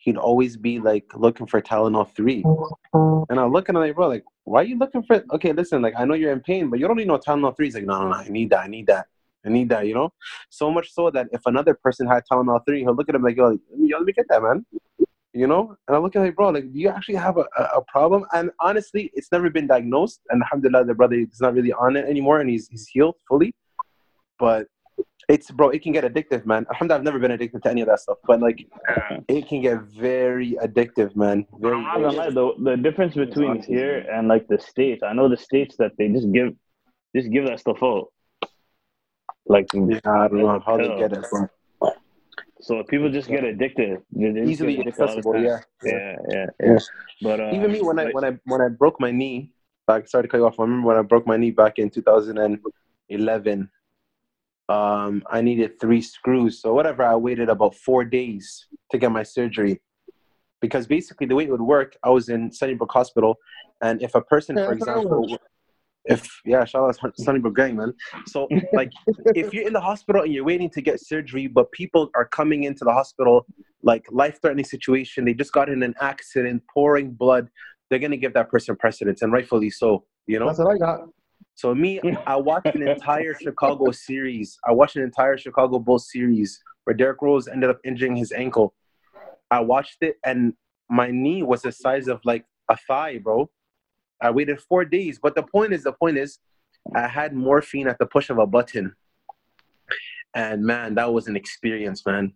he'd 0.00 0.16
always 0.16 0.56
be 0.56 0.78
like 0.80 1.04
looking 1.14 1.46
for 1.46 1.60
Tylenol 1.60 2.10
three. 2.14 2.44
And 3.30 3.38
I 3.38 3.44
look 3.46 3.68
and 3.68 3.78
I'm 3.78 3.84
like, 3.84 3.94
bro, 3.94 4.08
like, 4.08 4.24
why 4.44 4.60
are 4.62 4.64
you 4.64 4.78
looking 4.78 5.02
for 5.02 5.22
okay, 5.34 5.52
listen, 5.52 5.82
like 5.82 5.94
I 5.96 6.04
know 6.04 6.14
you're 6.14 6.32
in 6.32 6.40
pain, 6.40 6.68
but 6.70 6.78
you 6.78 6.86
don't 6.86 6.96
need 6.96 7.08
no 7.08 7.18
Tylenol 7.18 7.56
three. 7.56 7.66
He's 7.66 7.74
like, 7.74 7.84
no, 7.84 8.02
no, 8.02 8.08
no, 8.08 8.14
I 8.14 8.28
need 8.28 8.50
that, 8.50 8.60
I 8.60 8.66
need 8.66 8.86
that. 8.88 9.06
I 9.46 9.48
need 9.48 9.70
that, 9.70 9.86
you 9.86 9.94
know? 9.94 10.10
So 10.50 10.70
much 10.70 10.92
so 10.92 11.10
that 11.10 11.28
if 11.32 11.40
another 11.46 11.74
person 11.74 12.06
had 12.06 12.24
Tylenol 12.30 12.60
three, 12.66 12.80
he'll 12.80 12.94
look 12.94 13.08
at 13.08 13.14
him 13.14 13.22
like, 13.22 13.36
yo, 13.36 13.58
yo 13.78 13.98
let 13.98 14.06
me 14.06 14.12
get 14.12 14.26
that, 14.28 14.42
man 14.42 14.64
you 15.32 15.46
know 15.46 15.76
and 15.86 15.96
i 15.96 15.98
look 15.98 16.16
at 16.16 16.22
like 16.22 16.34
bro 16.34 16.48
like 16.48 16.72
do 16.72 16.78
you 16.78 16.88
actually 16.88 17.14
have 17.14 17.36
a, 17.36 17.46
a, 17.56 17.62
a 17.76 17.82
problem 17.86 18.24
and 18.32 18.50
honestly 18.60 19.10
it's 19.14 19.30
never 19.30 19.48
been 19.48 19.66
diagnosed 19.66 20.20
and 20.30 20.42
alhamdulillah 20.42 20.84
the 20.84 20.94
brother 20.94 21.14
is 21.14 21.40
not 21.40 21.54
really 21.54 21.72
on 21.72 21.96
it 21.96 22.04
anymore 22.06 22.40
and 22.40 22.50
he's, 22.50 22.68
he's 22.68 22.88
healed 22.88 23.14
fully 23.28 23.54
but 24.38 24.66
it's 25.30 25.50
bro 25.50 25.70
it 25.70 25.80
can 25.82 25.92
get 25.92 26.02
addictive 26.04 26.44
man 26.44 26.66
alhamdulillah 26.70 26.98
i've 26.98 27.04
never 27.04 27.18
been 27.24 27.30
addicted 27.30 27.62
to 27.62 27.70
any 27.70 27.80
of 27.84 27.88
that 27.90 28.00
stuff 28.00 28.18
but 28.26 28.40
like 28.40 28.66
it 29.28 29.46
can 29.48 29.60
get 29.62 29.80
very 29.82 30.50
addictive 30.66 31.14
man 31.14 31.46
But 31.52 31.60
very, 31.60 31.74
I'm 31.76 31.82
not 31.82 31.98
gonna 32.00 32.12
lie, 32.22 32.30
the 32.30 32.46
the 32.70 32.76
difference 32.76 33.14
between 33.14 33.50
Honestly. 33.50 33.74
here 33.76 33.98
and 34.14 34.26
like 34.28 34.48
the 34.48 34.58
states, 34.58 35.02
I 35.08 35.12
know 35.12 35.28
the 35.28 35.36
states 35.36 35.76
that 35.76 35.92
they 35.98 36.08
just 36.08 36.30
give, 36.32 36.48
just 37.14 37.30
give 37.30 37.44
that 37.46 37.60
stuff 37.60 37.80
out. 37.82 38.06
Like, 39.46 39.68
yeah, 39.72 40.00
i 40.06 40.28
don't 40.28 40.38
know 40.38 40.60
how 40.66 40.76
they 40.76 40.88
get 41.02 41.12
it 41.12 41.24
bro. 41.30 41.48
so 42.60 42.82
people 42.84 43.08
just 43.18 43.28
get 43.28 43.44
addicted. 43.44 43.90
They- 44.12 44.32
they 44.32 44.42
easily 44.50 44.74
get 44.76 44.86
addicted 44.86 45.02
accessible 45.02 45.34
yeah 45.48 45.58
yeah, 45.84 46.16
yeah, 46.34 46.46
Yeah. 46.64 46.78
But 47.22 47.40
uh, 47.40 47.50
even 47.56 47.68
me 47.72 47.80
when 47.88 47.98
I 48.02 48.10
when 48.16 48.24
I 48.24 48.32
when 48.44 48.60
I 48.66 48.68
broke 48.68 48.98
my 49.06 49.10
knee, 49.20 49.52
like 49.86 50.08
sorry 50.08 50.24
to 50.24 50.28
cut 50.28 50.38
you 50.38 50.46
off. 50.46 50.58
I 50.58 50.62
remember 50.64 50.86
when 50.88 50.96
I 50.96 51.02
broke 51.02 51.26
my 51.26 51.36
knee 51.36 51.50
back 51.62 51.78
in 51.78 51.90
2011. 51.90 53.70
Um, 54.74 55.12
I 55.36 55.40
needed 55.48 55.70
three 55.82 56.02
screws, 56.16 56.54
so 56.62 56.68
whatever. 56.78 57.02
I 57.14 57.16
waited 57.28 57.48
about 57.56 57.74
four 57.86 58.02
days 58.18 58.44
to 58.90 58.96
get 59.02 59.10
my 59.18 59.24
surgery, 59.36 59.74
because 60.64 60.84
basically 60.96 61.26
the 61.30 61.36
way 61.38 61.44
it 61.48 61.52
would 61.56 61.68
work, 61.76 61.90
I 62.08 62.10
was 62.10 62.26
in 62.34 62.40
Sunnybrook 62.58 62.92
Hospital, 63.00 63.32
and 63.86 63.94
if 64.06 64.12
a 64.14 64.22
person, 64.32 64.52
for 64.56 64.74
that's 64.74 64.86
how 64.86 65.00
it 65.00 65.06
example, 65.06 65.38
if 66.14 66.22
yeah, 66.52 66.64
shout 66.64 66.82
out 67.04 67.18
Sunnybrook 67.26 67.56
gang, 67.60 67.74
man. 67.80 67.92
So 68.32 68.38
like, 68.80 68.92
if 69.42 69.46
you're 69.54 69.66
in 69.70 69.74
the 69.78 69.86
hospital 69.90 70.20
and 70.24 70.32
you're 70.32 70.48
waiting 70.52 70.70
to 70.76 70.80
get 70.88 70.96
surgery, 71.12 71.46
but 71.46 71.66
people 71.72 72.02
are 72.18 72.28
coming 72.38 72.60
into 72.68 72.84
the 72.88 72.94
hospital 73.00 73.36
like 73.82 74.04
life-threatening 74.22 74.68
situation, 74.76 75.18
they 75.24 75.34
just 75.42 75.52
got 75.52 75.68
in 75.68 75.82
an 75.82 75.94
accident, 76.12 76.62
pouring 76.72 77.08
blood, 77.22 77.44
they're 77.88 77.98
gonna 78.04 78.22
give 78.24 78.34
that 78.38 78.48
person 78.54 78.76
precedence, 78.76 79.22
and 79.22 79.32
rightfully 79.32 79.70
so. 79.70 80.04
You 80.26 80.38
know. 80.38 80.46
That's 80.46 80.60
what 80.60 80.74
I 80.76 80.78
got. 80.78 80.98
So 81.60 81.74
me, 81.74 82.00
I 82.26 82.36
watched 82.36 82.74
an 82.74 82.88
entire 82.88 83.34
Chicago 83.34 83.90
series. 83.90 84.58
I 84.66 84.72
watched 84.72 84.96
an 84.96 85.02
entire 85.02 85.36
Chicago 85.36 85.78
Bulls 85.78 86.10
series 86.10 86.58
where 86.84 86.96
Derrick 86.96 87.20
Rose 87.20 87.48
ended 87.48 87.68
up 87.68 87.80
injuring 87.84 88.16
his 88.16 88.32
ankle. 88.32 88.72
I 89.50 89.60
watched 89.60 89.98
it, 90.00 90.16
and 90.24 90.54
my 90.88 91.10
knee 91.10 91.42
was 91.42 91.60
the 91.60 91.70
size 91.70 92.08
of 92.08 92.18
like 92.24 92.46
a 92.70 92.78
thigh, 92.88 93.18
bro. 93.18 93.50
I 94.22 94.30
waited 94.30 94.58
four 94.58 94.86
days, 94.86 95.18
but 95.22 95.34
the 95.34 95.42
point 95.42 95.74
is, 95.74 95.82
the 95.82 95.92
point 95.92 96.16
is, 96.16 96.38
I 96.94 97.06
had 97.06 97.34
morphine 97.34 97.88
at 97.88 97.98
the 97.98 98.06
push 98.06 98.30
of 98.30 98.38
a 98.38 98.46
button, 98.46 98.94
and 100.34 100.64
man, 100.64 100.94
that 100.94 101.12
was 101.12 101.28
an 101.28 101.36
experience, 101.36 102.06
man. 102.06 102.32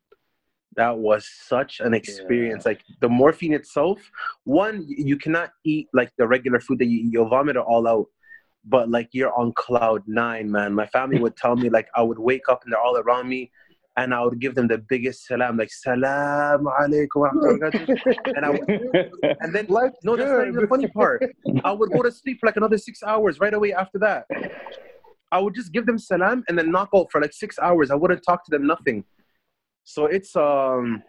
That 0.76 0.98
was 0.98 1.26
such 1.26 1.80
an 1.80 1.94
experience. 1.94 2.66
Like 2.66 2.82
the 3.00 3.08
morphine 3.08 3.54
itself, 3.54 4.00
one, 4.42 4.84
you 4.86 5.16
cannot 5.16 5.52
eat 5.64 5.88
like 5.94 6.12
the 6.18 6.26
regular 6.26 6.60
food 6.60 6.78
that 6.80 6.88
you 6.88 7.06
eat. 7.06 7.12
You'll 7.14 7.30
vomit 7.30 7.56
it 7.56 7.60
all 7.60 7.88
out 7.88 8.08
but 8.66 8.90
like 8.90 9.08
you're 9.12 9.34
on 9.34 9.52
cloud 9.52 10.02
nine, 10.06 10.50
man. 10.50 10.74
My 10.74 10.86
family 10.86 11.18
would 11.18 11.36
tell 11.36 11.56
me 11.56 11.68
like 11.68 11.88
I 11.94 12.02
would 12.02 12.18
wake 12.18 12.48
up 12.48 12.62
and 12.64 12.72
they're 12.72 12.80
all 12.80 12.96
around 12.96 13.28
me, 13.28 13.50
and 13.96 14.14
I 14.14 14.22
would 14.24 14.40
give 14.40 14.54
them 14.54 14.68
the 14.68 14.78
biggest 14.78 15.26
salam, 15.26 15.56
like 15.56 15.72
salam 15.72 16.64
alaikum 16.64 17.16
wa 17.16 17.30
rahmatullahi 17.30 17.60
wa 17.60 17.70
barakatuh." 17.70 18.36
and 18.36 18.44
I 18.44 18.50
would, 18.50 19.36
and 19.40 19.54
then 19.54 19.66
Life's 19.68 19.98
no, 20.02 20.16
that's 20.16 20.30
not 20.30 20.48
even 20.48 20.62
the 20.62 20.66
funny 20.66 20.88
part. 20.88 21.22
I 21.64 21.72
would 21.72 21.90
go 21.92 22.02
to 22.02 22.10
sleep 22.10 22.38
for 22.40 22.46
like 22.46 22.56
another 22.56 22.78
six 22.78 23.02
hours 23.02 23.40
right 23.40 23.54
away 23.54 23.72
after 23.72 23.98
that. 23.98 24.26
I 25.30 25.38
would 25.38 25.54
just 25.54 25.72
give 25.72 25.86
them 25.86 25.98
salam 25.98 26.44
and 26.48 26.58
then 26.58 26.70
knock 26.70 26.90
out 26.94 27.10
for 27.10 27.20
like 27.20 27.32
six 27.32 27.58
hours. 27.58 27.90
I 27.90 27.96
wouldn't 27.96 28.22
talk 28.22 28.44
to 28.44 28.50
them 28.50 28.66
nothing. 28.66 29.04
So 29.84 30.06
it's 30.06 30.34
um 30.36 31.02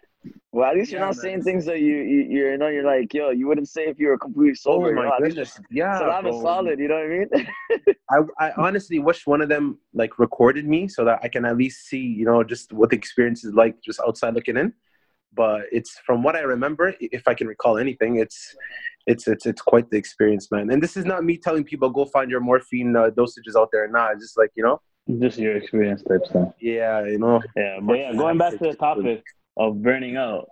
Well, 0.52 0.70
at 0.70 0.76
least 0.76 0.90
you're 0.90 1.00
Yeah, 1.00 1.06
not 1.06 1.16
man. 1.16 1.22
saying 1.22 1.42
things 1.42 1.66
that 1.66 1.80
you, 1.80 1.96
you 1.96 2.20
you're 2.30 2.52
you 2.52 2.58
know 2.58 2.68
you're 2.68 2.84
like 2.84 3.12
yo 3.12 3.30
you 3.30 3.46
wouldn't 3.46 3.68
say 3.68 3.86
if 3.86 3.98
you 3.98 4.08
were 4.08 4.18
completely 4.18 4.54
sober. 4.54 4.86
oh 4.86 4.88
you 4.90 4.94
know? 4.94 5.02
my 5.02 5.16
At 5.16 5.22
goodness, 5.22 5.60
yeah. 5.70 5.98
Salam 5.98 6.26
is 6.26 6.30
bro. 6.36 6.42
solid. 6.42 6.78
You 6.78 6.88
know 6.88 6.94
what 6.94 7.04
I 7.04 7.08
mean? 7.08 8.26
I, 8.40 8.46
I 8.48 8.52
honestly 8.56 8.98
wish 8.98 9.26
one 9.26 9.40
of 9.42 9.48
them 9.48 9.78
like 9.92 10.18
recorded 10.18 10.66
me 10.66 10.88
so 10.88 11.04
that 11.04 11.20
I 11.22 11.28
can 11.28 11.44
at 11.44 11.56
least 11.56 11.86
see, 11.86 11.98
you 12.00 12.24
know, 12.24 12.42
just 12.44 12.72
what 12.72 12.90
the 12.90 12.96
experience 12.96 13.44
is 13.44 13.52
like 13.54 13.74
just 13.82 14.00
outside 14.00 14.34
looking 14.34 14.56
in. 14.56 14.72
But 15.34 15.62
it's 15.72 15.98
from 16.06 16.22
what 16.22 16.34
I 16.36 16.40
remember, 16.40 16.94
if 17.00 17.28
I 17.28 17.34
can 17.34 17.46
recall 17.46 17.76
anything, 17.76 18.16
it's 18.16 18.56
it's 19.06 19.28
it's 19.28 19.44
it's 19.44 19.60
quite 19.60 19.90
the 19.90 19.98
experience, 19.98 20.50
man. 20.50 20.70
And 20.70 20.82
this 20.82 20.96
is 20.96 21.04
not 21.04 21.24
me 21.24 21.36
telling 21.36 21.64
people 21.64 21.90
go 21.90 22.06
find 22.06 22.30
your 22.30 22.40
morphine 22.40 22.96
uh, 22.96 23.10
dosages 23.10 23.54
out 23.56 23.68
there. 23.72 23.86
Nah, 23.88 24.12
it's 24.12 24.22
just 24.22 24.38
like 24.38 24.50
you 24.56 24.62
know, 24.62 24.80
just 25.20 25.38
your 25.38 25.54
experience 25.56 26.02
type 26.02 26.24
stuff. 26.24 26.48
yeah, 26.60 27.04
you 27.04 27.18
know. 27.18 27.42
Yeah, 27.54 27.80
but 27.82 27.98
yeah, 27.98 28.12
going 28.14 28.38
back 28.38 28.52
to 28.52 28.58
the 28.58 28.74
topic 28.74 29.22
of 29.56 29.82
burning 29.82 30.16
out, 30.16 30.48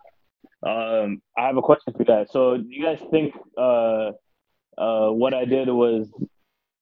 um, 0.63 1.21
I 1.37 1.47
have 1.47 1.57
a 1.57 1.63
question 1.63 1.93
for 1.93 1.99
you 2.01 2.05
guys. 2.07 2.29
So, 2.31 2.57
do 2.57 2.67
you 2.69 2.85
guys 2.85 2.99
think 3.11 3.35
uh, 3.59 4.13
uh, 4.79 5.11
what 5.11 5.35
I 5.35 5.45
did 5.45 5.69
was 5.69 6.09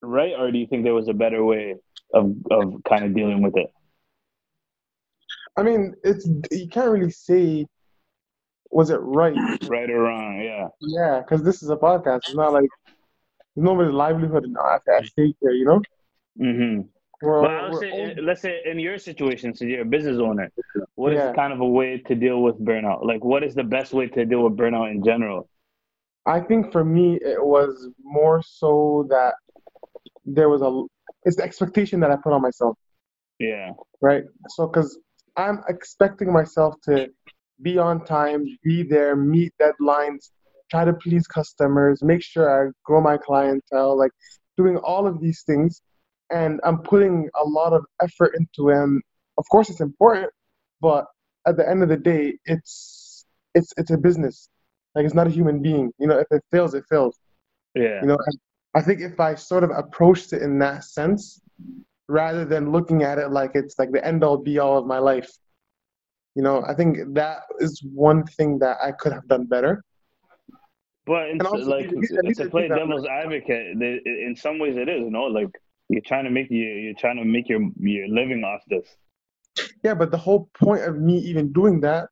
right, 0.03 0.35
or 0.39 0.51
do 0.51 0.59
you 0.59 0.67
think 0.67 0.85
there 0.85 0.95
was 0.95 1.09
a 1.09 1.15
better 1.15 1.45
way 1.45 1.77
of 2.15 2.35
of 2.51 2.75
kind 2.89 3.05
of 3.05 3.15
dealing 3.15 3.43
with 3.43 3.57
it? 3.57 3.71
I 5.57 5.63
mean, 5.63 5.95
it's 6.05 6.29
you 6.51 6.69
can't 6.69 6.91
really 6.91 7.11
say 7.11 7.67
was 8.73 8.91
it 8.91 9.01
right. 9.03 9.37
Right 9.69 9.91
or 9.91 10.01
wrong? 10.01 10.41
Yeah. 10.41 10.69
Yeah, 10.81 11.21
because 11.21 11.45
this 11.45 11.63
is 11.63 11.69
a 11.69 11.77
podcast. 11.77 12.21
It's 12.29 12.35
not 12.35 12.53
like 12.53 12.69
there's 13.55 13.65
nobody's 13.65 13.93
livelihood 13.93 14.47
at 14.65 15.05
stake 15.07 15.37
here. 15.41 15.53
You 15.53 15.65
know. 15.67 15.83
Mm-hmm. 16.41 16.81
I 17.25 17.71
would 17.71 17.81
say, 17.81 18.15
let's 18.21 18.43
say 18.43 18.61
in 18.65 18.79
your 18.79 18.99
situation, 18.99 19.55
since 19.55 19.69
you're 19.71 19.83
a 19.83 19.85
business 19.85 20.19
owner, 20.19 20.51
what 20.97 21.13
is 21.13 21.19
Yeah. 21.19 21.33
kind 21.33 21.53
of 21.53 21.61
a 21.61 21.67
way 21.67 21.99
to 21.99 22.15
deal 22.15 22.43
with 22.43 22.59
burnout? 22.59 23.05
Like, 23.05 23.25
what 23.25 23.43
is 23.45 23.55
the 23.55 23.65
best 23.65 23.93
way 23.93 24.09
to 24.09 24.25
deal 24.25 24.43
with 24.43 24.57
burnout 24.57 24.91
in 24.91 25.03
general? 25.05 25.49
I 26.27 26.41
think 26.41 26.71
for 26.73 26.85
me 26.85 27.17
it 27.17 27.45
was 27.45 27.89
more 28.03 28.43
so 28.43 29.07
that 29.11 29.35
there 30.25 30.49
was 30.49 30.63
a 30.63 30.85
it's 31.25 31.37
the 31.37 31.43
expectation 31.43 32.01
that 32.01 32.11
I 32.11 32.17
put 32.17 32.33
on 32.33 32.43
myself, 32.43 32.77
Yeah. 33.39 33.73
right? 34.01 34.25
So 34.49 34.67
because 34.67 34.99
I'm 35.37 35.63
expecting 35.69 36.33
myself 36.33 36.75
to 36.85 37.09
be 37.61 37.79
on 37.79 38.05
time, 38.05 38.45
be 38.65 38.83
there, 38.83 39.15
meet 39.17 39.53
deadlines, 39.61 40.31
try 40.71 40.85
to 40.85 40.93
please 40.95 41.27
customers, 41.27 42.03
make 42.03 42.23
sure 42.23 42.47
I 42.69 42.71
grow 42.85 43.01
my 43.01 43.17
clientele, 43.19 43.97
like 43.97 44.11
doing 44.57 44.77
all 44.79 45.07
of 45.07 45.21
these 45.21 45.43
things, 45.45 45.81
and 46.33 46.61
I'm 46.65 46.79
putting 46.79 47.29
a 47.41 47.45
lot 47.47 47.73
of 47.73 47.85
effort 48.03 48.35
into 48.37 48.71
them. 48.71 49.03
Of 49.39 49.45
course, 49.51 49.71
it's 49.71 49.81
important, 49.81 50.31
but 50.81 51.07
at 51.47 51.57
the 51.57 51.69
end 51.69 51.83
of 51.83 51.89
the 51.89 51.97
day, 51.97 52.39
it's 52.47 53.27
it's 53.55 53.73
it's 53.77 53.91
a 53.91 53.99
business. 53.99 54.49
Like 54.95 55.05
it's 55.05 55.15
not 55.15 55.27
a 55.27 55.31
human 55.31 55.63
being. 55.63 55.93
You 55.99 56.07
know, 56.07 56.19
if 56.19 56.27
it 56.31 56.43
fails, 56.51 56.75
it 56.75 56.85
fails. 56.89 57.19
Yeah. 57.75 58.01
You 58.01 58.09
know, 58.09 58.19
and 58.27 58.39
I 58.75 58.83
think 58.83 59.01
if 59.01 59.21
I 59.21 59.35
sort 59.35 59.65
of 59.65 59.71
approached 59.71 60.33
it 60.33 60.43
in 60.43 60.59
that 60.61 60.85
sense, 60.85 61.41
rather 62.09 62.45
than 62.45 62.73
looking 62.73 63.03
at 63.03 63.19
it 63.19 63.31
like 63.31 63.53
it's 63.55 63.79
like 63.79 63.93
the 63.93 64.05
end 64.05 64.25
all 64.25 64.37
be 64.37 64.59
all 64.59 64.79
of 64.79 64.87
my 64.87 64.99
life, 64.99 65.31
you 66.35 66.43
know, 66.43 66.65
I 66.67 66.75
think 66.75 67.15
that 67.15 67.43
is 67.59 67.83
one 67.83 68.25
thing 68.25 68.59
that 68.61 68.79
I 68.83 68.93
could 68.93 69.13
have 69.13 69.27
done 69.29 69.47
better. 69.47 69.83
But 71.05 71.31
in, 71.31 71.39
And 71.39 71.47
also, 71.47 71.65
like 71.65 71.91
to 71.91 72.49
play 72.49 72.69
devil's 72.69 73.07
advocate, 73.07 73.77
in 73.83 74.35
some 74.37 74.59
ways 74.59 74.77
it 74.77 74.89
is, 74.89 75.01
you 75.01 75.11
know, 75.11 75.25
Like 75.25 75.51
you're 75.93 76.03
trying 76.07 76.25
to 76.25 76.31
make 76.31 76.51
you 76.51 76.65
you're 76.65 76.95
trying 76.95 77.17
to 77.17 77.25
make 77.25 77.49
your 77.49 77.61
your 77.79 78.09
living 78.09 78.43
off 78.45 78.63
this. 78.69 78.97
Yeah, 79.85 79.95
but 79.95 80.11
the 80.11 80.17
whole 80.17 80.49
point 80.55 80.83
of 80.83 80.99
me 80.99 81.19
even 81.19 81.53
doing 81.53 81.81
that 81.81 82.09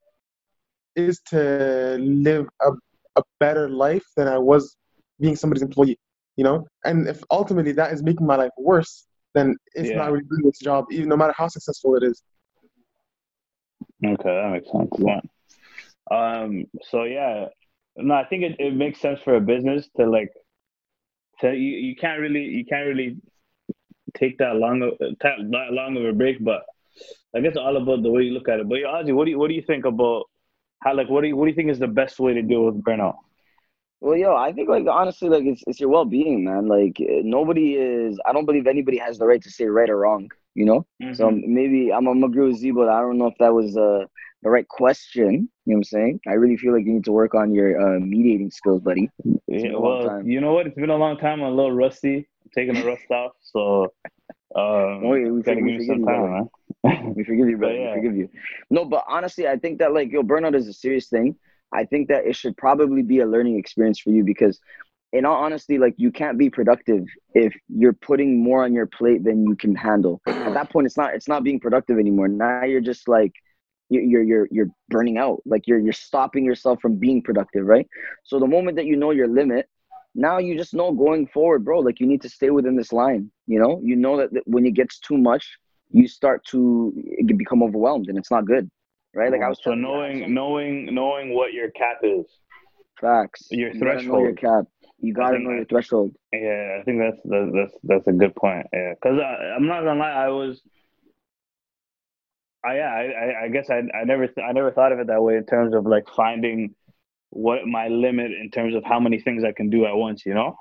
is 0.97 1.21
to 1.31 1.97
live 2.01 2.47
a, 2.61 2.73
a 3.17 3.23
better 3.39 3.69
life 3.69 4.05
than 4.17 4.29
I 4.29 4.39
was 4.39 4.77
being 5.19 5.37
somebody's 5.37 5.63
employee, 5.63 5.99
you 6.37 6.45
know? 6.45 6.67
And 6.85 7.09
if 7.09 7.23
ultimately 7.31 7.73
that 7.73 7.93
is 7.93 8.03
making 8.03 8.27
my 8.27 8.37
life 8.37 8.51
worse, 8.59 9.07
then 9.35 9.57
it's 9.75 9.91
Yeah. 9.91 9.99
not 9.99 10.13
really 10.13 10.25
doing 10.25 10.49
its 10.49 10.59
job, 10.59 10.87
even 10.91 11.09
no 11.09 11.17
matter 11.17 11.35
how 11.37 11.49
successful 11.49 11.97
it 11.97 12.03
is. 12.03 12.23
Okay, 14.05 14.23
that 14.25 14.51
makes 14.53 14.71
sense. 14.71 14.91
Yeah. 14.99 15.21
Um. 16.11 16.65
So 16.91 17.05
yeah, 17.05 17.47
no, 17.97 18.15
I 18.15 18.25
think 18.25 18.43
it, 18.43 18.57
it 18.59 18.75
makes 18.75 19.01
sense 19.01 19.21
for 19.21 19.37
a 19.37 19.41
business 19.41 19.89
to 19.97 20.11
like 20.11 20.33
to 21.41 21.53
you, 21.53 21.77
you 21.89 21.97
can't 21.97 22.21
really 22.21 22.43
you 22.43 22.65
can't 22.65 22.87
really 22.87 23.17
take 24.17 24.39
that 24.39 24.57
long 24.57 24.83
of 24.83 24.99
that 24.99 25.37
long 25.73 25.97
of 25.97 26.05
a 26.05 26.13
break, 26.13 26.43
but 26.45 26.63
I 27.35 27.41
guess 27.41 27.57
all 27.57 27.77
about 27.77 28.03
the 28.03 28.11
way 28.11 28.23
you 28.23 28.33
look 28.33 28.49
at 28.49 28.61
it. 28.61 28.69
But 28.69 28.77
yeah, 28.77 28.89
Ozzy, 28.89 29.15
what 29.15 29.25
do 29.25 29.31
you 29.31 29.39
what 29.39 29.49
do 29.49 29.55
you 29.55 29.63
think 29.63 29.85
about 29.85 30.25
how 30.83 30.95
like 30.95 31.09
what 31.09 31.23
do 31.23 31.29
you 31.29 31.37
what 31.37 31.45
do 31.47 31.51
you 31.51 31.57
think 31.57 31.71
is 31.71 31.79
the 31.79 31.89
best 31.89 32.19
way 32.21 32.35
to 32.35 32.43
deal 32.43 32.65
with 32.65 32.83
burnout? 32.83 33.17
Well, 34.01 34.17
yo, 34.17 34.35
I 34.37 34.53
think 34.53 34.69
like 34.69 34.87
honestly, 34.91 35.29
like 35.29 35.45
it's 35.45 35.63
it's 35.67 35.81
your 35.81 35.91
well 35.91 36.05
being, 36.05 36.45
man. 36.45 36.69
Like 36.69 37.01
eh, 37.01 37.23
nobody 37.25 37.75
is. 37.75 38.19
I 38.27 38.33
don't 38.33 38.47
believe 38.47 38.67
anybody 38.67 38.99
has 38.99 39.19
the 39.19 39.27
right 39.27 39.43
to 39.43 39.51
say 39.51 39.67
right 39.67 39.91
or 39.91 39.99
wrong. 39.99 40.31
You 40.55 40.67
know. 40.67 40.87
So 41.13 41.31
Mm-hmm. 41.31 41.43
maybe 41.45 41.93
I'm, 41.93 42.07
I'm 42.07 42.23
agree 42.25 42.49
with 42.49 42.57
Z, 42.59 42.71
but 42.73 42.89
I 42.89 43.01
don't 43.01 43.19
know 43.19 43.27
if 43.29 43.35
that 43.41 43.55
was 43.55 43.77
uh, 43.77 44.07
the 44.43 44.51
right 44.51 44.69
question. 44.69 45.49
You 45.67 45.75
know 45.75 45.75
what 45.75 45.77
I'm 45.79 45.85
saying? 45.85 46.21
I 46.29 46.35
really 46.35 46.57
feel 46.57 46.73
like 46.75 46.87
you 46.87 46.95
need 46.95 47.05
to 47.05 47.13
work 47.13 47.35
on 47.35 47.55
your 47.55 47.81
uh, 47.81 48.01
mediating 48.01 48.51
skills, 48.51 48.83
buddy. 48.83 49.11
Yeah, 49.49 49.73
been 49.73 49.75
a 49.75 49.81
long 49.81 49.99
well, 49.99 50.15
you 50.23 50.41
know 50.41 50.55
what? 50.55 50.67
It's 50.67 50.77
been 50.77 50.91
a 50.91 50.97
long 50.97 51.19
time. 51.19 51.43
I'm 51.43 51.53
a 51.53 51.57
little 51.57 51.73
rusty. 51.73 52.30
Taking 52.55 52.75
the 52.75 52.85
rust 52.85 53.05
off, 53.11 53.33
so 53.41 53.85
um, 54.57 55.05
Oh, 55.05 55.15
yeah, 55.15 55.31
we 55.31 55.43
gotta 55.43 55.61
forgive- 55.61 55.67
give 55.67 55.75
forgive 55.81 55.87
some 55.87 56.01
you, 56.01 56.07
time, 56.07 56.49
man. 56.85 57.15
We 57.15 57.25
forgive 57.25 57.49
you, 57.49 57.57
brother. 57.59 57.75
yeah. 57.75 57.91
We 57.95 58.01
forgive 58.01 58.17
you. 58.17 58.29
No, 58.71 58.85
but 58.85 59.05
honestly, 59.09 59.47
I 59.47 59.57
think 59.57 59.79
that 59.79 59.93
like 59.93 60.11
yo, 60.11 60.23
burnout 60.23 60.55
is 60.55 60.67
a 60.67 60.73
serious 60.73 61.09
thing. 61.09 61.37
I 61.73 61.85
think 61.85 62.09
that 62.09 62.27
it 62.27 62.35
should 62.35 62.57
probably 62.57 63.03
be 63.03 63.21
a 63.21 63.27
learning 63.27 63.57
experience 63.59 64.01
for 64.01 64.11
you 64.11 64.25
because, 64.25 64.59
in 65.13 65.25
all 65.25 65.37
honesty, 65.37 65.79
like 65.79 65.95
you 65.99 66.11
can't 66.11 66.39
be 66.39 66.51
productive 66.51 67.05
if 67.35 67.55
you're 67.69 67.93
putting 67.93 68.43
more 68.43 68.65
on 68.65 68.73
your 68.73 68.87
plate 68.87 69.23
than 69.25 69.45
you 69.47 69.55
can 69.55 69.75
handle. 69.77 70.21
At 70.27 70.55
that 70.55 70.71
point, 70.71 70.87
it's 70.87 70.97
not 70.97 71.15
it's 71.15 71.29
not 71.29 71.45
being 71.45 71.61
productive 71.61 71.99
anymore. 71.99 72.27
Now 72.29 72.65
you're 72.65 72.81
just 72.81 73.07
like 73.09 73.33
you- 73.89 74.01
you're 74.01 74.23
you're 74.23 74.49
you're 74.51 74.69
burning 74.89 75.19
out. 75.19 75.43
Like 75.45 75.67
you're 75.69 75.79
you're 75.79 75.93
stopping 75.93 76.45
yourself 76.45 76.81
from 76.81 76.97
being 76.97 77.23
productive, 77.23 77.65
right? 77.67 77.87
So 78.25 78.39
the 78.41 78.47
moment 78.49 78.77
that 78.77 78.87
you 78.87 78.97
know 78.97 79.11
your 79.13 79.29
limit, 79.29 79.69
now 80.15 80.39
you 80.39 80.57
just 80.57 80.75
know 80.75 80.93
going 80.93 81.27
forward, 81.27 81.65
bro. 81.65 81.81
Like 81.81 82.01
you 82.01 82.07
need 82.07 82.23
to 82.23 82.29
stay 82.29 82.51
within 82.51 82.77
this 82.77 82.93
line. 82.93 83.31
You 83.47 83.61
know, 83.61 83.81
you 83.83 83.97
know 83.97 84.17
that, 84.17 84.33
that 84.33 84.43
when 84.47 84.67
it 84.67 84.73
gets 84.73 84.99
too 84.99 85.17
much, 85.17 85.59
you 85.91 86.09
start 86.09 86.45
to 86.47 86.93
become 87.37 87.63
overwhelmed, 87.63 88.09
and 88.09 88.19
it's 88.19 88.31
not 88.31 88.45
good, 88.45 88.71
right? 89.15 89.31
Like 89.31 89.43
I 89.43 89.47
oh, 89.47 89.49
was 89.51 89.61
so 89.63 89.71
telling 89.71 89.83
you, 89.83 89.89
I 89.89 89.93
knowing 89.93 90.25
some 90.25 90.35
knowing 90.35 90.95
knowing 90.95 91.35
what 91.35 91.53
your 91.53 91.71
cap 91.71 91.99
is. 92.03 92.27
facts. 93.01 93.47
your 93.51 93.73
you 93.73 93.81
know 93.81 93.87
your 93.87 94.35
threshold. 94.35 94.39
cap. 94.39 94.65
You 94.99 95.15
gotta 95.15 95.39
know 95.39 95.51
your 95.51 95.65
threshold. 95.65 96.15
Yeah, 96.33 96.79
I 96.81 96.85
think 96.85 97.01
that's 97.01 97.21
that's 97.25 97.51
that's, 97.55 97.75
that's 97.85 98.07
a 98.09 98.13
good 98.13 98.35
point. 98.35 98.67
Yeah, 98.73 98.95
because 98.95 99.19
I'm 99.57 99.67
not 99.67 99.85
gonna 99.85 100.01
lie, 100.01 100.11
I 100.11 100.29
was. 100.29 100.61
I 102.63 102.77
yeah, 102.77 102.91
I, 102.93 103.03
I, 103.03 103.45
I 103.45 103.49
guess 103.49 103.71
I, 103.71 103.79
I 103.97 104.05
never 104.05 104.29
I 104.47 104.53
never 104.53 104.71
thought 104.71 104.93
of 104.93 104.99
it 104.99 105.07
that 105.07 105.23
way 105.23 105.37
in 105.37 105.47
terms 105.47 105.75
of 105.75 105.87
like 105.87 106.05
finding 106.15 106.75
what 107.31 107.67
my 107.67 107.89
limit 107.89 108.33
in 108.33 108.51
terms 108.51 108.75
of 108.75 108.85
how 108.85 109.01
many 109.01 109.21
things 109.21 109.45
I 109.45 109.53
can 109.53 109.71
do 109.71 109.87
at 109.87 109.95
once. 109.95 110.25
You 110.27 110.35
know. 110.35 110.57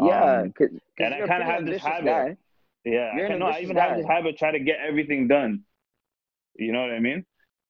Yeah, 0.00 0.42
Um, 0.42 0.52
cause, 0.52 0.68
'cause 0.70 0.80
and 0.98 1.14
I 1.14 1.18
kinda 1.26 1.44
have 1.44 1.66
this 1.66 1.82
habit. 1.82 2.06
guy. 2.06 2.36
yeah, 2.84 3.14
You're 3.16 3.26
I 3.26 3.26
an 3.26 3.32
can, 3.32 3.38
no, 3.40 3.46
I 3.46 3.60
even 3.60 3.76
have 3.76 3.90
guy. 3.90 3.96
this 3.98 4.06
habit 4.06 4.38
try 4.38 4.50
to 4.52 4.58
get 4.60 4.78
everything 4.80 5.28
done. 5.28 5.64
You 6.56 6.72
know 6.72 6.80
what 6.82 6.90
I 6.92 7.00
mean? 7.00 7.24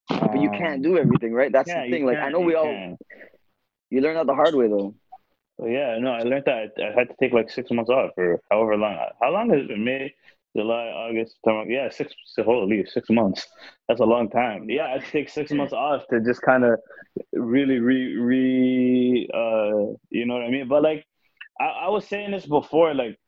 but 0.08 0.40
you 0.40 0.48
Um, 0.50 0.58
can't 0.58 0.82
do 0.82 0.96
everything, 0.98 1.32
right? 1.32 1.52
That's 1.52 1.68
yeah, 1.68 1.84
the 1.84 1.90
thing. 1.90 2.04
Like 2.04 2.18
I 2.18 2.30
know 2.30 2.40
we 2.40 2.54
all 2.54 2.64
can't. 2.64 2.98
you 3.90 4.00
learn 4.00 4.14
that 4.14 4.26
the 4.26 4.34
hard 4.34 4.54
way 4.54 4.68
though. 4.68 4.94
Yeah, 5.62 5.98
no, 5.98 6.12
I 6.12 6.22
learned 6.22 6.44
that 6.46 6.72
I 6.78 6.98
had 6.98 7.08
to 7.10 7.14
take 7.20 7.32
like 7.32 7.50
six 7.50 7.70
months 7.70 7.90
off 7.90 8.12
or 8.16 8.40
however 8.50 8.76
long. 8.76 8.96
How 9.20 9.30
long 9.30 9.50
has 9.50 9.60
it 9.62 9.68
been? 9.68 9.84
May, 9.84 10.14
July, 10.56 10.86
August, 10.86 11.34
September. 11.36 11.70
Yeah, 11.70 11.90
six. 11.90 12.12
Holy, 12.38 12.84
six 12.86 13.08
months. 13.10 13.46
That's 13.88 14.00
a 14.00 14.04
long 14.04 14.30
time. 14.30 14.68
Yeah, 14.68 14.94
I 14.94 14.98
take 14.98 15.28
six 15.28 15.52
months 15.52 15.72
off 15.72 16.02
to 16.10 16.20
just 16.20 16.42
kind 16.42 16.64
of 16.64 16.78
really 17.32 17.78
re 17.78 18.16
re. 18.16 19.28
Uh, 19.32 19.94
you 20.10 20.26
know 20.26 20.34
what 20.34 20.42
I 20.44 20.50
mean? 20.50 20.68
But 20.68 20.82
like, 20.82 21.04
I, 21.60 21.66
I 21.66 21.88
was 21.88 22.06
saying 22.08 22.32
this 22.32 22.46
before. 22.46 22.94
Like, 22.94 23.18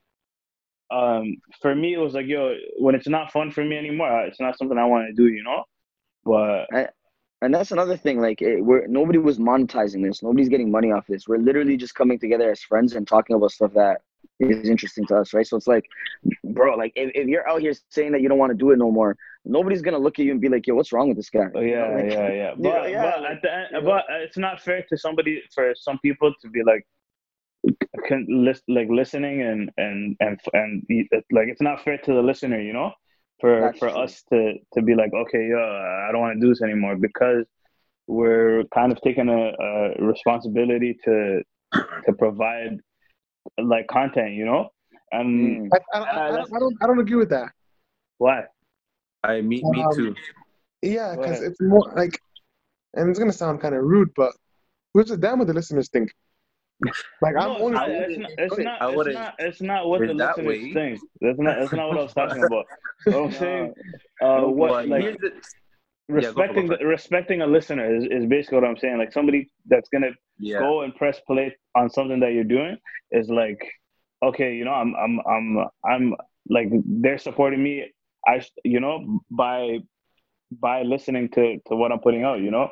um, 0.90 1.36
for 1.60 1.74
me, 1.74 1.94
it 1.94 1.98
was 1.98 2.14
like, 2.14 2.26
yo, 2.26 2.54
when 2.78 2.94
it's 2.94 3.08
not 3.08 3.32
fun 3.32 3.50
for 3.52 3.64
me 3.64 3.76
anymore, 3.76 4.24
it's 4.26 4.40
not 4.40 4.58
something 4.58 4.78
I 4.78 4.86
want 4.86 5.06
to 5.08 5.14
do. 5.14 5.28
You 5.28 5.44
know. 5.44 5.64
But 6.24 6.66
And 7.42 7.52
that's 7.54 7.72
another 7.72 7.96
thing. 7.96 8.20
Like 8.20 8.40
it, 8.42 8.60
we're 8.64 8.86
nobody 8.86 9.18
was 9.18 9.38
monetizing 9.38 10.02
this. 10.02 10.22
Nobody's 10.22 10.48
getting 10.48 10.70
money 10.70 10.92
off 10.92 11.06
this. 11.08 11.28
We're 11.28 11.38
literally 11.38 11.76
just 11.76 11.94
coming 11.94 12.18
together 12.18 12.50
as 12.50 12.62
friends 12.62 12.94
and 12.94 13.06
talking 13.06 13.36
about 13.36 13.52
stuff 13.52 13.72
that 13.74 14.02
is 14.40 14.68
interesting 14.68 15.06
to 15.06 15.16
us, 15.16 15.32
right? 15.34 15.46
So 15.46 15.56
it's 15.56 15.66
like, 15.66 15.84
bro, 16.44 16.74
like 16.76 16.92
if, 16.96 17.10
if 17.14 17.28
you're 17.28 17.48
out 17.48 17.60
here 17.60 17.72
saying 17.90 18.12
that 18.12 18.20
you 18.22 18.28
don't 18.28 18.38
want 18.38 18.50
to 18.50 18.56
do 18.58 18.70
it 18.72 18.78
no 18.78 18.90
more, 18.90 19.16
nobody's 19.44 19.82
gonna 19.82 19.98
look 19.98 20.18
at 20.18 20.24
you 20.24 20.32
and 20.32 20.40
be 20.40 20.48
like, 20.48 20.66
yo, 20.66 20.74
what's 20.74 20.92
wrong 20.92 21.08
with 21.08 21.16
this 21.16 21.30
guy? 21.30 21.46
Oh, 21.54 21.60
You 21.60 21.70
yeah, 21.70 21.88
know, 21.88 21.94
like- 22.02 22.12
yeah, 22.12 22.32
yeah. 22.32 22.54
But, 22.58 22.90
yeah, 22.90 23.02
but 23.02 23.30
at 23.30 23.42
the 23.42 23.52
end, 23.54 23.66
you 23.72 23.80
know. 23.80 23.86
but 23.86 24.04
it's 24.10 24.38
not 24.38 24.60
fair 24.60 24.84
to 24.88 24.96
somebody 24.96 25.42
for 25.54 25.72
some 25.76 25.98
people 26.00 26.32
to 26.42 26.48
be 26.48 26.62
like, 26.64 26.86
can 28.08 28.26
list 28.28 28.64
like 28.68 28.88
listening 28.90 29.42
and 29.42 29.70
and 29.76 30.16
and 30.18 30.40
and 30.52 30.82
like 31.30 31.46
it's 31.48 31.60
not 31.62 31.82
fair 31.84 31.96
to 31.98 32.12
the 32.14 32.20
listener, 32.22 32.60
you 32.60 32.72
know, 32.72 32.90
for 33.40 33.60
That's 33.60 33.78
for 33.78 33.88
true. 33.90 33.98
us 33.98 34.22
to 34.32 34.54
to 34.74 34.82
be 34.82 34.94
like, 34.96 35.12
okay, 35.14 35.48
yeah, 35.48 36.06
I 36.08 36.10
don't 36.10 36.20
want 36.20 36.34
to 36.36 36.40
do 36.44 36.48
this 36.48 36.62
anymore 36.62 36.96
because 36.96 37.44
we're 38.08 38.64
kind 38.74 38.90
of 38.90 39.00
taking 39.02 39.28
a, 39.28 39.52
a 39.64 40.04
responsibility 40.04 40.98
to 41.04 41.42
to 42.06 42.12
provide 42.18 42.80
like 43.62 43.86
content, 43.88 44.32
you 44.34 44.44
know, 44.44 44.70
and 45.10 45.70
Mm. 45.72 45.78
I, 45.92 45.98
I, 45.98 46.02
I, 46.02 46.28
I, 46.28 46.30
don't, 46.30 46.54
I 46.54 46.58
don't 46.58 46.76
I 46.82 46.86
don't 46.86 46.98
agree 47.00 47.16
with 47.16 47.30
that. 47.30 47.48
why? 48.18 48.44
I 49.24 49.40
me 49.40 49.62
me 49.64 49.82
Um, 49.84 49.90
too. 49.96 50.14
Yeah, 50.82 51.14
because 51.16 51.42
it's 51.42 51.60
more 51.60 51.92
like, 51.96 52.18
and 52.94 53.08
it's 53.10 53.18
gonna 53.18 53.32
sound 53.32 53.60
kind 53.60 53.74
of 53.74 53.82
rude, 53.84 54.10
but 54.16 54.32
who's 54.94 55.08
the 55.08 55.16
damn 55.16 55.38
what 55.38 55.46
the 55.48 55.54
listeners 55.54 55.88
think? 55.90 56.12
Like 57.20 57.36
I'm 57.38 57.50
No, 57.50 57.58
only. 57.58 57.78
it's 57.78 58.18
not. 58.18 58.30
It's 58.38 58.58
not. 58.58 58.82
I 58.82 58.88
It's 58.88 58.96
wouldn't- 58.96 59.34
It's 59.38 59.62
not 59.62 59.88
what 59.88 60.00
the 60.00 60.06
that 60.14 60.36
listeners 60.36 60.46
way. 60.46 60.72
think. 60.72 61.00
That's 61.20 61.38
not. 61.38 61.56
That's 61.60 61.72
not 61.72 61.88
what 61.88 61.98
I 61.98 62.02
was 62.02 62.14
talking 62.14 62.42
about. 62.42 62.66
What 63.04 63.16
I'm 63.24 63.32
saying, 63.32 63.74
uh, 64.22 64.42
what 64.42 64.68
But 64.70 64.88
like 64.88 65.16
the, 66.12 66.22
Yeah, 66.22 66.32
go 66.32 66.34
for 66.34 66.42
it, 66.42 66.48
respecting 66.48 66.66
the, 66.68 66.86
respecting 66.86 67.42
a 67.42 67.46
listener 67.46 67.94
is, 67.94 68.04
is 68.04 68.26
basically 68.26 68.60
what 68.60 68.68
I'm 68.68 68.76
saying. 68.76 68.98
Like 68.98 69.12
somebody 69.12 69.50
that's 69.66 69.88
gonna 69.88 70.10
yeah. 70.38 70.58
go 70.58 70.82
and 70.82 70.94
press 70.94 71.20
play 71.26 71.56
on 71.76 71.90
something 71.90 72.20
that 72.20 72.32
you're 72.32 72.44
doing 72.44 72.76
is 73.10 73.28
like, 73.28 73.60
okay, 74.22 74.54
you 74.54 74.64
know, 74.64 74.72
I'm 74.72 74.94
I'm 74.94 75.20
I'm 75.26 75.66
I'm 75.84 76.14
like 76.48 76.68
they're 76.84 77.18
supporting 77.18 77.62
me. 77.62 77.92
I 78.26 78.44
you 78.64 78.80
know 78.80 79.20
by 79.30 79.78
by 80.50 80.82
listening 80.82 81.28
to 81.30 81.58
to 81.68 81.76
what 81.76 81.92
I'm 81.92 82.00
putting 82.00 82.24
out. 82.24 82.40
You 82.40 82.50
know, 82.50 82.70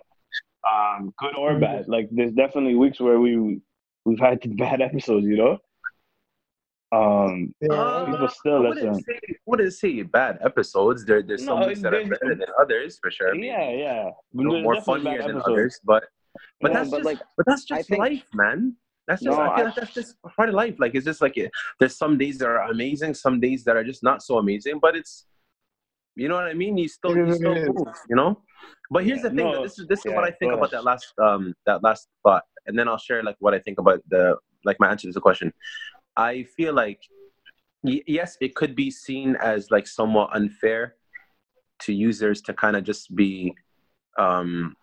um, 0.71 1.13
good 1.19 1.37
or 1.37 1.59
bad. 1.59 1.89
Like 1.89 2.09
there's 2.11 2.33
definitely 2.33 2.75
weeks 2.75 3.01
where 3.01 3.21
we 3.21 3.61
we've 4.05 4.21
had 4.21 4.41
bad 4.57 4.81
episodes. 4.81 5.27
You 5.27 5.37
know, 5.37 5.59
um, 6.93 7.55
Yeah, 7.61 8.07
people 8.11 8.29
still 8.29 8.67
I 8.67 8.71
listen. 8.71 8.95
say, 9.03 9.21
wouldn't 9.47 9.73
say 9.75 10.03
bad 10.03 10.39
episodes. 10.43 11.05
There, 11.05 11.23
there's 11.23 11.45
some 11.45 11.61
No, 11.61 11.67
weeks 11.69 11.81
that 11.83 11.95
are 11.95 12.05
better 12.05 12.35
than 12.35 12.47
others 12.61 12.99
for 13.01 13.11
sure. 13.11 13.35
Maybe 13.35 13.47
Yeah, 13.49 13.71
yeah. 13.71 14.11
you 14.33 14.45
know, 14.45 14.61
more 14.61 14.81
funnier 14.83 15.19
than 15.23 15.37
episodes. 15.37 15.45
others, 15.49 15.81
but 15.85 16.05
but 16.61 16.73
No, 16.73 16.75
that's 16.79 16.91
but 16.91 16.97
just 16.99 17.07
like, 17.07 17.19
but 17.37 17.47
that's 17.47 17.65
just 17.65 17.89
think- 17.89 18.01
life, 18.01 18.25
man. 18.35 18.77
That's 19.07 19.23
just 19.23 19.37
No, 19.37 19.43
I 19.43 19.57
feel 19.57 19.65
I- 19.65 19.67
like 19.69 19.75
that's 19.77 19.95
just 19.95 20.17
part 20.37 20.49
of 20.49 20.55
life. 20.55 20.77
Like 20.79 20.95
it's 20.95 21.05
just 21.05 21.21
like 21.21 21.37
it, 21.37 21.51
there's 21.81 21.97
some 21.97 22.17
days 22.19 22.39
that 22.39 22.49
are 22.49 22.63
amazing, 22.71 23.15
some 23.15 23.41
days 23.41 23.65
that 23.65 23.77
are 23.77 23.83
just 23.85 24.03
not 24.03 24.23
so 24.23 24.39
amazing. 24.39 24.79
But 24.81 24.95
it's 24.97 25.27
you 26.17 26.29
know 26.29 26.35
what 26.37 26.45
I 26.45 26.55
mean. 26.55 26.77
You 26.77 26.89
still 26.89 27.17
you 27.17 27.33
still 27.35 27.55
move, 27.55 27.87
you 28.09 28.17
know. 28.17 28.41
But 28.91 29.05
here's 29.05 29.19
Yeah, 29.19 29.31
the 29.31 29.37
thing. 29.37 29.47
no, 29.53 29.63
this 29.63 29.79
is 29.79 29.87
this 29.89 30.05
is 30.07 30.13
what 30.13 30.25
I 30.25 30.31
think 30.33 30.53
go 30.53 30.59
about 30.59 30.71
that 30.73 30.85
last 30.85 31.13
um 31.23 31.55
that 31.67 31.83
last 31.83 32.09
thought, 32.25 32.45
and 32.67 32.79
then 32.79 32.87
I'll 32.89 32.99
share 32.99 33.23
like 33.23 33.37
what 33.41 33.55
I 33.55 33.59
think 33.59 33.79
about 33.81 34.01
the 34.09 34.37
like 34.65 34.77
my 34.79 34.89
answer 34.91 35.09
to 35.09 35.13
the 35.13 35.21
question. 35.21 35.53
I 36.21 36.45
feel 36.57 36.75
like 36.75 37.01
yes, 37.83 38.37
it 38.43 38.55
could 38.55 38.77
be 38.77 38.91
seen 38.91 39.37
as 39.37 39.71
like 39.71 39.87
somewhat 39.87 40.29
unfair 40.35 40.97
to 41.81 41.95
users 41.95 42.43
to 42.43 42.53
kind 42.53 42.77
of 42.77 42.85
just 42.85 43.17
be 43.17 43.55
um 44.19 44.77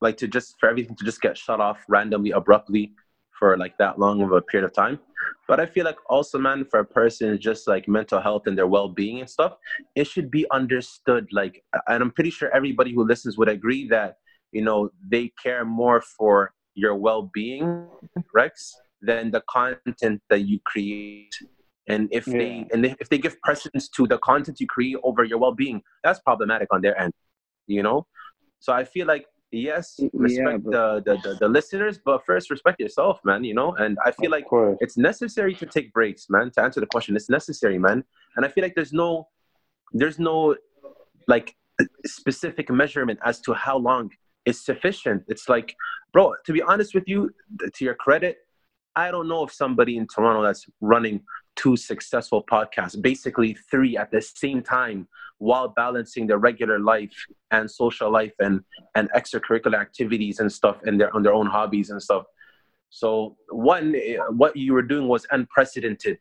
like 0.00 0.16
to 0.18 0.28
just 0.28 0.54
for 0.60 0.68
everything 0.68 0.94
to 0.94 1.04
just 1.04 1.20
get 1.20 1.36
shut 1.36 1.60
off 1.60 1.78
randomly 1.88 2.30
abruptly 2.30 2.92
for 3.36 3.56
like 3.58 3.76
that 3.78 3.98
long 3.98 4.22
of 4.22 4.30
a 4.30 4.40
period 4.40 4.66
of 4.66 4.72
time. 4.72 5.00
But 5.48 5.58
i 5.58 5.66
feel 5.66 5.84
like 5.84 5.98
also 6.08 6.38
man 6.38 6.64
for 6.70 6.80
a 6.80 6.84
person 6.84 7.38
just 7.40 7.66
like 7.66 7.88
mental 7.88 8.20
health 8.20 8.46
and 8.46 8.56
their 8.56 8.70
well-being 8.76 9.20
and 9.20 9.28
stuff 9.28 9.52
it 9.94 10.06
should 10.06 10.30
be 10.30 10.46
understood 10.58 11.26
like 11.32 11.62
and 11.88 12.02
i'm 12.02 12.10
pretty 12.10 12.30
sure 12.30 12.54
everybody 12.54 12.92
who 12.94 13.04
listens 13.12 13.36
would 13.38 13.48
agree 13.48 13.88
that 13.88 14.10
you 14.52 14.62
know 14.62 14.90
they 15.14 15.32
care 15.42 15.64
more 15.64 16.00
for 16.00 16.54
your 16.74 16.94
well-being, 16.94 17.86
Rex, 18.34 18.74
than 19.08 19.30
the 19.30 19.42
content 19.50 20.22
that 20.30 20.40
you 20.50 20.58
create. 20.64 21.34
And 21.88 22.08
if 22.18 22.26
Yeah. 22.26 22.38
they 22.38 22.52
and 22.72 22.80
if 23.04 23.08
they 23.10 23.18
give 23.18 23.34
precedence 23.42 23.88
to 23.96 24.06
the 24.12 24.18
content 24.18 24.60
you 24.62 24.66
create 24.66 24.96
over 25.02 25.22
your 25.30 25.38
well-being, 25.38 25.82
that's 26.02 26.20
problematic 26.20 26.68
on 26.74 26.80
their 26.80 26.96
end. 27.04 27.12
You 27.66 27.82
know, 27.82 28.06
so 28.64 28.72
I 28.72 28.84
feel 28.84 29.06
like 29.06 29.26
yes, 29.50 29.86
Yeah, 29.98 30.08
respect 30.14 30.64
but- 30.64 30.72
the, 30.72 30.86
the, 31.06 31.14
the 31.24 31.32
the 31.42 31.48
listeners, 31.48 31.96
but 32.08 32.24
first 32.30 32.50
respect 32.50 32.80
yourself, 32.80 33.20
man. 33.24 33.44
You 33.44 33.54
know, 33.54 33.70
and 33.84 33.92
I 34.04 34.10
feel 34.12 34.32
of 34.32 34.36
like 34.38 34.46
course. 34.48 34.78
it's 34.80 34.96
necessary 34.96 35.54
to 35.60 35.66
take 35.66 35.92
breaks, 35.92 36.22
man. 36.34 36.50
To 36.54 36.62
answer 36.66 36.80
the 36.80 36.86
question, 36.94 37.14
it's 37.16 37.30
necessary, 37.30 37.78
man. 37.78 37.98
And 38.36 38.44
I 38.46 38.48
feel 38.48 38.62
like 38.66 38.74
there's 38.74 38.92
no, 39.04 39.28
there's 39.92 40.18
no, 40.18 40.56
like 41.28 41.54
specific 42.06 42.70
measurement 42.70 43.18
as 43.24 43.40
to 43.42 43.50
how 43.54 43.76
long 43.78 44.10
is 44.44 44.58
sufficient. 44.70 45.22
It's 45.28 45.48
like, 45.48 45.74
bro, 46.12 46.34
to 46.46 46.52
be 46.52 46.62
honest 46.62 46.94
with 46.94 47.04
you, 47.06 47.30
to 47.76 47.84
your 47.84 47.94
credit, 47.94 48.36
I 48.96 49.10
don't 49.10 49.28
know 49.28 49.44
if 49.44 49.52
somebody 49.52 49.96
in 49.96 50.06
Toronto 50.06 50.42
that's 50.42 50.66
running 50.80 51.22
two 51.56 51.76
successful 51.76 52.44
podcasts, 52.44 53.00
basically 53.00 53.54
three 53.70 53.96
at 53.96 54.10
the 54.10 54.20
same 54.20 54.62
time, 54.62 55.08
while 55.38 55.68
balancing 55.68 56.26
their 56.26 56.38
regular 56.38 56.78
life 56.78 57.14
and 57.50 57.70
social 57.70 58.10
life 58.10 58.32
and 58.38 58.60
and 58.94 59.10
extracurricular 59.12 59.80
activities 59.80 60.40
and 60.40 60.50
stuff, 60.50 60.78
and 60.84 61.00
their 61.00 61.14
on 61.14 61.22
their 61.22 61.34
own 61.34 61.46
hobbies 61.46 61.90
and 61.90 62.02
stuff. 62.02 62.24
So 62.90 63.36
one, 63.48 63.94
eh, 63.96 64.18
what 64.30 64.56
you 64.56 64.72
were 64.72 64.82
doing 64.82 65.08
was 65.08 65.26
unprecedented, 65.30 66.18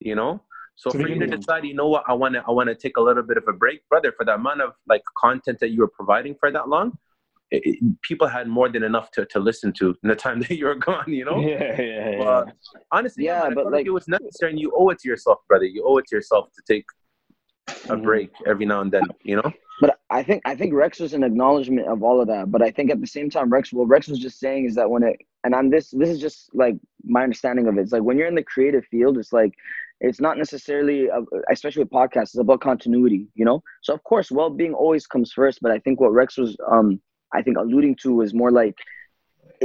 you 0.00 0.16
know. 0.16 0.42
So 0.74 0.90
for 0.90 1.06
you 1.06 1.18
to 1.18 1.26
decide, 1.26 1.64
you 1.66 1.74
know 1.74 1.88
what, 1.88 2.04
I 2.08 2.14
want 2.14 2.34
to, 2.34 2.44
I 2.48 2.50
want 2.52 2.68
to 2.70 2.74
take 2.74 2.96
a 2.96 3.00
little 3.02 3.22
bit 3.22 3.36
of 3.36 3.44
a 3.46 3.52
break, 3.52 3.86
brother, 3.90 4.12
for 4.16 4.24
the 4.24 4.34
amount 4.34 4.62
of 4.62 4.72
like 4.88 5.02
content 5.16 5.58
that 5.60 5.68
you 5.68 5.80
were 5.80 5.88
providing 5.88 6.34
for 6.34 6.50
that 6.50 6.68
long. 6.68 6.96
It, 7.50 7.62
it- 7.64 8.02
people 8.02 8.26
had 8.28 8.46
more 8.48 8.68
than 8.68 8.82
enough 8.82 9.10
to, 9.12 9.26
to 9.26 9.38
listen 9.40 9.72
to 9.74 9.96
in 10.02 10.08
the 10.08 10.14
time 10.16 10.40
that 10.42 10.50
you 10.50 10.66
were 10.66 10.74
gone, 10.76 11.04
you 11.12 11.24
know. 11.24 11.40
Yeah, 11.40 11.80
yeah, 11.80 12.10
yeah. 12.10 12.18
But 12.18 12.52
honestly, 12.92 13.24
yeah, 13.24 13.38
Yeah, 13.38 13.44
man, 13.48 13.54
but, 13.54 13.64
like, 13.66 13.72
like- 13.74 13.86
it 13.86 13.90
was 13.90 14.08
necessary, 14.08 14.52
and 14.52 14.60
you 14.60 14.72
owe 14.76 14.88
it 14.90 14.98
to 15.00 15.08
yourself, 15.08 15.38
brother. 15.48 15.64
You 15.64 15.84
owe 15.86 15.98
it 15.98 16.06
to 16.08 16.16
yourself 16.16 16.48
to 16.56 16.62
take 16.72 16.84
a 17.88 17.96
Mhm. 17.96 18.02
break 18.04 18.30
every 18.46 18.66
now 18.66 18.80
and 18.80 18.90
then, 18.92 19.04
you 19.22 19.36
know. 19.36 19.52
But 19.80 19.98
I 20.10 20.22
think 20.22 20.42
I 20.44 20.54
think 20.54 20.74
Rex 20.74 21.00
was 21.00 21.14
an 21.14 21.24
acknowledgement 21.24 21.88
of 21.88 22.02
all 22.02 22.20
of 22.20 22.26
that. 22.28 22.50
But 22.50 22.60
I 22.60 22.70
think 22.70 22.90
at 22.90 23.00
the 23.00 23.06
same 23.06 23.30
time, 23.30 23.48
Rex, 23.50 23.72
what 23.72 23.88
Rex 23.88 24.08
was 24.08 24.18
just 24.18 24.38
saying 24.38 24.66
is 24.66 24.74
that 24.74 24.90
when 24.90 25.02
it, 25.02 25.16
and 25.44 25.54
I'm 25.54 25.70
this, 25.70 25.90
this 25.90 26.10
is 26.10 26.20
just 26.20 26.50
like 26.54 26.76
my 27.04 27.22
understanding 27.22 27.66
of 27.66 27.78
it. 27.78 27.80
It's 27.82 27.92
like 27.92 28.02
when 28.02 28.18
you're 28.18 28.26
in 28.26 28.34
the 28.34 28.42
creative 28.42 28.84
field, 28.86 29.16
it's 29.16 29.32
like, 29.32 29.54
it's 30.02 30.20
not 30.20 30.36
necessarily, 30.36 31.08
especially 31.50 31.82
with 31.84 31.90
podcasts, 31.92 32.34
it's 32.34 32.38
about 32.38 32.60
continuity, 32.60 33.28
you 33.34 33.46
know. 33.46 33.62
So 33.82 33.94
of 33.94 34.02
course, 34.04 34.30
well-being 34.30 34.74
always 34.74 35.06
comes 35.06 35.32
first. 35.32 35.60
But 35.62 35.70
I 35.72 35.78
think 35.78 35.98
what 35.98 36.12
Rex 36.12 36.36
was, 36.36 36.56
um, 36.70 37.00
I 37.32 37.42
think 37.42 37.56
alluding 37.56 37.96
to 38.02 38.14
was 38.14 38.34
more 38.34 38.50
like, 38.50 38.74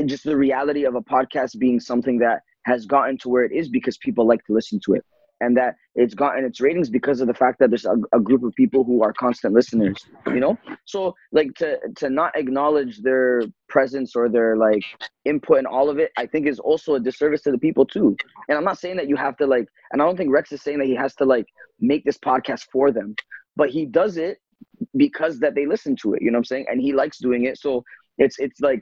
just 0.06 0.24
the 0.24 0.36
reality 0.36 0.86
of 0.86 0.96
a 0.96 1.02
podcast 1.02 1.58
being 1.58 1.80
something 1.80 2.20
that 2.20 2.42
has 2.66 2.86
gotten 2.86 3.18
to 3.20 3.30
where 3.30 3.44
it 3.44 3.52
is 3.52 3.70
because 3.70 3.98
people 3.98 4.28
like 4.28 4.44
to 4.46 4.54
listen 4.54 4.80
to 4.86 4.94
it. 4.94 5.06
And 5.42 5.56
that 5.58 5.76
it's 5.96 6.14
gotten 6.14 6.46
its 6.46 6.62
ratings 6.62 6.90
because 6.90 7.20
of 7.22 7.28
the 7.28 7.34
fact 7.34 7.60
that 7.60 7.70
there's 7.70 7.86
a, 7.86 7.96
a 8.14 8.20
group 8.20 8.44
of 8.44 8.54
people 8.56 8.84
who 8.84 9.04
are 9.04 9.14
constant 9.14 9.54
listeners 9.54 10.06
you 10.28 10.40
know? 10.40 10.58
So 10.86 11.14
like 11.32 11.54
to 11.56 11.78
to 11.98 12.10
not 12.10 12.38
acknowledge 12.38 13.02
their 13.02 13.44
presence 13.68 14.16
or 14.16 14.30
their 14.30 14.56
like 14.56 14.84
input 15.26 15.60
in 15.60 15.66
all 15.66 15.90
of 15.90 15.98
it 15.98 16.12
i 16.18 16.26
think 16.26 16.48
is 16.48 16.60
also 16.60 16.96
a 16.96 17.00
disservice 17.00 17.42
to 17.42 17.52
the 17.52 17.58
people 17.58 17.86
too. 17.86 18.16
And 18.48 18.58
i'm 18.58 18.64
not 18.64 18.80
saying 18.80 18.98
that 18.98 19.10
you 19.10 19.16
have 19.16 19.36
to 19.38 19.48
like 19.48 19.68
and 19.92 20.02
i 20.02 20.06
don't 20.06 20.18
think 20.18 20.32
rex 20.32 20.52
is 20.52 20.62
saying 20.62 20.80
that 20.80 20.86
he 20.88 20.96
has 20.96 21.16
to 21.16 21.26
like 21.26 21.46
make 21.80 22.06
this 22.06 22.18
podcast 22.18 22.64
for 22.72 22.92
them 22.92 23.16
but 23.56 23.70
he 23.70 23.86
does 23.86 24.18
it 24.18 24.38
because 24.98 25.40
that 25.40 25.56
they 25.56 25.66
listen 25.66 25.96
to 25.96 26.14
it 26.14 26.22
you 26.22 26.32
know 26.32 26.38
what 26.38 26.40
i'm 26.40 26.46
saying 26.46 26.66
and 26.70 26.82
he 26.82 26.94
likes 26.94 27.18
doing 27.18 27.46
it 27.46 27.58
so 27.58 27.84
it's 28.18 28.40
it's 28.40 28.60
like 28.62 28.80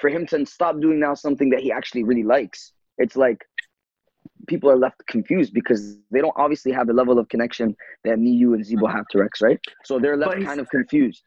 for 0.00 0.08
him 0.08 0.26
to 0.26 0.44
stop 0.46 0.80
doing 0.80 0.98
now 0.98 1.14
something 1.14 1.50
that 1.50 1.60
he 1.60 1.70
actually 1.72 2.04
really 2.04 2.22
likes 2.22 2.72
it's 2.98 3.16
like 3.16 3.44
people 4.46 4.70
are 4.70 4.76
left 4.76 5.04
confused 5.06 5.52
because 5.52 5.98
they 6.10 6.20
don't 6.20 6.34
obviously 6.36 6.72
have 6.72 6.86
the 6.86 6.92
level 6.92 7.18
of 7.18 7.28
connection 7.28 7.76
that 8.04 8.18
me, 8.18 8.30
you, 8.30 8.54
and 8.54 8.64
Zebo 8.64 8.90
have 8.90 9.06
to 9.10 9.18
Rex, 9.18 9.40
right? 9.40 9.58
So 9.84 9.98
they're 9.98 10.16
left 10.16 10.42
kind 10.42 10.60
of 10.60 10.68
confused. 10.68 11.22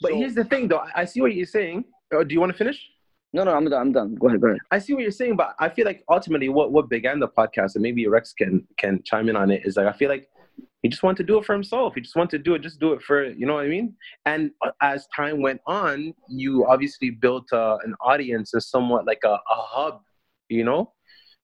But 0.00 0.10
So- 0.12 0.16
here's 0.16 0.34
the 0.34 0.44
thing, 0.44 0.68
though. 0.68 0.82
I 0.94 1.04
see 1.04 1.20
what 1.20 1.34
you're 1.34 1.46
saying. 1.46 1.84
Uh, 2.14 2.24
do 2.24 2.34
you 2.34 2.40
want 2.40 2.52
to 2.52 2.58
finish? 2.58 2.80
no, 3.34 3.44
no, 3.44 3.54
I'm 3.54 3.68
done. 3.68 3.80
I'm 3.80 3.92
done. 3.92 4.14
Go 4.14 4.28
ahead. 4.28 4.40
Go 4.40 4.46
ahead. 4.48 4.58
I 4.70 4.78
see 4.78 4.94
what 4.94 5.02
you're 5.02 5.10
saying, 5.10 5.36
but 5.36 5.54
I 5.58 5.68
feel 5.68 5.84
like 5.84 6.02
ultimately 6.08 6.48
what, 6.48 6.72
what 6.72 6.88
began 6.88 7.20
the 7.20 7.28
podcast, 7.28 7.74
and 7.74 7.82
maybe 7.82 8.06
Rex 8.06 8.32
can 8.32 8.66
can 8.78 9.02
chime 9.04 9.28
in 9.28 9.36
on 9.36 9.50
it, 9.50 9.62
is 9.66 9.76
like 9.76 9.86
I 9.86 9.92
feel 9.92 10.08
like 10.08 10.28
he 10.82 10.88
just 10.88 11.02
wanted 11.02 11.18
to 11.18 11.24
do 11.24 11.38
it 11.38 11.44
for 11.44 11.54
himself. 11.54 11.94
He 11.94 12.00
just 12.00 12.14
wanted 12.14 12.38
to 12.38 12.42
do 12.42 12.54
it, 12.54 12.62
just 12.62 12.78
do 12.78 12.92
it 12.92 13.02
for 13.02 13.24
you 13.24 13.46
know 13.46 13.54
what 13.54 13.64
I 13.64 13.68
mean. 13.68 13.94
And 14.26 14.52
uh, 14.64 14.70
as 14.80 15.06
time 15.14 15.42
went 15.42 15.60
on, 15.66 16.14
you 16.28 16.66
obviously 16.66 17.10
built 17.10 17.52
uh, 17.52 17.78
an 17.84 17.94
audience 18.00 18.54
and 18.54 18.62
somewhat 18.62 19.06
like 19.06 19.22
a, 19.24 19.28
a 19.28 19.40
hub, 19.50 20.02
you 20.48 20.64
know. 20.64 20.92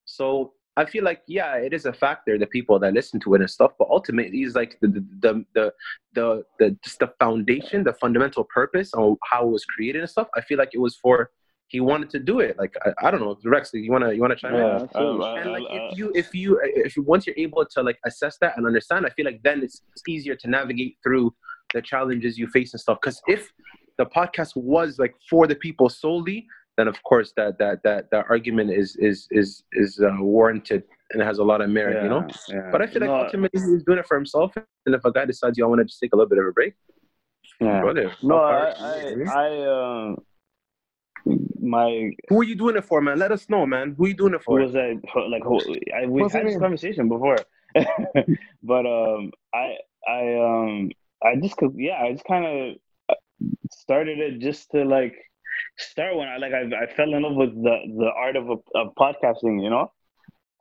So 0.04 0.52
I 0.76 0.84
feel 0.84 1.04
like 1.04 1.22
yeah, 1.26 1.56
it 1.56 1.72
is 1.72 1.86
a 1.86 1.92
factor 1.92 2.38
the 2.38 2.46
people 2.46 2.78
that 2.78 2.94
listen 2.94 3.18
to 3.20 3.34
it 3.34 3.40
and 3.40 3.50
stuff, 3.50 3.72
but 3.78 3.88
ultimately 3.90 4.42
it's 4.42 4.54
like 4.54 4.78
the 4.80 4.88
the 4.88 5.04
the 5.20 5.44
the 5.54 5.72
the, 6.14 6.42
the 6.58 6.78
just 6.84 7.00
the 7.00 7.12
foundation, 7.18 7.82
the 7.84 7.94
fundamental 7.94 8.44
purpose 8.44 8.94
on 8.94 9.16
how 9.24 9.46
it 9.46 9.50
was 9.50 9.64
created 9.64 10.00
and 10.00 10.10
stuff. 10.10 10.28
I 10.36 10.40
feel 10.42 10.58
like 10.58 10.70
it 10.74 10.80
was 10.80 10.96
for 10.96 11.30
he 11.68 11.80
wanted 11.80 12.10
to 12.10 12.18
do 12.18 12.40
it. 12.40 12.56
Like 12.58 12.74
I, 12.84 13.08
I 13.08 13.10
don't 13.10 13.20
know, 13.20 13.36
Rex, 13.44 13.70
you 13.72 13.90
wanna 13.90 14.12
you 14.12 14.20
wanna 14.20 14.36
chime 14.36 14.54
in? 14.54 14.60
Yeah, 14.60 14.82
absolutely. 14.82 15.26
I- 15.26 15.32
I- 15.32 15.40
And 15.40 15.52
like 15.52 15.62
I- 15.70 15.88
if 15.90 15.98
you 15.98 16.12
if 16.14 16.34
you 16.34 16.60
if 16.62 16.96
you 16.96 17.02
once 17.02 17.26
you're 17.26 17.36
able 17.38 17.64
to 17.64 17.82
like 17.82 17.98
assess 18.04 18.36
that 18.38 18.56
and 18.56 18.66
understand, 18.66 19.06
I 19.06 19.10
feel 19.10 19.24
like 19.26 19.40
then 19.42 19.62
it's, 19.62 19.82
it's 19.92 20.02
easier 20.08 20.34
to 20.36 20.48
navigate 20.48 20.96
through 21.02 21.34
the 21.72 21.82
challenges 21.82 22.38
you 22.38 22.46
face 22.48 22.72
and 22.74 22.80
stuff. 22.80 22.98
Because 23.00 23.20
if 23.26 23.52
the 23.98 24.06
podcast 24.06 24.52
was 24.56 24.98
like 24.98 25.14
for 25.30 25.46
the 25.46 25.54
people 25.54 25.88
solely, 25.88 26.46
then 26.76 26.86
of 26.88 27.00
course 27.04 27.32
that 27.36 27.58
that 27.58 27.82
that 27.84 28.10
that 28.10 28.26
argument 28.28 28.70
is 28.70 28.96
is 28.96 29.26
is 29.30 29.64
is 29.72 30.00
uh, 30.00 30.10
warranted 30.20 30.82
and 31.12 31.22
it 31.22 31.24
has 31.24 31.38
a 31.38 31.44
lot 31.44 31.60
of 31.60 31.70
merit, 31.70 32.02
you 32.02 32.08
know. 32.08 32.26
Yeah, 32.48 32.56
yeah. 32.56 32.70
But 32.72 32.82
I 32.82 32.86
feel 32.86 33.00
like 33.00 33.10
No, 33.10 33.24
ultimately 33.24 33.60
he's 33.60 33.84
doing 33.84 33.98
it 33.98 34.06
for 34.06 34.16
himself. 34.16 34.52
And 34.86 34.94
if 34.94 35.04
a 35.04 35.12
guy 35.12 35.24
decides, 35.26 35.56
you, 35.56 35.64
I 35.64 35.68
want 35.68 35.80
to 35.80 35.84
just 35.84 36.00
take 36.00 36.12
a 36.12 36.16
little 36.16 36.28
bit 36.28 36.38
of 36.38 36.46
a 36.46 36.52
break, 36.52 36.74
yeah. 37.60 37.80
brother. 37.80 38.12
No, 38.22 38.38
how 38.38 38.44
I, 38.44 38.72
I, 38.78 39.48
I, 39.48 40.06
um, 40.08 40.16
my 41.60 42.10
Who 42.28 42.40
are 42.40 42.44
you 42.44 42.54
doing 42.54 42.76
it 42.76 42.84
for, 42.84 43.00
man? 43.00 43.18
Let 43.18 43.32
us 43.32 43.48
know, 43.48 43.66
man. 43.66 43.94
Who 43.96 44.04
are 44.04 44.08
you 44.08 44.14
doing 44.14 44.34
it 44.34 44.42
who 44.46 44.58
for? 44.58 44.60
was 44.60 44.74
I 44.76 44.98
like? 45.28 45.42
Who, 45.44 45.60
I, 45.94 46.06
we've 46.06 46.24
What's 46.24 46.32
had 46.32 46.46
this 46.46 46.56
name? 46.56 46.60
conversation 46.60 47.08
before, 47.08 47.46
but 48.62 48.86
um, 48.86 49.32
I, 49.54 49.76
I, 50.08 50.34
um, 50.38 50.90
I 51.24 51.36
just 51.36 51.56
could, 51.56 51.74
yeah, 51.76 52.00
I 52.02 52.12
just 52.12 52.24
kind 52.24 52.44
of 52.46 53.16
started 53.72 54.18
it 54.18 54.40
just 54.40 54.70
to 54.72 54.84
like 54.84 55.14
start 55.78 56.16
when 56.16 56.28
I 56.28 56.36
like 56.38 56.52
I, 56.52 56.84
I 56.84 56.86
fell 56.94 57.12
in 57.14 57.22
love 57.22 57.36
with 57.36 57.54
the 57.54 57.76
the 57.98 58.10
art 58.16 58.36
of 58.36 58.50
of 58.50 58.94
podcasting, 58.98 59.62
you 59.62 59.70
know, 59.70 59.92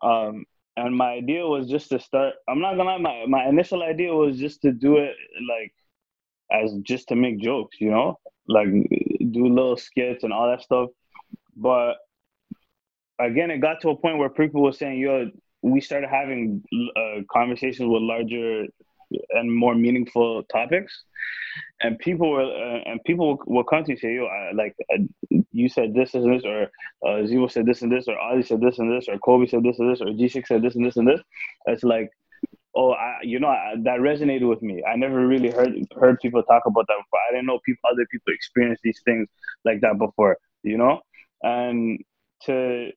um, 0.01 0.45
and 0.77 0.95
my 0.95 1.11
idea 1.13 1.45
was 1.45 1.67
just 1.69 1.89
to 1.89 1.99
start. 1.99 2.35
I'm 2.49 2.59
not 2.61 2.75
gonna 2.77 2.91
lie, 2.91 2.97
my 2.97 3.25
my 3.27 3.47
initial 3.47 3.83
idea 3.83 4.13
was 4.13 4.37
just 4.37 4.61
to 4.63 4.71
do 4.71 4.97
it 4.97 5.15
like 5.49 5.73
as 6.51 6.73
just 6.83 7.07
to 7.09 7.15
make 7.15 7.39
jokes, 7.39 7.77
you 7.79 7.91
know, 7.91 8.19
like 8.47 8.67
do 9.33 9.47
little 9.47 9.77
skits 9.77 10.23
and 10.23 10.31
all 10.31 10.49
that 10.49 10.61
stuff. 10.61 10.89
But 11.55 11.95
again, 13.19 13.51
it 13.51 13.59
got 13.59 13.81
to 13.81 13.89
a 13.89 13.95
point 13.95 14.17
where 14.17 14.29
people 14.29 14.61
were 14.61 14.73
saying, 14.73 14.99
"Yo, 14.99 15.29
we 15.61 15.81
started 15.81 16.09
having 16.09 16.63
uh, 16.95 17.21
conversations 17.31 17.87
with 17.89 18.01
larger 18.01 18.65
and 19.31 19.53
more 19.53 19.75
meaningful 19.75 20.43
topics." 20.43 21.03
And 21.81 21.99
people 21.99 22.31
were, 22.31 22.43
uh, 22.43 22.81
and 22.85 23.03
people 23.03 23.39
will 23.45 23.63
come 23.63 23.83
to 23.83 23.91
you 23.91 23.97
say, 23.97 24.15
"Yo, 24.15 24.25
I, 24.25 24.51
like 24.53 24.75
uh, 24.93 25.03
you 25.51 25.69
said 25.69 25.93
this 25.93 26.13
and 26.13 26.33
this, 26.33 26.43
or 26.45 26.71
uh, 27.07 27.47
said 27.49 27.65
this 27.65 27.81
and 27.81 27.91
this, 27.91 28.07
or 28.07 28.17
Ali 28.17 28.43
said 28.43 28.61
this 28.61 28.79
and 28.79 28.91
this, 28.91 29.07
or 29.07 29.17
Kobe 29.19 29.47
said 29.47 29.63
this 29.63 29.79
and 29.79 29.91
this, 29.91 30.01
or 30.01 30.07
G6 30.07 30.47
said 30.47 30.61
this 30.61 30.75
and 30.75 30.85
this 30.85 30.97
and 30.97 31.07
this." 31.07 31.21
It's 31.67 31.83
like 31.83 32.09
oh, 32.75 32.91
I, 32.91 33.19
you 33.23 33.39
know, 33.39 33.49
I, 33.49 33.75
that 33.83 33.99
resonated 33.99 34.47
with 34.47 34.61
me. 34.61 34.83
I 34.83 34.95
never 34.95 35.27
really 35.27 35.51
heard 35.51 35.73
heard 35.99 36.19
people 36.19 36.43
talk 36.43 36.63
about 36.65 36.87
that 36.87 36.97
before. 36.97 37.19
I 37.29 37.33
didn't 37.33 37.47
know 37.47 37.59
people, 37.65 37.89
other 37.91 38.05
people 38.11 38.33
experience 38.33 38.79
these 38.83 39.01
things 39.05 39.27
like 39.65 39.81
that 39.81 39.97
before, 39.97 40.37
you 40.63 40.77
know. 40.77 41.01
And 41.41 41.99
to 42.45 42.91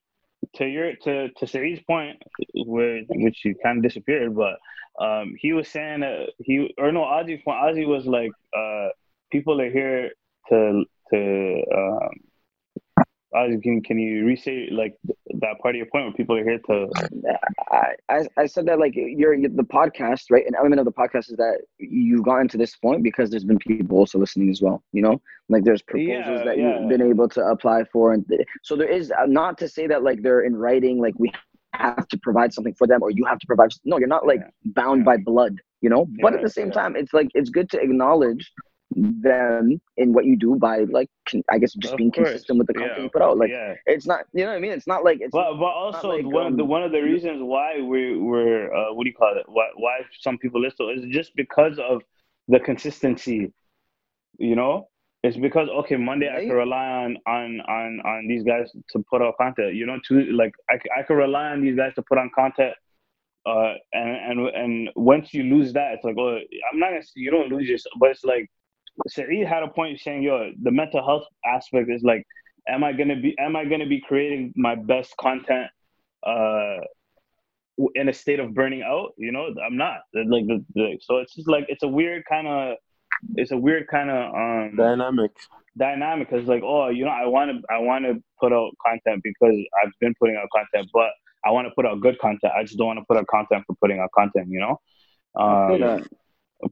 to 0.55 0.65
your 0.65 0.95
to 1.03 1.29
to 1.29 1.47
Saeed's 1.47 1.81
point, 1.83 2.21
where 2.65 3.01
which 3.09 3.39
he 3.43 3.53
kind 3.63 3.77
of 3.77 3.83
disappeared, 3.83 4.35
but 4.35 4.57
um, 5.03 5.35
he 5.37 5.53
was 5.53 5.67
saying 5.67 6.01
that 6.01 6.31
he 6.39 6.73
or 6.77 6.91
no, 6.91 7.01
Ozzy's 7.01 7.41
point. 7.43 7.59
Ozzy 7.59 7.87
was 7.87 8.05
like, 8.05 8.31
uh, 8.57 8.89
people 9.31 9.59
are 9.61 9.71
here 9.71 10.11
to 10.49 10.83
to. 11.13 11.63
Um, 11.75 12.26
Ozzy, 13.37 13.61
can 13.61 13.81
can 13.81 13.97
you 13.99 14.25
restate 14.25 14.71
like 14.71 14.95
that 15.43 15.59
part 15.61 15.75
of 15.75 15.77
your 15.77 15.85
point 15.87 16.05
where 16.05 16.13
people 16.13 16.35
are 16.37 16.43
here 16.43 16.59
to 16.67 16.87
I, 17.71 17.93
I, 18.09 18.27
I 18.37 18.45
said 18.45 18.65
that 18.67 18.79
like 18.79 18.93
you're, 18.95 19.37
the 19.39 19.63
podcast, 19.63 20.23
right? 20.31 20.45
An 20.47 20.55
element 20.55 20.79
of 20.79 20.85
the 20.85 20.91
podcast 20.91 21.29
is 21.31 21.37
that 21.37 21.61
you've 21.77 22.23
gotten 22.23 22.47
to 22.49 22.57
this 22.57 22.75
point 22.75 23.03
because 23.03 23.29
there's 23.29 23.43
been 23.45 23.59
people 23.59 23.97
also 23.97 24.17
listening 24.19 24.49
as 24.49 24.61
well. 24.61 24.83
You 24.93 25.01
know, 25.01 25.21
like 25.49 25.63
there's 25.63 25.81
proposals 25.81 26.39
Yeah, 26.39 26.43
that 26.45 26.57
yeah. 26.57 26.79
you've 26.79 26.89
been 26.89 27.01
able 27.01 27.29
to 27.29 27.41
apply 27.41 27.83
for, 27.91 28.13
and 28.13 28.27
th- 28.27 28.45
so 28.63 28.75
there 28.75 28.89
is 28.89 29.11
uh, 29.11 29.25
not 29.27 29.57
to 29.59 29.67
say 29.67 29.87
that 29.87 30.03
like 30.03 30.21
they're 30.21 30.41
in 30.41 30.55
writing, 30.55 30.99
like 30.99 31.13
we 31.17 31.31
have 31.33 32.07
to 32.07 32.17
provide 32.19 32.53
something 32.53 32.73
for 32.73 32.87
them 32.87 33.03
or 33.03 33.11
you 33.11 33.25
have 33.25 33.39
to 33.39 33.47
provide. 33.47 33.69
No, 33.85 33.97
you're 33.99 34.07
not 34.07 34.25
like 34.27 34.41
Yeah. 34.41 34.71
bound 34.81 35.05
by 35.05 35.17
blood. 35.17 35.55
You 35.81 35.89
know, 35.89 36.07
but 36.21 36.33
at 36.33 36.41
the 36.41 36.49
same 36.49 36.71
time, 36.71 36.95
it's 36.95 37.13
like 37.13 37.27
it's 37.35 37.49
good 37.51 37.69
to 37.69 37.79
acknowledge 37.79 38.51
them 38.95 39.81
in 39.97 40.13
what 40.13 40.25
you 40.25 40.35
do 40.37 40.55
by 40.55 40.79
like 40.89 41.09
con- 41.29 41.43
I 41.51 41.57
guess 41.59 41.73
just 41.73 41.93
Of 41.93 41.97
being 41.97 42.11
course. 42.11 42.29
consistent 42.29 42.57
with 42.59 42.67
the 42.67 42.73
Yeah. 42.73 42.87
content 42.87 43.03
you 43.03 43.09
put 43.09 43.21
out. 43.21 43.37
Like 43.37 43.49
yeah. 43.49 43.75
it's 43.85 44.05
not 44.05 44.25
you 44.33 44.43
know 44.43 44.51
what 44.51 44.57
I 44.57 44.59
mean. 44.59 44.71
It's 44.71 44.87
not 44.87 45.03
like 45.03 45.19
it's 45.21 45.31
But 45.31 45.55
but 45.57 45.65
also 45.65 46.09
like, 46.09 46.25
one 46.25 46.47
of 46.47 46.57
the 46.57 46.63
um, 46.63 46.69
one 46.69 46.83
of 46.83 46.91
the 46.91 47.01
reasons 47.01 47.41
why 47.43 47.81
we 47.81 48.17
we're 48.17 48.73
uh, 48.73 48.93
what 48.93 49.03
do 49.03 49.09
you 49.09 49.15
call 49.15 49.33
it? 49.37 49.45
Why 49.47 49.67
why 49.75 49.99
some 50.19 50.37
people 50.37 50.61
listen 50.61 50.89
is 50.89 51.05
just 51.13 51.35
because 51.35 51.79
of 51.79 52.01
the 52.47 52.59
consistency. 52.59 53.51
You 54.39 54.55
know, 54.55 54.87
it's 55.23 55.35
because 55.37 55.67
okay, 55.81 55.97
Monday 55.97 56.29
I 56.33 56.41
can 56.45 56.55
rely 56.55 56.87
on 56.87 57.17
on 57.27 57.59
on 57.67 57.99
on 58.05 58.27
these 58.27 58.43
guys 58.43 58.71
to 58.91 59.03
put 59.09 59.21
out 59.21 59.35
content. 59.37 59.75
You 59.75 59.85
know, 59.85 59.99
to 60.07 60.13
like 60.31 60.53
I 60.69 60.75
I 60.97 61.03
can 61.03 61.17
rely 61.17 61.49
on 61.49 61.61
these 61.61 61.75
guys 61.75 61.93
to 61.95 62.01
put 62.03 62.17
on 62.17 62.29
content. 62.33 62.73
Uh, 63.45 63.73
and 63.93 64.39
and 64.39 64.47
and 64.49 64.89
once 64.95 65.33
you 65.33 65.43
lose 65.43 65.71
that, 65.73 65.93
it's 65.93 66.03
like, 66.03 66.15
oh, 66.17 66.37
I'm 66.71 66.79
not 66.79 66.89
gonna. 66.89 67.03
say 67.03 67.11
You 67.15 67.31
don't 67.31 67.49
lose 67.49 67.67
yourself, 67.67 67.93
but 67.97 68.09
it's 68.11 68.25
like, 68.25 68.49
Saeed 69.07 69.47
had 69.47 69.63
a 69.63 69.67
point 69.67 69.99
saying, 69.99 70.23
yo, 70.23 70.51
the 70.61 70.71
mental 70.71 71.05
health 71.05 71.25
aspect 71.45 71.89
is 71.89 72.03
like, 72.03 72.25
am 72.67 72.83
I 72.83 72.93
gonna 72.93 73.19
be, 73.19 73.35
am 73.39 73.55
I 73.55 73.65
gonna 73.65 73.87
be 73.87 74.01
creating 74.01 74.53
my 74.55 74.75
best 74.75 75.15
content, 75.17 75.67
uh, 76.25 76.77
in 77.95 78.09
a 78.09 78.13
state 78.13 78.39
of 78.39 78.53
burning 78.53 78.81
out? 78.81 79.13
You 79.17 79.31
know, 79.31 79.53
I'm 79.65 79.77
not. 79.77 79.99
Like 80.13 80.47
the 80.47 80.97
so 81.01 81.17
it's 81.17 81.35
just 81.35 81.47
like 81.47 81.65
it's 81.69 81.83
a 81.83 81.87
weird 81.87 82.23
kind 82.27 82.47
of, 82.47 82.77
it's 83.35 83.51
a 83.51 83.57
weird 83.57 83.87
kind 83.87 84.09
of 84.09 84.33
um 84.33 84.75
Dynamic. 84.75 85.31
dynamic 85.77 86.29
because 86.29 86.47
like 86.47 86.61
oh 86.63 86.89
you 86.89 87.05
know 87.05 87.11
i 87.11 87.25
want 87.25 87.49
to 87.51 87.61
i 87.73 87.77
want 87.77 88.05
to 88.05 88.21
put 88.39 88.53
out 88.53 88.71
content 88.85 89.21
because 89.23 89.55
i've 89.81 89.91
been 89.99 90.13
putting 90.19 90.35
out 90.35 90.47
content 90.53 90.89
but 90.93 91.09
i 91.45 91.51
want 91.51 91.67
to 91.67 91.71
put 91.75 91.85
out 91.85 91.99
good 91.99 92.17
content 92.19 92.51
i 92.55 92.63
just 92.63 92.77
don't 92.77 92.87
want 92.87 92.99
to 92.99 93.05
put 93.07 93.17
out 93.17 93.25
content 93.27 93.63
for 93.65 93.75
putting 93.81 93.99
out 93.99 94.09
content 94.11 94.47
you 94.49 94.59
know 94.59 94.79
um. 95.35 96.05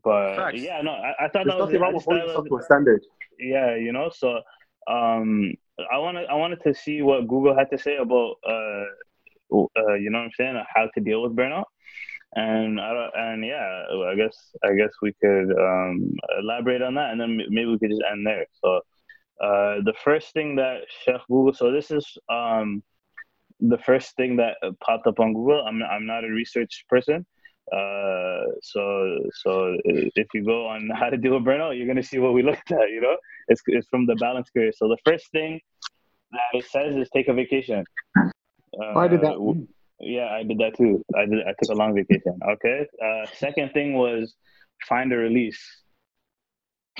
But 0.03 0.35
Facts. 0.35 0.61
yeah 0.61 0.81
no 0.81 0.91
i, 0.91 1.25
I 1.25 1.27
thought 1.29 1.45
There's 1.45 1.47
that 1.47 1.57
was 1.57 1.65
nothing 1.67 1.81
wrong 1.81 1.91
I 1.91 1.95
with 1.95 2.03
holding 2.05 2.23
yourself 2.23 2.47
to 2.47 2.57
a 2.57 2.63
standard. 2.63 3.01
yeah 3.39 3.75
you 3.75 3.91
know 3.91 4.09
so 4.13 4.39
um 4.87 5.53
i 5.91 5.97
wanted 5.97 6.25
i 6.27 6.33
wanted 6.35 6.61
to 6.63 6.73
see 6.73 7.01
what 7.01 7.27
google 7.27 7.55
had 7.55 7.69
to 7.71 7.77
say 7.77 7.97
about 7.97 8.35
uh, 8.47 8.83
uh 9.53 9.93
you 9.95 10.09
know 10.09 10.19
what 10.19 10.25
i'm 10.25 10.31
saying 10.37 10.61
how 10.73 10.87
to 10.93 11.01
deal 11.01 11.21
with 11.23 11.35
burnout 11.35 11.65
and 12.35 12.79
I 12.81 12.93
don't, 12.93 13.11
and 13.15 13.45
yeah 13.45 13.83
i 14.11 14.15
guess 14.15 14.35
i 14.63 14.73
guess 14.73 14.91
we 15.01 15.13
could 15.21 15.51
um 15.51 16.13
elaborate 16.39 16.81
on 16.81 16.95
that 16.95 17.11
and 17.11 17.19
then 17.21 17.37
maybe 17.49 17.65
we 17.67 17.79
could 17.79 17.91
just 17.91 18.03
end 18.11 18.25
there 18.25 18.45
so 18.61 18.77
uh 19.41 19.75
the 19.83 19.93
first 20.03 20.33
thing 20.33 20.55
that 20.55 20.81
chef 21.03 21.21
google 21.29 21.53
so 21.53 21.71
this 21.71 21.91
is 21.91 22.05
um 22.29 22.83
the 23.61 23.77
first 23.79 24.15
thing 24.17 24.35
that 24.37 24.55
popped 24.85 25.07
up 25.07 25.19
on 25.19 25.33
google 25.33 25.63
i'm 25.65 25.81
i'm 25.83 26.05
not 26.05 26.23
a 26.25 26.29
research 26.29 26.85
person 26.89 27.25
uh 27.73 28.43
so 28.61 29.17
so 29.33 29.75
if 29.85 30.27
you 30.33 30.45
go 30.45 30.67
on 30.67 30.87
how 30.95 31.09
to 31.09 31.17
deal 31.17 31.33
with 31.33 31.43
burnout 31.43 31.75
you're 31.77 31.87
gonna 31.87 32.03
see 32.03 32.19
what 32.19 32.33
we 32.33 32.43
looked 32.43 32.71
at 32.71 32.89
you 32.89 33.01
know? 33.01 33.17
It's 33.47 33.61
it's 33.67 33.87
from 33.89 34.05
the 34.05 34.15
balance 34.15 34.49
career 34.51 34.71
so 34.75 34.87
the 34.87 34.97
first 35.05 35.31
thing 35.31 35.59
that 36.31 36.59
it 36.59 36.65
says 36.65 36.95
is 36.95 37.09
take 37.15 37.27
a 37.27 37.33
vacation. 37.33 37.83
Uh, 38.79 38.97
I 38.97 39.07
did 39.07 39.21
that. 39.21 39.33
w- 39.33 39.67
yeah 39.99 40.27
i 40.31 40.43
did 40.43 40.57
that 40.59 40.75
too. 40.77 41.03
I 41.15 41.25
did 41.25 41.39
i 41.47 41.53
took 41.59 41.69
a 41.71 41.73
long 41.73 41.95
vacation 41.95 42.37
okay? 42.53 42.85
Uh 43.03 43.25
second 43.33 43.71
thing 43.73 43.93
was 43.93 44.35
find 44.87 45.11
a 45.13 45.17
release. 45.17 45.61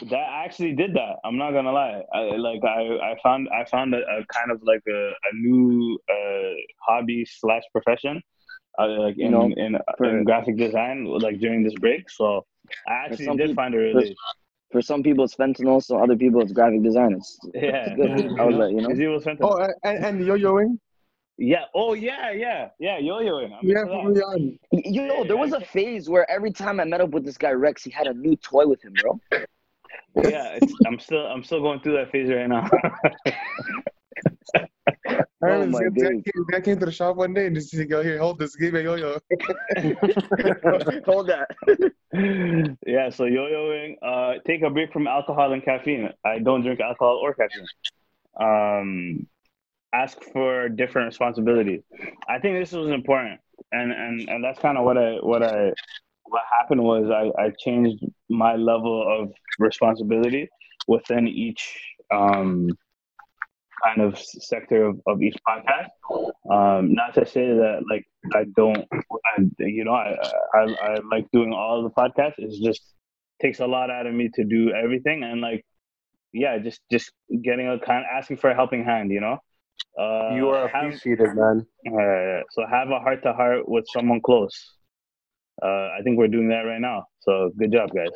That 0.09 0.15
I 0.35 0.45
actually 0.45 0.73
did 0.73 0.93
that 0.95 1.17
i'm 1.23 1.37
not 1.37 1.51
gonna 1.51 1.71
lie. 1.71 2.01
I, 2.13 2.21
like 2.37 2.63
i 2.63 2.81
i 3.11 3.15
found 3.23 3.49
i 3.49 3.65
found 3.65 3.93
a, 3.93 3.99
a 3.99 4.25
kind 4.33 4.51
of 4.51 4.61
like 4.63 4.83
a, 4.89 5.01
a 5.29 5.31
new 5.35 5.99
uh 6.09 6.53
hobby 6.87 7.25
slash 7.39 7.63
profession 7.71 8.21
uh, 8.79 8.87
like 9.05 9.17
in, 9.17 9.25
You 9.25 9.29
know, 9.31 9.45
in, 9.55 9.77
for- 9.97 10.05
in 10.17 10.23
graphic 10.23 10.57
design 10.57 11.05
like 11.05 11.39
during 11.39 11.63
this 11.63 11.73
break 11.75 12.09
so 12.09 12.45
i 12.87 12.93
actually 13.05 13.35
did 13.37 13.47
peop- 13.49 13.55
find 13.55 13.73
a 13.75 13.77
release 13.77 14.15
For 14.71 14.81
some 14.81 15.01
people 15.03 15.23
it's 15.23 15.35
fentanyl, 15.35 15.81
so 15.81 15.97
other 16.03 16.17
people 16.23 16.41
it's 16.41 16.51
graphic 16.51 16.81
design. 16.83 17.11
It's, 17.13 17.29
yeah 17.53 17.85
it's 17.85 17.95
good. 17.95 18.09
like, 18.61 18.71
you 18.75 18.81
know. 18.81 18.89
Is 18.89 18.99
it 18.99 19.07
was 19.07 19.23
fentanyl? 19.23 19.51
Oh, 19.51 19.69
and, 19.89 19.97
and 20.07 20.15
yo-yoing. 20.29 20.71
yeah 21.37 21.65
oh 21.81 21.93
yeah 21.93 22.31
yeah 22.31 22.69
yeah 22.79 22.97
yo-yoing 22.97 23.51
I'm 23.55 23.63
Yeah, 23.71 23.81
into 23.81 23.91
that. 23.91 24.01
from 24.03 24.13
Leon. 24.13 24.59
Y- 24.71 24.81
Yo, 24.97 25.23
there 25.29 25.37
was 25.45 25.53
a 25.53 25.61
phase 25.75 26.09
where 26.13 26.25
every 26.37 26.51
time 26.51 26.79
I 26.83 26.85
met 26.93 27.01
up 27.05 27.11
with 27.15 27.23
this 27.27 27.37
guy 27.37 27.51
Rex, 27.51 27.83
he 27.87 27.91
had 27.99 28.07
a 28.07 28.15
new 28.25 28.35
toy 28.37 28.65
with 28.71 28.81
him, 28.83 28.93
bro. 29.01 29.11
yeah 30.33 30.57
it's, 30.57 30.73
i'm 30.87 30.97
still 30.99 31.25
i'm 31.33 31.43
still 31.47 31.61
going 31.67 31.79
through 31.81 31.95
that 31.99 32.09
phase 32.11 32.29
right 32.29 32.49
now 32.55 32.63
I 35.43 35.51
Oh 35.51 35.65
my 35.67 35.89
days. 35.89 36.23
came, 36.23 36.61
came 36.63 36.79
to 36.79 36.85
the 36.85 36.91
shop 36.91 37.17
one 37.17 37.33
day 37.33 37.47
and 37.47 37.55
just 37.55 37.69
said, 37.69 37.89
"Go 37.89 38.01
here, 38.01 38.17
hold 38.17 38.39
this, 38.39 38.55
give 38.55 38.73
me 38.73 38.79
a 38.79 38.83
yo-yo." 38.83 39.19
Hold 41.05 41.27
that. 41.27 41.47
yeah, 42.87 43.09
so 43.09 43.25
yo-yoing. 43.25 43.95
Uh, 44.01 44.39
take 44.45 44.61
a 44.61 44.69
break 44.69 44.93
from 44.93 45.07
alcohol 45.07 45.51
and 45.51 45.63
caffeine. 45.63 46.09
I 46.25 46.39
don't 46.39 46.61
drink 46.61 46.79
alcohol 46.79 47.19
or 47.21 47.33
caffeine. 47.33 47.67
Um, 48.39 49.27
ask 49.93 50.17
for 50.31 50.69
different 50.69 51.07
responsibilities. 51.07 51.81
I 52.29 52.39
think 52.39 52.57
this 52.57 52.71
was 52.71 52.89
important, 52.89 53.39
and 53.71 53.91
and 53.91 54.29
and 54.29 54.43
that's 54.43 54.59
kind 54.59 54.77
of 54.77 54.85
what 54.85 54.97
I 54.97 55.15
what 55.21 55.43
I 55.43 55.71
what 56.23 56.43
happened 56.59 56.81
was 56.81 57.09
I 57.11 57.31
I 57.41 57.51
changed 57.59 58.03
my 58.29 58.55
level 58.55 59.21
of 59.21 59.31
responsibility 59.59 60.49
within 60.87 61.27
each 61.27 61.63
um 62.11 62.69
kind 63.83 64.01
of 64.01 64.17
sector 64.19 64.85
of, 64.85 64.99
of 65.07 65.21
each 65.21 65.35
podcast. 65.47 65.89
Um, 66.51 66.93
not 66.93 67.13
to 67.15 67.25
say 67.25 67.47
that 67.47 67.83
like 67.89 68.05
I 68.33 68.45
don't, 68.55 68.85
I, 68.93 69.41
you 69.59 69.83
know, 69.83 69.93
I, 69.93 70.15
I 70.53 70.59
I 70.59 70.99
like 71.11 71.29
doing 71.31 71.53
all 71.53 71.83
the 71.83 71.89
podcasts. 71.89 72.35
It's 72.37 72.59
just 72.59 72.81
takes 73.41 73.59
a 73.59 73.67
lot 73.67 73.89
out 73.89 74.07
of 74.07 74.13
me 74.13 74.29
to 74.35 74.43
do 74.43 74.71
everything, 74.71 75.23
and 75.23 75.41
like, 75.41 75.65
yeah, 76.33 76.57
just 76.57 76.81
just 76.91 77.11
getting 77.43 77.67
a 77.67 77.79
kind, 77.79 78.05
asking 78.11 78.37
for 78.37 78.49
a 78.49 78.55
helping 78.55 78.83
hand, 78.83 79.11
you 79.11 79.21
know. 79.21 79.37
Uh, 79.99 80.35
you 80.35 80.49
are 80.49 80.67
have, 80.67 80.85
appreciated, 80.85 81.35
man. 81.35 81.65
uh, 81.87 82.41
so 82.51 82.65
have 82.69 82.89
a 82.89 82.99
heart 82.99 83.23
to 83.23 83.33
heart 83.33 83.67
with 83.67 83.85
someone 83.93 84.21
close. 84.21 84.73
Uh, 85.61 85.89
I 85.97 85.99
think 86.03 86.17
we're 86.17 86.27
doing 86.27 86.49
that 86.49 86.61
right 86.61 86.81
now. 86.81 87.05
So 87.21 87.51
good 87.57 87.71
job, 87.71 87.89
guys. 87.93 88.09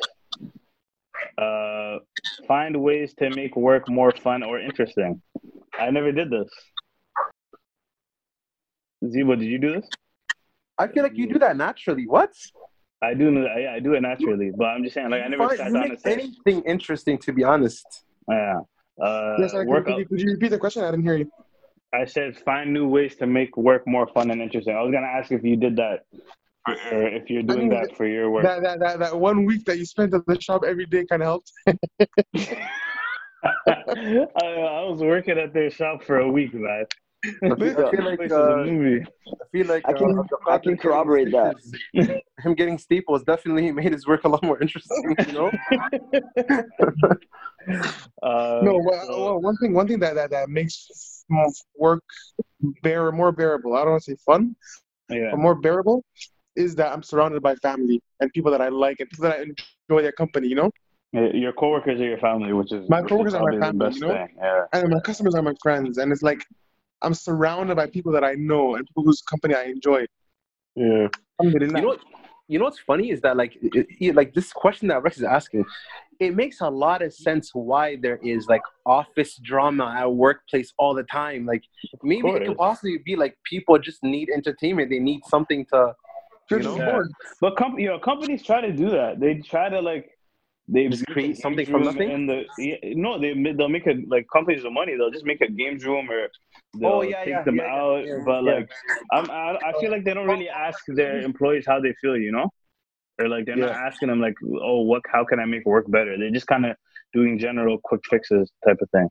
Uh, 1.38 1.98
find 2.46 2.80
ways 2.80 3.14
to 3.14 3.30
make 3.30 3.56
work 3.56 3.88
more 3.88 4.12
fun 4.12 4.42
or 4.42 4.58
interesting. 4.58 5.20
I 5.78 5.90
never 5.90 6.12
did 6.12 6.30
this. 6.30 6.48
Zibo, 9.04 9.38
did 9.38 9.46
you 9.46 9.58
do 9.58 9.72
this? 9.72 9.88
I 10.78 10.88
feel 10.88 11.02
like 11.02 11.16
you 11.16 11.26
do 11.26 11.38
that 11.38 11.56
naturally. 11.56 12.06
What? 12.06 12.32
I 13.02 13.14
do. 13.14 13.46
I, 13.46 13.76
I 13.76 13.80
do 13.80 13.94
it 13.94 14.02
naturally, 14.02 14.50
but 14.54 14.66
I'm 14.66 14.82
just 14.82 14.94
saying, 14.94 15.10
like, 15.10 15.22
I 15.22 15.28
never 15.28 15.46
find- 15.48 15.58
sat 15.58 15.72
down 15.72 15.82
make 15.82 15.90
and 15.90 16.00
said, 16.00 16.18
anything 16.18 16.62
interesting, 16.62 17.18
to 17.18 17.32
be 17.32 17.44
honest. 17.44 17.86
yeah. 18.28 18.60
Uh, 19.02 19.36
yes, 19.38 19.54
I 19.54 19.64
work 19.64 19.86
could, 19.86 19.94
could, 19.94 19.98
you, 19.98 20.06
could 20.06 20.20
you 20.20 20.30
repeat 20.32 20.48
the 20.48 20.58
question? 20.58 20.84
I 20.84 20.90
didn't 20.90 21.04
hear 21.04 21.16
you. 21.16 21.30
I 21.94 22.04
said 22.04 22.36
find 22.36 22.72
new 22.72 22.86
ways 22.86 23.16
to 23.16 23.26
make 23.26 23.56
work 23.56 23.86
more 23.86 24.06
fun 24.06 24.30
and 24.30 24.42
interesting. 24.42 24.76
I 24.76 24.82
was 24.82 24.92
gonna 24.92 25.06
ask 25.06 25.32
if 25.32 25.42
you 25.42 25.56
did 25.56 25.76
that, 25.76 26.00
or 26.66 26.74
or 26.92 27.06
if 27.08 27.30
you're 27.30 27.42
doing 27.42 27.68
mean, 27.68 27.70
that 27.70 27.96
for 27.96 28.06
your 28.06 28.30
work. 28.30 28.44
That, 28.44 28.62
that 28.62 28.80
that 28.80 28.98
that 28.98 29.18
one 29.18 29.44
week 29.44 29.64
that 29.64 29.78
you 29.78 29.84
spent 29.84 30.14
at 30.14 30.26
the 30.26 30.40
shop 30.40 30.62
every 30.66 30.86
day 30.86 31.04
kind 31.06 31.22
of 31.22 31.26
helped. 31.26 31.52
I, 33.66 33.76
I 34.36 34.84
was 34.84 35.00
working 35.00 35.38
at 35.38 35.54
their 35.54 35.70
shop 35.70 36.04
for 36.04 36.18
a 36.18 36.30
week, 36.30 36.52
man. 36.52 36.84
I 37.22 37.54
feel, 37.54 37.86
I 37.86 37.90
feel 37.90 38.04
like 38.04 38.30
uh. 38.30 38.62
I 38.62 39.46
feel 39.52 39.66
like 39.66 39.86
I 39.86 39.92
can- 39.92 40.18
uh, 40.18 40.50
I 40.50 40.58
can 40.58 40.76
corroborate 40.76 41.30
that. 41.32 41.56
staples- 41.60 42.22
Him 42.38 42.54
getting 42.54 42.78
staples 42.78 43.22
definitely 43.24 43.70
made 43.72 43.92
his 43.92 44.06
work 44.06 44.24
a 44.24 44.28
lot 44.28 44.42
more 44.42 44.60
interesting. 44.60 45.16
You 45.26 45.32
know. 45.32 45.50
Uh, 48.22 48.60
no, 48.62 48.78
well, 48.82 49.06
well, 49.10 49.40
one 49.40 49.54
thing 49.58 49.74
one 49.74 49.86
thing 49.86 49.98
that 49.98 50.14
that, 50.14 50.30
that 50.30 50.48
makes 50.48 51.24
work 51.76 52.02
bear 52.82 53.12
more 53.12 53.32
bearable. 53.32 53.74
I 53.74 53.80
don't 53.80 53.90
want 53.90 54.02
to 54.04 54.12
say 54.12 54.16
fun, 54.24 54.56
yeah. 55.10 55.28
but 55.30 55.38
more 55.38 55.54
bearable 55.54 56.02
is 56.64 56.74
that 56.76 56.88
I'm 56.92 57.02
surrounded 57.02 57.40
by 57.42 57.54
family 57.56 57.98
and 58.20 58.32
people 58.32 58.50
that 58.52 58.60
I 58.60 58.68
like 58.68 58.96
and 59.00 59.08
people 59.10 59.24
that 59.28 59.36
I 59.38 59.42
enjoy 59.42 60.02
their 60.02 60.12
company. 60.22 60.46
You 60.52 60.56
know, 60.60 60.70
Your 61.44 61.52
coworkers 61.52 61.98
are 62.00 62.08
your 62.14 62.18
family, 62.18 62.52
which 62.52 62.72
is 62.72 62.88
My 62.88 63.00
which 63.00 63.06
is 63.06 63.10
coworkers 63.10 63.34
are 63.34 63.40
my 63.40 63.44
probably 63.44 63.58
the 63.58 63.66
family, 63.66 63.86
best 63.86 64.00
you 64.00 64.06
know? 64.06 64.14
thing. 64.14 64.28
Yeah. 64.38 64.64
and 64.74 64.90
my 64.96 65.00
customers 65.08 65.34
are 65.34 65.42
my 65.50 65.54
friends, 65.62 65.98
and 65.98 66.12
it's 66.12 66.22
like 66.30 66.42
I'm 67.02 67.14
surrounded 67.14 67.76
by 67.76 67.86
people 67.96 68.12
that 68.16 68.24
I 68.32 68.34
know 68.34 68.64
and 68.76 68.86
people 68.86 69.04
whose 69.04 69.20
company 69.22 69.54
I 69.54 69.64
enjoy. 69.64 70.00
Yeah. 70.76 71.08
Alhamdulillah. 71.40 71.78
You 71.78 71.82
know, 71.82 71.88
what- 71.94 72.04
you 72.50 72.58
know 72.58 72.64
what's 72.64 72.80
funny 72.80 73.10
is 73.14 73.20
that 73.20 73.36
like, 73.36 73.52
it, 73.62 73.86
it- 74.00 74.14
like 74.20 74.34
this 74.34 74.52
question 74.52 74.88
that 74.88 75.02
Rex 75.04 75.16
is 75.18 75.22
asking, 75.38 75.64
it 76.18 76.34
makes 76.34 76.60
a 76.60 76.68
lot 76.68 77.00
of 77.00 77.10
sense 77.14 77.46
why 77.54 77.86
there 78.04 78.18
is 78.34 78.40
like 78.48 78.62
office 78.84 79.36
drama 79.50 79.86
at 80.00 80.12
workplace 80.12 80.72
all 80.76 80.92
the 81.00 81.04
time. 81.04 81.46
Like 81.46 81.62
maybe 82.02 82.28
it 82.28 82.46
could 82.48 82.56
possibly 82.56 82.98
be 83.10 83.14
like 83.24 83.34
people 83.52 83.78
just 83.78 84.02
need 84.02 84.26
entertainment. 84.38 84.90
They 84.90 84.98
need 84.98 85.22
something 85.34 85.64
to. 85.72 85.94
You're 86.50 86.60
you 86.60 86.64
just 86.64 86.78
know? 86.78 86.84
Yeah. 86.84 86.92
bored. 86.92 87.12
But 87.40 87.56
com- 87.56 87.78
you 87.78 87.88
know, 87.88 87.98
companies 87.98 88.42
try 88.42 88.60
to 88.60 88.72
do 88.72 88.90
that. 88.90 89.20
They 89.20 89.34
try 89.36 89.68
to 89.68 89.80
like 89.80 90.10
they 90.68 90.88
Just 90.88 91.06
create 91.06 91.36
something 91.36 91.66
from 91.66 91.82
nothing? 91.82 92.10
In 92.10 92.26
the 92.26 92.44
yeah, 92.58 92.76
no, 92.82 93.18
they 93.18 93.34
they'll 93.52 93.68
make 93.68 93.86
a 93.86 93.94
like 94.06 94.26
companies 94.32 94.62
with 94.62 94.72
money. 94.72 94.96
They'll 94.96 95.10
just 95.10 95.24
make 95.24 95.40
a 95.40 95.50
games 95.50 95.84
room 95.84 96.08
or 96.10 96.28
they'll 96.78 96.90
Oh, 96.90 97.02
yeah, 97.02 97.24
take 97.24 97.28
yeah, 97.28 97.42
them 97.42 97.56
yeah, 97.56 97.64
yeah, 97.64 97.82
out. 97.82 98.06
yeah, 98.06 98.18
but 98.24 98.44
yeah. 98.44 98.52
like 98.52 98.70
I'm 99.12 99.30
I, 99.30 99.58
I 99.66 99.80
feel 99.80 99.90
like 99.90 100.04
they 100.04 100.14
don't 100.14 100.28
really 100.28 100.48
ask 100.48 100.84
their 100.88 101.20
employees 101.20 101.64
how 101.66 101.80
they 101.80 101.94
feel. 102.00 102.16
You 102.16 102.32
know. 102.32 102.50
Or 103.20 103.28
like 103.28 103.44
they're 103.44 103.56
not 103.56 103.72
asking 103.72 104.08
them 104.08 104.20
like, 104.20 104.34
oh, 104.62 104.80
what? 104.82 105.02
How 105.12 105.24
can 105.24 105.40
I 105.40 105.44
make 105.44 105.66
work 105.66 105.90
better? 105.90 106.16
They're 106.16 106.30
just 106.30 106.46
kind 106.46 106.64
of 106.64 106.74
doing 107.12 107.38
general 107.38 107.78
quick 107.82 108.00
fixes 108.08 108.50
type 108.66 108.78
of 108.80 108.88
thing. 108.90 109.08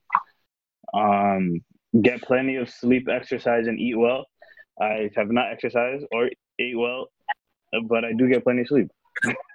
Um, 0.96 1.60
get 2.02 2.22
plenty 2.24 2.56
of 2.56 2.70
sleep, 2.70 3.08
exercise, 3.08 3.68
and 3.68 3.80
eat 3.80 3.96
well. 3.96 4.26
I 4.82 5.12
have 5.16 5.30
not 5.30 5.52
exercised 5.52 6.06
or 6.12 6.30
ate 6.58 6.78
well, 6.78 7.10
but 7.88 8.06
I 8.06 8.14
do 8.14 8.28
get 8.28 8.44
plenty 8.44 8.62
of 8.62 8.68
sleep. 8.68 8.90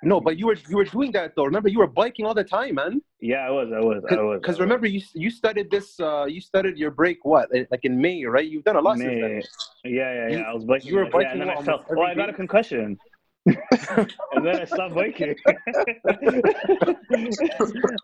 No, 0.03 0.21
but 0.21 0.37
you 0.37 0.47
were 0.47 0.57
you 0.69 0.77
were 0.77 0.85
doing 0.85 1.13
that 1.13 1.35
though. 1.35 1.45
Remember, 1.45 1.69
you 1.69 1.79
were 1.79 1.87
biking 1.87 2.27
all 2.27 2.35
the 2.35 2.45
time, 2.45 2.75
man. 2.75 3.01
Yeah, 3.21 3.47
I 3.47 3.51
was, 3.51 3.73
I 3.75 3.81
was, 3.81 4.05
I 4.11 4.15
was. 4.17 4.41
Because 4.43 4.61
remember, 4.61 4.87
you 4.87 5.01
you 5.15 5.31
started 5.31 5.71
this. 5.71 5.99
Uh, 5.99 6.27
you 6.27 6.41
started 6.41 6.77
your 6.77 6.91
break 6.91 7.25
what? 7.25 7.49
Like 7.71 7.81
in 7.85 7.99
May, 8.01 8.25
right? 8.25 8.47
You've 8.47 8.65
done 8.65 8.77
a 8.77 8.81
lot 8.81 8.99
since 8.99 9.09
May, 9.09 9.21
then. 9.21 9.43
yeah, 9.85 9.91
yeah, 9.93 10.29
yeah. 10.29 10.37
You- 10.37 10.45
I 10.45 10.53
was 10.53 10.65
biking. 10.65 10.89
you 10.91 10.97
were 10.97 11.03
yeah, 11.03 11.07
and 11.07 11.13
biking 11.13 11.39
then 11.39 11.49
I 11.49 11.55
almost 11.55 11.67
fell. 11.67 11.85
every 11.91 12.03
Oh, 12.03 12.07
I 12.07 12.15
got 12.15 12.29
a 12.29 12.33
concussion. 12.35 12.99
and 13.47 14.43
then 14.43 14.61
I 14.61 14.65
stopped 14.65 14.95
biking. 14.95 15.35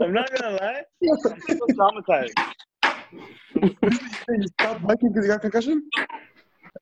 I'm 0.01 0.13
not 0.13 0.31
gonna 0.33 0.57
lie. 0.57 0.83
I'm 1.03 1.41
so 1.49 1.67
traumatized. 1.79 2.35
You 4.29 4.47
stopped 4.61 4.87
biking 4.87 5.13
because 5.13 5.25
you 5.27 5.33
got 5.33 5.43
concussion? 5.43 5.89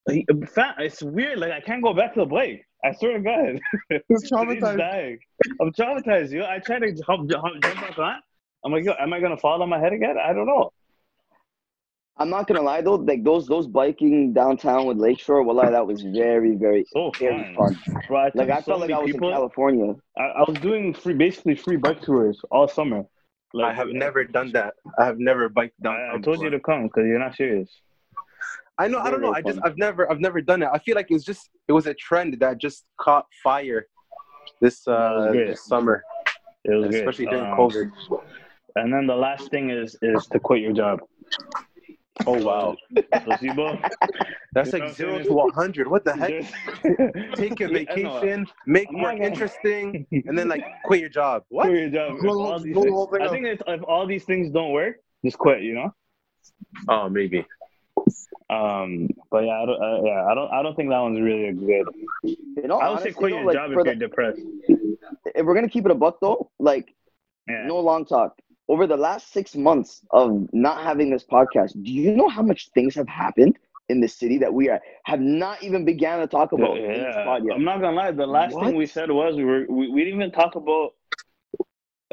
He- 0.08 0.26
fat- 0.46 0.76
It's 0.78 1.02
weird. 1.02 1.38
Like 1.38 1.52
I 1.52 1.60
can't 1.60 1.82
go 1.82 1.92
back 1.94 2.14
to 2.14 2.20
the 2.20 2.26
bike. 2.26 2.64
I 2.84 2.92
swear 2.92 3.14
to 3.14 3.20
God. 3.20 3.60
It's 3.90 4.04
He's 4.08 4.30
traumatized. 4.32 5.18
I'm 5.60 5.72
traumatized, 5.72 6.30
yo. 6.30 6.44
I 6.46 6.58
tried 6.60 6.80
to 6.80 6.92
jump, 6.92 7.28
jump, 7.30 7.44
jump 7.62 7.80
back 7.80 7.98
on. 7.98 8.16
I'm 8.64 8.72
like, 8.72 8.84
yo, 8.84 8.92
am 8.98 9.12
I 9.12 9.20
gonna 9.20 9.36
fall 9.36 9.62
on 9.62 9.68
my 9.68 9.78
head 9.78 9.92
again? 9.92 10.16
I 10.18 10.32
don't 10.32 10.46
know. 10.46 10.70
I'm 12.20 12.30
not 12.30 12.48
gonna 12.48 12.62
lie 12.62 12.80
though, 12.80 12.94
like 12.96 13.22
those 13.22 13.46
those 13.46 13.66
biking 13.68 14.32
downtown 14.32 14.86
with 14.86 14.98
Lakeshore, 14.98 15.42
well, 15.44 15.56
that 15.70 15.86
was 15.86 16.02
very 16.02 16.56
very 16.56 16.84
So 16.92 17.12
very 17.20 17.44
fun, 17.54 17.54
fun. 17.56 17.76
bro. 18.08 18.18
I 18.18 18.30
Like 18.34 18.50
I 18.50 18.58
so 18.60 18.72
felt 18.72 18.80
like 18.80 18.90
I 18.90 18.98
was 18.98 19.12
people. 19.12 19.28
in 19.28 19.34
California. 19.34 19.94
I, 20.16 20.22
I 20.22 20.44
was 20.48 20.58
doing 20.58 20.94
free, 20.94 21.14
basically 21.14 21.54
free 21.54 21.76
bike 21.76 22.02
tours 22.02 22.40
all 22.50 22.66
summer. 22.66 23.04
Like, 23.54 23.66
I 23.66 23.74
have 23.74 23.88
uh, 23.88 23.92
never 23.92 24.24
done 24.24 24.50
that. 24.52 24.74
I 24.98 25.04
have 25.06 25.18
never 25.18 25.48
biked 25.48 25.80
down. 25.80 25.94
I, 25.94 26.16
I 26.16 26.18
told 26.18 26.42
you 26.42 26.50
to 26.50 26.60
come 26.60 26.84
because 26.84 27.04
you're 27.06 27.18
not 27.20 27.36
serious. 27.36 27.70
I 28.78 28.86
know. 28.88 28.98
I 29.00 29.10
don't 29.10 29.20
know. 29.20 29.32
I 29.34 29.42
just. 29.42 29.58
I've 29.64 29.76
never 29.76 30.10
I've 30.10 30.20
never 30.20 30.40
done 30.40 30.62
it. 30.62 30.68
I 30.72 30.78
feel 30.78 30.94
like 30.94 31.06
it 31.10 31.14
was 31.14 31.24
just 31.24 31.50
it 31.68 31.72
was 31.72 31.86
a 31.86 31.94
trend 31.94 32.36
that 32.40 32.58
just 32.58 32.84
caught 33.00 33.26
fire 33.42 33.86
this 34.60 34.86
uh 34.88 35.30
this 35.32 35.64
summer, 35.66 36.02
It 36.64 36.74
was 36.74 36.88
great. 36.88 37.00
especially 37.00 37.26
during 37.26 37.44
Um, 37.50 37.58
COVID. 37.58 37.90
And 38.76 38.92
then 38.92 39.06
the 39.06 39.16
last 39.16 39.50
thing 39.50 39.70
is 39.70 39.96
is 40.02 40.26
to 40.32 40.38
quit 40.38 40.60
your 40.62 40.72
job. 40.72 41.00
Oh 42.26 42.42
wow, 42.44 42.74
So 42.96 43.30
Zibo, 43.40 43.80
that's 44.52 44.72
you 44.72 44.78
know 44.80 44.84
like 44.86 44.94
zero 44.96 45.16
I'm 45.18 45.24
to 45.24 45.32
one 45.32 45.50
hundred. 45.52 45.86
What 45.88 46.04
the 46.04 46.14
heck? 46.16 46.30
there's- 46.30 47.34
Take 47.36 47.60
a 47.60 47.64
Yeah, 47.70 47.78
vacation, 47.78 48.46
make 48.66 48.88
I'm 48.88 49.00
work 49.00 49.12
gonna- 49.18 49.24
interesting, 49.24 50.04
and 50.26 50.36
then 50.36 50.48
like 50.48 50.64
quit 50.84 51.00
your 51.00 51.10
job. 51.10 51.42
What? 51.48 51.66
Quit 51.66 51.78
your 51.78 51.90
job. 51.90 52.16
If 52.16 52.22
Blow- 52.22 52.42
all 52.52 52.58
these 52.58 52.74
blow 52.74 53.06
things- 53.06 53.22
I 53.22 53.28
think 53.28 53.46
if, 53.46 53.62
if 53.68 53.82
all 53.84 54.04
these 54.06 54.24
things 54.24 54.50
don't 54.50 54.72
work, 54.72 54.96
just 55.24 55.38
quit. 55.38 55.62
You 55.62 55.74
know. 55.74 55.94
Oh, 56.88 57.08
maybe. 57.08 57.46
Um, 58.50 59.08
but 59.30 59.44
yeah, 59.44 59.60
I 59.62 59.66
don't, 59.66 59.82
uh, 59.82 60.02
yeah, 60.04 60.24
I 60.30 60.34
don't, 60.34 60.50
I 60.52 60.62
don't 60.62 60.74
think 60.74 60.90
that 60.90 60.98
one's 61.00 61.20
really 61.20 61.48
a 61.48 61.52
good. 61.52 61.86
You 62.24 62.36
know, 62.66 62.78
I 62.78 62.90
would 62.90 63.00
say 63.00 63.10
honestly, 63.10 63.12
quit 63.12 63.30
though, 63.32 63.36
your 63.38 63.46
like, 63.46 63.54
job 63.56 63.70
if 63.70 63.74
you're 63.74 63.84
the- 63.84 63.94
depressed. 63.96 64.40
if 65.34 65.44
we're 65.46 65.54
gonna 65.54 65.68
keep 65.68 65.84
it 65.84 65.90
a 65.90 65.94
buck 65.94 66.18
though, 66.20 66.50
like 66.58 66.94
Yeah. 67.48 67.66
no 67.66 67.78
long 67.80 68.04
talk. 68.04 68.38
Over 68.68 68.86
the 68.86 68.96
last 68.96 69.32
six 69.32 69.54
months 69.56 70.02
of 70.10 70.48
not 70.52 70.82
having 70.82 71.08
this 71.10 71.24
podcast, 71.24 71.72
do 71.82 71.90
you 71.92 72.14
know 72.14 72.28
how 72.28 72.42
much 72.42 72.68
things 72.70 72.94
have 72.96 73.08
happened 73.08 73.58
in 73.88 74.00
the 74.00 74.08
city 74.08 74.36
that 74.38 74.52
we 74.52 74.68
are, 74.68 74.80
have 75.04 75.20
not 75.20 75.62
even 75.62 75.84
began 75.86 76.18
to 76.20 76.26
talk 76.26 76.52
about 76.52 76.76
in 76.76 76.86
this 76.88 77.14
Yeah? 77.16 77.38
I'm 77.54 77.64
not 77.64 77.80
gonna 77.80 77.96
lie. 77.96 78.10
The 78.10 78.26
last 78.26 78.54
What? 78.54 78.66
thing 78.66 78.76
we 78.76 78.84
said 78.86 79.10
was 79.10 79.36
we 79.36 79.44
were 79.44 79.64
we, 79.68 79.88
we 79.90 80.04
didn't 80.04 80.20
even 80.20 80.32
talk 80.32 80.54
about 80.56 80.94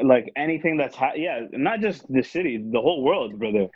like 0.02 0.30
anything 0.36 0.76
that's 0.76 0.94
ha- 0.96 1.12
yeah, 1.16 1.46
not 1.52 1.80
just 1.80 2.10
the 2.12 2.22
city, 2.22 2.56
the 2.58 2.80
whole 2.80 3.02
world, 3.02 3.38
brother. 3.38 3.68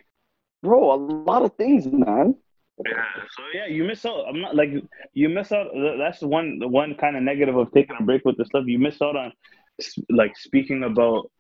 Bro, 0.63 0.93
a 0.93 0.97
lot 0.97 1.43
of 1.43 1.55
things, 1.57 1.87
man. 1.87 2.35
Yeah. 2.85 3.05
So 3.37 3.43
yeah, 3.53 3.67
you 3.67 3.85
miss 3.85 4.05
out. 4.05 4.25
I'm 4.29 4.41
not 4.41 4.57
like 4.57 4.71
you 5.13 5.29
miss 5.29 5.53
out. 5.53 5.69
That's 5.99 6.23
one 6.23 6.59
the 6.59 6.69
one 6.69 6.95
kind 6.95 7.17
of 7.17 7.23
negative 7.23 7.57
of 7.57 7.73
taking 7.73 7.97
a 7.99 8.03
break 8.03 8.25
with 8.25 8.37
the 8.37 8.45
stuff. 8.45 8.65
You 8.67 8.79
miss 8.79 9.01
out 9.03 9.17
on 9.17 9.33
like 10.11 10.37
speaking 10.37 10.83
about 10.85 11.31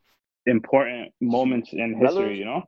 important 0.47 1.13
moments 1.21 1.71
in 1.73 1.99
history. 1.99 2.39
You 2.39 2.45
know. 2.45 2.63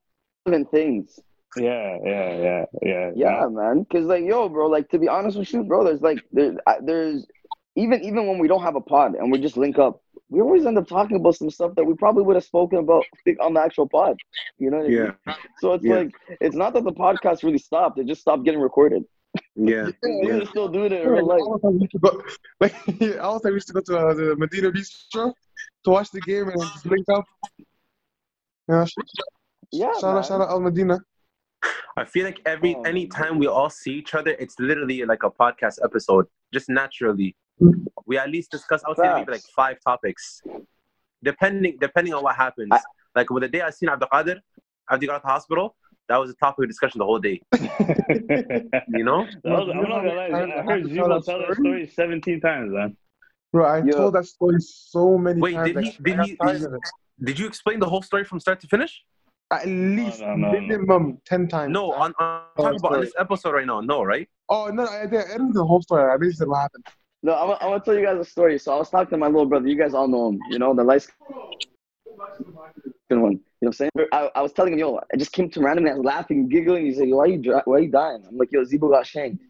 Even 0.46 0.64
things. 0.66 1.18
Yeah, 1.57 1.98
yeah, 2.03 2.36
yeah, 2.36 2.64
yeah. 2.82 3.11
Yeah, 3.14 3.46
man. 3.50 3.84
Cause 3.92 4.05
like, 4.05 4.24
yo, 4.24 4.48
bro, 4.48 4.68
like 4.68 4.88
to 4.88 4.98
be 4.98 5.09
honest 5.09 5.36
with 5.36 5.53
you, 5.53 5.64
bro, 5.64 5.84
there's 5.84 6.00
like 6.00 6.18
there's 6.32 6.57
there's 6.82 7.26
even 7.77 8.03
even 8.05 8.27
when 8.27 8.39
we 8.39 8.49
don't 8.49 8.62
have 8.62 8.77
a 8.77 8.81
pod 8.81 9.14
and 9.14 9.31
we 9.33 9.39
just 9.39 9.57
link 9.57 9.79
up, 9.79 10.03
we 10.29 10.41
always 10.41 10.66
end 10.66 10.77
up 10.79 10.87
talking 10.89 11.16
about 11.16 11.37
some 11.37 11.51
stuff 11.51 11.75
that 11.77 11.85
we 11.85 11.95
probably 11.95 12.23
would 12.23 12.37
have 12.37 12.45
spoken 12.45 12.79
about 12.79 13.05
on 13.41 13.55
the 13.55 13.61
actual 13.61 13.89
pod. 13.89 14.16
You 14.59 14.70
know 14.70 14.79
what 14.79 14.87
I 14.87 14.89
mean? 14.91 15.14
So 15.59 15.73
it's 15.75 15.85
Yeah. 15.85 15.95
like 15.97 16.11
it's 16.41 16.57
not 16.57 16.75
that 16.75 16.85
the 16.85 16.93
podcast 16.93 17.43
really 17.43 17.59
stopped; 17.59 17.99
it 17.99 18.07
just 18.07 18.20
stopped 18.20 18.45
getting 18.45 18.61
recorded. 18.61 19.05
Yeah. 19.57 19.89
We 20.03 20.33
were 20.33 20.45
still 20.47 20.68
doing 20.68 20.93
it 20.93 21.01
in 21.03 21.09
Like, 21.09 21.16
real 21.16 21.27
life. 21.27 21.41
all 21.41 21.59
the 21.59 21.61
time 21.61 21.75
we 21.79 21.81
used 21.81 22.01
go, 22.03 22.23
like, 22.61 22.75
all 23.23 23.39
the 23.39 23.43
time 23.45 23.53
we 23.53 23.57
used 23.57 23.68
to 23.68 23.73
go 23.73 23.81
to 23.81 23.99
uh, 23.99 24.14
the 24.14 24.37
Medina 24.37 24.70
Bistro 24.70 25.33
to 25.85 25.91
watch 25.91 26.11
the 26.11 26.20
game 26.20 26.49
and 26.49 26.61
just 26.61 26.85
link 26.87 27.07
up. 27.09 27.25
Yeah, 28.68 28.85
Yeah, 29.73 29.93
shout 30.01 30.16
out, 30.16 30.27
shout 30.27 30.41
out 30.43 30.51
Al 30.51 30.61
Medina. 30.61 30.99
I 31.97 32.05
feel 32.05 32.25
like 32.25 32.41
every 32.47 32.75
Oh. 32.75 32.83
anytime 32.83 33.39
we 33.39 33.47
all 33.47 33.70
see 33.70 33.93
each 33.93 34.14
other, 34.14 34.33
it's 34.39 34.59
literally 34.59 35.03
like 35.05 35.23
a 35.23 35.31
podcast 35.31 35.79
episode, 35.85 36.27
just 36.53 36.68
naturally. 36.68 37.35
Mm. 37.62 37.86
We 38.06 38.18
at 38.18 38.28
least 38.30 38.50
discuss. 38.50 38.82
I 38.84 38.88
would 38.88 38.98
say 38.98 39.12
maybe 39.14 39.30
like 39.32 39.42
five 39.54 39.76
topics, 39.86 40.42
depending 41.22 41.76
depending 41.80 42.14
on 42.14 42.22
what 42.22 42.36
happens. 42.36 42.68
I- 42.72 42.80
like 43.14 43.28
with 43.30 43.42
the 43.42 43.48
day 43.48 43.60
I 43.60 43.70
seen 43.70 43.88
Abdul 43.90 44.08
Qadir, 44.12 44.40
after 44.90 45.00
he 45.00 45.06
got 45.06 45.14
out 45.14 45.16
of 45.16 45.22
the 45.22 45.28
hospital, 45.28 45.76
that 46.08 46.16
was 46.18 46.30
a 46.30 46.34
topic 46.34 46.64
of 46.64 46.68
discussion 46.68 46.98
the 46.98 47.04
whole 47.04 47.18
day. 47.18 47.40
You 48.88 49.04
know? 49.04 49.26
Was, 49.44 49.68
I'm 49.70 49.76
not 49.82 49.88
gonna 49.88 50.14
lie. 50.14 50.26
I 50.26 50.62
heard 50.62 50.84
Zibo 50.84 51.22
tell 51.24 51.38
that 51.38 51.56
story 51.56 51.86
17 51.86 52.40
times, 52.40 52.72
man. 52.72 52.96
Bro, 53.52 53.66
I 53.66 53.78
Yo. 53.82 53.92
told 53.92 54.14
that 54.14 54.24
story 54.26 54.56
so 54.60 55.18
many 55.18 55.40
Wait, 55.42 55.52
times. 55.54 55.66
did 55.68 55.76
like, 55.76 55.84
he- 55.84 56.02
did 56.02 56.20
he- 56.24 56.36
tired 56.36 56.52
did 56.60 56.64
of 56.64 56.74
it. 56.74 56.80
Did 57.22 57.38
you 57.38 57.46
explain 57.46 57.78
the 57.80 57.88
whole 57.88 58.00
story 58.02 58.24
from 58.24 58.40
start 58.40 58.58
to 58.60 58.66
finish? 58.66 59.04
At 59.50 59.66
least 59.66 60.20
no, 60.22 60.34
no, 60.34 60.50
no. 60.52 60.60
minimum 60.60 61.18
ten 61.26 61.46
times. 61.46 61.70
No, 61.70 61.92
on, 61.92 62.14
on 62.18 62.40
Oh, 62.56 62.62
talking 62.62 62.78
about 62.78 62.92
on 62.94 63.00
this 63.02 63.12
episode 63.18 63.52
right 63.52 63.66
now. 63.66 63.80
No, 63.82 64.02
right? 64.02 64.26
Oh 64.48 64.68
no, 64.68 64.84
I, 64.86 65.02
I 65.02 65.06
didn't 65.06 65.48
do 65.48 65.58
the 65.58 65.64
whole 65.66 65.82
story. 65.82 66.10
I 66.10 66.16
basically 66.16 66.36
said 66.36 66.48
what 66.48 66.60
happened. 66.62 66.86
No, 67.23 67.35
I'm, 67.35 67.51
I'm 67.61 67.70
gonna 67.70 67.81
tell 67.81 67.95
you 67.95 68.05
guys 68.05 68.18
a 68.18 68.25
story. 68.25 68.59
So 68.59 68.73
I 68.73 68.79
was 68.79 68.91
talking 68.91 69.11
to 69.11 69.16
my 69.16 69.27
little 69.27 69.47
brother. 69.47 69.68
You 69.68 69.79
guys 69.79 69.95
all 69.95 70.09
know 70.09 70.31
him. 70.31 70.41
You 70.51 70.59
know 70.59 70.75
the 70.75 70.83
light 70.83 71.03
skin 71.03 71.14
one. 73.23 73.33
You 73.33 73.35
know 73.39 73.41
what 73.61 73.68
I'm 73.68 73.73
saying? 73.75 73.91
I, 74.12 74.31
I 74.35 74.43
was 74.43 74.53
telling 74.53 74.73
him, 74.73 74.79
yo, 74.81 74.99
I 75.12 75.16
just 75.16 75.33
came 75.33 75.49
to 75.51 75.61
randomly. 75.61 75.91
I 75.91 75.95
was 75.95 76.05
laughing, 76.05 76.49
giggling. 76.49 76.87
He 76.87 76.95
said, 76.95 77.09
yo, 77.09 77.16
why 77.16 77.27
you 77.27 77.39
dri- 77.39 77.61
why 77.64 77.79
you 77.79 77.91
dying? 77.91 78.25
I'm 78.29 78.37
like, 78.37 78.51
yo, 78.51 78.64
Zibo 78.64 78.91
got 78.91 79.07
shanked. 79.07 79.43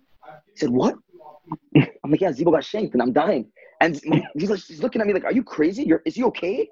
He 0.53 0.59
said, 0.59 0.71
what? 0.71 0.97
I'm 1.77 2.11
like, 2.11 2.21
yeah, 2.21 2.31
Zibo 2.31 2.53
got 2.53 2.65
shanked, 2.65 2.93
and 2.93 3.03
I'm 3.03 3.13
dying. 3.13 3.51
And 3.81 3.99
he's 4.35 4.51
like, 4.51 4.61
he's 4.61 4.83
looking 4.83 5.01
at 5.01 5.07
me 5.07 5.15
like, 5.15 5.25
are 5.25 5.33
you 5.33 5.43
crazy? 5.43 5.83
You're, 5.83 6.03
is 6.05 6.15
he 6.15 6.25
okay? 6.25 6.69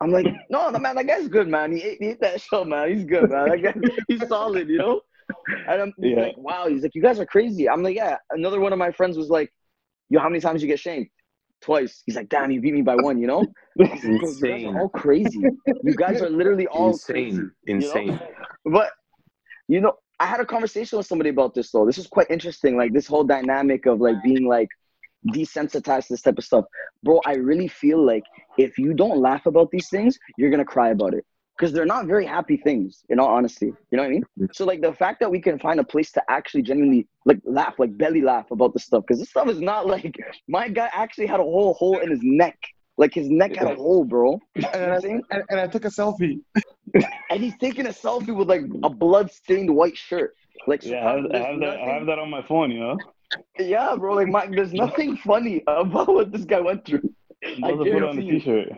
I'm 0.00 0.10
like, 0.10 0.26
no, 0.50 0.70
no, 0.70 0.78
man, 0.78 0.94
that 0.96 1.06
guy's 1.06 1.28
good, 1.28 1.48
man. 1.48 1.72
He 1.72 1.82
ate, 1.82 1.98
he 2.00 2.08
ate 2.10 2.20
that 2.20 2.40
show, 2.40 2.64
man. 2.64 2.94
He's 2.94 3.04
good, 3.04 3.30
man. 3.30 3.50
That 3.50 3.62
guy, 3.62 3.74
he's 4.08 4.26
solid, 4.28 4.68
you 4.68 4.78
know. 4.78 5.00
And 5.68 5.82
I'm 5.82 5.92
Yeah. 5.98 6.22
like, 6.22 6.38
wow. 6.38 6.66
He's 6.68 6.82
like, 6.82 6.94
you 6.94 7.02
guys 7.02 7.18
are 7.18 7.26
crazy. 7.26 7.68
I'm 7.68 7.82
like, 7.82 7.96
yeah. 7.96 8.16
Another 8.30 8.60
one 8.60 8.72
of 8.72 8.78
my 8.78 8.92
friends 8.92 9.16
was 9.16 9.28
like, 9.28 9.52
yo, 10.10 10.20
how 10.20 10.28
many 10.28 10.40
times 10.40 10.62
you 10.62 10.68
get 10.68 10.78
shanked? 10.78 11.10
Twice. 11.60 12.02
He's 12.04 12.16
like, 12.16 12.28
damn, 12.28 12.50
you 12.50 12.60
beat 12.60 12.74
me 12.74 12.82
by 12.82 12.94
one, 12.96 13.18
you 13.18 13.26
know? 13.26 13.46
He's 13.78 14.04
You 14.04 14.18
guys 14.18 14.30
Insane. 14.30 14.76
all 14.76 14.88
crazy. 14.88 15.40
You 15.82 15.94
guys 15.96 16.20
are 16.20 16.28
literally 16.30 16.66
all 16.66 16.96
crazy. 16.98 17.40
Insane. 17.40 17.50
you 17.64 17.74
know? 17.74 17.86
Insane. 17.86 18.20
But 18.66 18.90
you 19.68 19.80
know, 19.80 19.94
I 20.20 20.26
had 20.26 20.40
a 20.40 20.46
conversation 20.46 20.98
with 20.98 21.06
somebody 21.06 21.30
about 21.30 21.54
this 21.54 21.70
though. 21.70 21.86
This 21.86 21.98
is 21.98 22.06
quite 22.06 22.30
interesting. 22.30 22.76
Like 22.76 22.92
this 22.92 23.06
whole 23.06 23.24
dynamic 23.24 23.86
of 23.86 24.00
like 24.00 24.22
being 24.22 24.46
like 24.46 24.68
desensitized 25.28 26.06
to 26.08 26.12
this 26.12 26.22
type 26.22 26.38
of 26.38 26.44
stuff. 26.44 26.66
Bro, 27.02 27.20
I 27.24 27.34
really 27.34 27.68
feel 27.68 28.04
like 28.04 28.24
if 28.58 28.78
you 28.78 28.94
don't 28.94 29.18
laugh 29.20 29.46
about 29.46 29.70
these 29.70 29.88
things, 29.88 30.18
you're 30.36 30.50
gonna 30.50 30.64
cry 30.64 30.90
about 30.90 31.14
it. 31.14 31.24
Because 31.56 31.72
they're 31.72 31.86
not 31.86 32.06
very 32.06 32.26
happy 32.26 32.56
things, 32.56 33.04
in 33.10 33.20
all 33.20 33.28
honesty. 33.28 33.66
You 33.66 33.96
know 33.96 34.02
what 34.02 34.08
I 34.08 34.10
mean? 34.10 34.24
So 34.52 34.64
like 34.64 34.80
the 34.80 34.92
fact 34.92 35.20
that 35.20 35.30
we 35.30 35.40
can 35.40 35.58
find 35.58 35.78
a 35.78 35.84
place 35.84 36.10
to 36.12 36.22
actually 36.28 36.62
genuinely 36.62 37.06
like 37.24 37.38
laugh, 37.44 37.74
like 37.78 37.96
belly 37.96 38.22
laugh 38.22 38.50
about 38.50 38.72
this 38.72 38.84
stuff, 38.84 39.04
because 39.06 39.20
this 39.20 39.30
stuff 39.30 39.48
is 39.48 39.60
not 39.60 39.86
like 39.94 40.16
my 40.48 40.68
guy 40.68 40.90
actually 40.92 41.26
had 41.26 41.40
a 41.40 41.44
whole 41.44 41.74
hole 41.74 41.98
in 41.98 42.10
his 42.10 42.20
neck. 42.22 42.58
Like 42.96 43.12
his 43.12 43.28
neck 43.28 43.56
had 43.56 43.68
a 43.72 43.74
hole, 43.74 44.04
bro. 44.04 44.38
You 44.54 44.62
know 44.62 44.68
what 44.68 44.76
And 44.76 44.92
I, 44.92 44.96
I'm 44.96 45.22
and, 45.30 45.42
and 45.50 45.60
I 45.60 45.66
took 45.66 45.84
a 45.84 45.88
selfie. 45.88 46.40
And 47.30 47.42
he's 47.42 47.56
taking 47.58 47.86
a 47.86 47.90
selfie 47.90 48.34
with 48.34 48.48
like 48.48 48.62
a 48.84 48.90
blood-stained 48.90 49.74
white 49.74 49.96
shirt. 49.96 50.36
Like 50.66 50.84
Yeah, 50.84 51.08
I 51.08 51.16
have, 51.16 51.24
I 51.32 51.38
have 51.38 51.60
that. 51.60 51.80
I 51.80 51.94
have 51.94 52.06
that 52.06 52.18
on 52.20 52.30
my 52.30 52.42
phone. 52.42 52.70
You 52.70 52.80
know, 52.80 52.98
Yeah, 53.58 53.96
bro. 53.96 54.14
Like, 54.14 54.28
my, 54.28 54.46
there's 54.46 54.72
nothing 54.72 55.16
funny 55.16 55.62
about 55.66 56.08
what 56.08 56.32
this 56.32 56.44
guy 56.44 56.60
went 56.60 56.84
through. 56.84 57.02
I 57.44 57.68
I'll 57.68 57.76
put 57.76 57.88
it 57.88 58.02
on 58.02 58.16
the 58.16 58.22
guarantee 58.22 58.22
you. 58.22 58.40
t-shirt. 58.40 58.68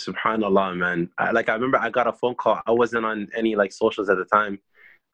Subhanallah, 0.00 0.76
man. 0.76 1.10
I, 1.18 1.30
like 1.30 1.48
I 1.48 1.54
remember, 1.54 1.78
I 1.78 1.90
got 1.90 2.06
a 2.06 2.12
phone 2.12 2.34
call. 2.34 2.60
I 2.66 2.72
wasn't 2.72 3.04
on 3.04 3.28
any 3.36 3.54
like 3.54 3.72
socials 3.72 4.08
at 4.08 4.16
the 4.16 4.24
time. 4.24 4.58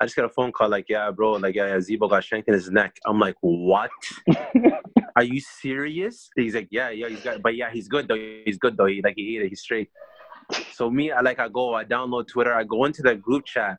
I 0.00 0.06
just 0.06 0.16
got 0.16 0.24
a 0.24 0.30
phone 0.30 0.50
call 0.52 0.70
like, 0.70 0.86
yeah, 0.88 1.10
bro, 1.10 1.32
like 1.32 1.54
yeah, 1.54 1.66
yeah 1.66 1.76
Zebo 1.76 2.08
got 2.08 2.24
shanked 2.24 2.48
in 2.48 2.54
his 2.54 2.70
neck. 2.70 2.96
I'm 3.06 3.18
like, 3.18 3.36
what? 3.40 3.90
Are 5.16 5.22
you 5.22 5.40
serious? 5.40 6.30
He's 6.34 6.54
like, 6.54 6.68
yeah, 6.70 6.88
yeah, 6.88 7.08
he's 7.08 7.20
got, 7.20 7.42
but 7.42 7.54
yeah, 7.54 7.70
he's 7.70 7.88
good 7.88 8.08
though. 8.08 8.40
He's 8.44 8.56
good 8.56 8.76
though. 8.78 8.86
He 8.86 9.02
like 9.02 9.14
he 9.16 9.36
ate 9.36 9.42
it. 9.42 9.48
He's 9.50 9.60
straight. 9.60 9.90
So 10.72 10.90
me, 10.90 11.12
I 11.12 11.20
like 11.20 11.38
I 11.38 11.48
go, 11.48 11.74
I 11.74 11.84
download 11.84 12.28
Twitter, 12.28 12.54
I 12.54 12.64
go 12.64 12.84
into 12.86 13.02
the 13.02 13.14
group 13.14 13.44
chat, 13.44 13.78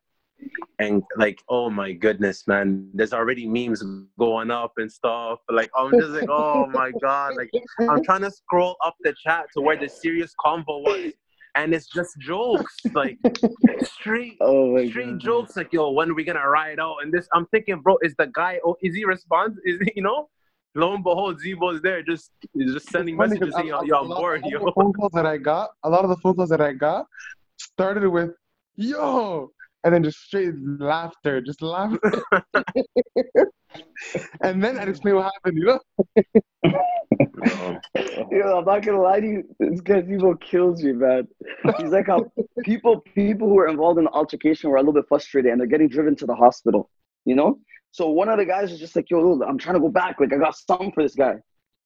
and 0.80 1.04
like, 1.18 1.40
oh 1.50 1.70
my 1.70 1.92
goodness, 1.92 2.48
man, 2.48 2.90
there's 2.94 3.14
already 3.14 3.48
memes 3.48 3.84
going 4.18 4.52
up 4.52 4.74
and 4.78 4.92
stuff. 4.92 5.40
Like 5.50 5.70
I'm 5.78 5.92
just 5.92 6.12
like, 6.12 6.30
oh 6.30 6.68
my 6.68 6.92
god, 7.02 7.36
like 7.38 7.52
I'm 7.90 8.04
trying 8.06 8.22
to 8.22 8.32
scroll 8.32 8.76
up 8.86 8.96
the 9.04 9.14
chat 9.24 9.46
to 9.54 9.62
where 9.62 9.78
the 9.78 9.88
serious 9.90 10.34
convo 10.44 10.82
was, 10.82 11.14
and 11.56 11.74
it's 11.74 11.88
just 11.88 12.18
jokes, 12.20 12.76
like 12.94 13.18
straight 13.84 14.38
Oh 14.42 14.78
straight 14.88 15.12
god. 15.12 15.20
jokes 15.20 15.58
like 15.58 15.72
yo 15.74 15.92
when 15.92 16.12
are 16.12 16.14
we 16.14 16.24
gonna 16.24 16.48
ride 16.48 16.80
out 16.80 16.98
and 17.02 17.14
this 17.14 17.28
i'm 17.34 17.46
thinking 17.48 17.80
bro 17.82 17.98
is 18.02 18.16
the 18.18 18.28
guy 18.28 18.60
oh 18.66 18.76
is 18.82 18.96
he 18.96 19.06
response 19.06 19.58
is 19.66 19.80
he 19.82 19.92
you 19.96 20.02
know 20.02 20.30
lo 20.76 20.94
and 20.94 21.04
behold 21.04 21.40
Zebo's 21.42 21.82
there 21.82 22.02
just 22.02 22.32
just 22.58 22.90
sending 22.90 23.18
messages. 23.18 23.54
saying 23.56 23.68
yo, 23.68 23.98
i'm 23.98 24.08
bored 24.08 24.44
a 24.44 24.46
lot 24.46 24.46
of 24.46 24.52
yo 24.52 24.66
the 24.66 24.72
phone 24.74 24.94
calls 24.94 25.12
that 25.14 25.26
I 25.26 25.38
got, 25.38 25.72
a 25.84 25.90
lot 25.90 26.04
of 26.04 26.10
the 26.10 26.18
phone 26.18 26.36
calls 26.36 26.50
that 26.50 26.62
I 26.62 26.74
got 26.74 27.06
started 27.58 28.08
with 28.08 28.32
"yo," 28.76 29.52
and 29.84 29.94
then 29.94 30.04
just 30.04 30.20
straight 30.20 30.54
laughter, 30.80 31.42
just 31.42 31.62
laughter, 31.62 32.24
and 34.42 34.64
then 34.64 34.78
I'd 34.78 34.90
explain 34.90 35.16
what 35.16 35.32
happened. 35.34 35.58
You 35.58 35.66
know, 35.66 35.80
Yo, 38.32 38.58
I'm 38.58 38.66
not 38.66 38.84
gonna 38.84 39.02
lie 39.02 39.20
to 39.20 39.28
you. 39.28 39.44
This 39.60 39.82
guy 39.82 40.02
Zebo 40.02 40.40
kills 40.40 40.84
you, 40.84 40.94
man. 40.96 41.28
He's 41.78 41.92
like 41.92 42.08
how 42.08 42.32
people 42.64 43.02
people 43.16 43.50
who 43.50 43.60
are 43.60 43.68
involved 43.68 43.98
in 43.98 44.06
the 44.06 44.12
altercation 44.12 44.70
were 44.70 44.78
a 44.78 44.80
little 44.80 44.94
bit 44.94 45.06
frustrated 45.08 45.52
and 45.52 45.60
they're 45.60 45.68
getting 45.68 45.90
driven 45.90 46.16
to 46.18 46.26
the 46.26 46.36
hospital. 46.36 46.90
You 47.26 47.36
know. 47.36 47.60
So 47.92 48.10
one 48.10 48.30
of 48.30 48.38
the 48.38 48.46
guys 48.46 48.72
was 48.72 48.80
just 48.80 48.96
like, 48.96 49.10
"Yo, 49.10 49.42
I'm 49.42 49.58
trying 49.58 49.76
to 49.76 49.82
go 49.82 49.90
back. 49.90 50.20
Like 50.20 50.34
I 50.34 50.38
got 50.38 50.56
something 50.56 50.92
for 50.94 51.04
this 51.04 51.16
guy," 51.16 51.36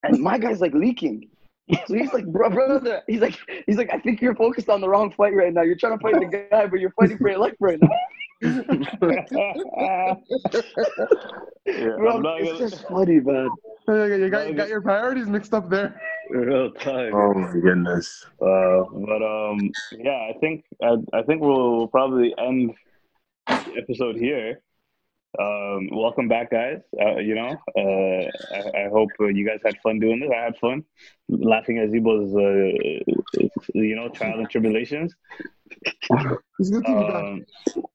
and 0.03 0.21
my 0.21 0.37
guy's 0.37 0.61
like 0.61 0.73
leaking. 0.73 1.29
So 1.87 1.95
he's 1.95 2.13
like, 2.13 2.25
bro, 2.27 2.49
brother. 2.49 3.01
He's 3.07 3.21
like, 3.21 3.37
he's 3.65 3.77
like, 3.77 3.89
I 3.91 3.99
think 3.99 4.21
you're 4.21 4.35
focused 4.35 4.69
on 4.69 4.81
the 4.81 4.89
wrong 4.89 5.11
fight 5.11 5.35
right 5.35 5.53
now. 5.53 5.63
You're 5.63 5.75
trying 5.75 5.97
to 5.97 6.03
fight 6.03 6.13
the 6.13 6.47
guy, 6.49 6.67
but 6.67 6.79
you're 6.79 6.91
fighting 6.91 7.17
for 7.17 7.29
your 7.29 7.39
life 7.39 7.55
right 7.59 7.79
now. 7.81 7.89
yeah, 8.41 8.61
Bro, 11.97 12.11
I'm 12.11 12.21
not 12.21 12.41
it's 12.41 12.51
gonna, 12.51 12.69
just 12.69 12.87
funny, 12.87 13.19
man. 13.19 13.49
you, 13.87 14.15
you 14.15 14.29
got, 14.29 14.47
you 14.47 14.53
got 14.53 14.67
your 14.67 14.81
priorities 14.81 15.27
mixed 15.27 15.53
up 15.53 15.69
there. 15.69 15.99
real 16.29 16.71
time. 16.71 17.13
oh 17.15 17.33
my 17.33 17.53
goodness 17.53 18.25
Uh, 18.41 18.83
but 18.91 19.23
um, 19.23 19.71
yeah, 19.97 20.29
I 20.29 20.33
think 20.39 20.65
I, 20.83 20.97
I 21.13 21.23
think 21.23 21.41
we'll, 21.41 21.77
we'll 21.77 21.87
probably 21.87 22.35
end 22.37 22.73
the 23.47 23.73
episode 23.81 24.17
here. 24.17 24.59
Um, 25.39 25.89
welcome 25.91 26.27
back, 26.27 26.51
guys. 26.51 26.79
Uh, 27.01 27.17
you 27.17 27.35
know, 27.35 27.57
uh, 27.77 28.55
I, 28.55 28.85
I 28.85 28.89
hope 28.89 29.09
uh, 29.19 29.25
you 29.25 29.45
guys 29.45 29.59
had 29.65 29.75
fun 29.81 29.99
doing 29.99 30.19
this. 30.19 30.29
I 30.33 30.43
had 30.43 30.57
fun 30.57 30.83
laughing 31.27 31.79
at 31.79 31.89
Zebo's, 31.89 32.33
uh, 32.35 33.41
you 33.73 33.95
know, 33.95 34.07
trials 34.09 34.39
and 34.39 34.49
tribulations. 34.49 35.13
It's 35.81 36.69
good 36.69 36.85
to 36.85 36.95
be 36.95 37.03
back. 37.03 37.25
Um, 37.25 37.45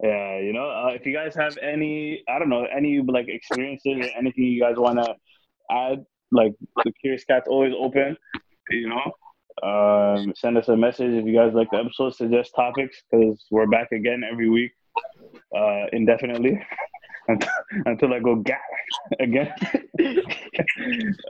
yeah, 0.02 0.38
you 0.38 0.52
know, 0.52 0.68
uh, 0.68 0.90
if 0.92 1.06
you 1.06 1.14
guys 1.14 1.34
have 1.34 1.56
any, 1.62 2.22
I 2.28 2.38
don't 2.38 2.48
know, 2.48 2.64
any 2.64 3.00
like 3.00 3.28
experiences 3.28 4.06
or 4.06 4.18
anything 4.18 4.44
you 4.44 4.60
guys 4.60 4.76
want 4.76 4.98
to 4.98 5.14
add, 5.70 6.04
like 6.32 6.52
the 6.84 6.92
Curious 7.00 7.24
Cat's 7.24 7.48
always 7.48 7.72
open, 7.78 8.16
you 8.70 8.88
know. 8.88 9.12
Um, 9.62 10.32
send 10.36 10.56
us 10.58 10.68
a 10.68 10.76
message 10.76 11.12
if 11.12 11.26
you 11.26 11.34
guys 11.34 11.52
like 11.54 11.70
the 11.70 11.78
episode, 11.78 12.14
suggest 12.14 12.52
topics 12.54 13.02
because 13.10 13.46
we're 13.50 13.66
back 13.66 13.92
again 13.92 14.22
every 14.30 14.48
week, 14.48 14.72
uh, 15.56 15.86
indefinitely 15.92 16.60
until, 17.30 17.50
until 17.90 18.10
I 18.14 18.18
go 18.20 18.34
gah 18.36 18.64
again. 19.26 19.52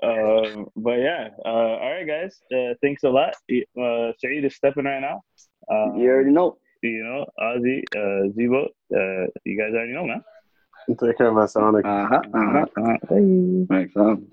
um, 0.02 0.66
but 0.76 0.96
yeah, 1.08 1.28
uh, 1.44 1.74
all 1.82 1.90
right, 1.94 2.06
guys, 2.06 2.32
uh, 2.54 2.74
thanks 2.82 3.02
a 3.04 3.08
lot. 3.10 3.34
Uh, 3.80 4.12
Saeed 4.20 4.44
is 4.44 4.54
stepping 4.56 4.84
right 4.84 5.00
now. 5.00 5.16
Um, 5.70 5.96
You 6.00 6.10
already 6.10 6.30
know. 6.30 6.56
you 6.82 7.04
know, 7.04 7.26
Ozzy, 7.38 7.78
uh, 7.94 8.22
Zebo, 8.36 8.64
uh, 9.00 9.26
you 9.44 9.54
guys 9.60 9.72
already 9.74 9.92
know, 9.92 10.06
man. 10.06 10.22
take 11.00 11.16
care 11.18 11.28
man 11.28 11.46
Sonic 11.46 11.84
Uh 11.84 12.06
huh. 12.08 12.22
Uh 12.34 12.50
huh. 12.54 12.66
Uh-huh. 12.78 12.96
Thanks, 13.68 13.96
um, 13.96 14.26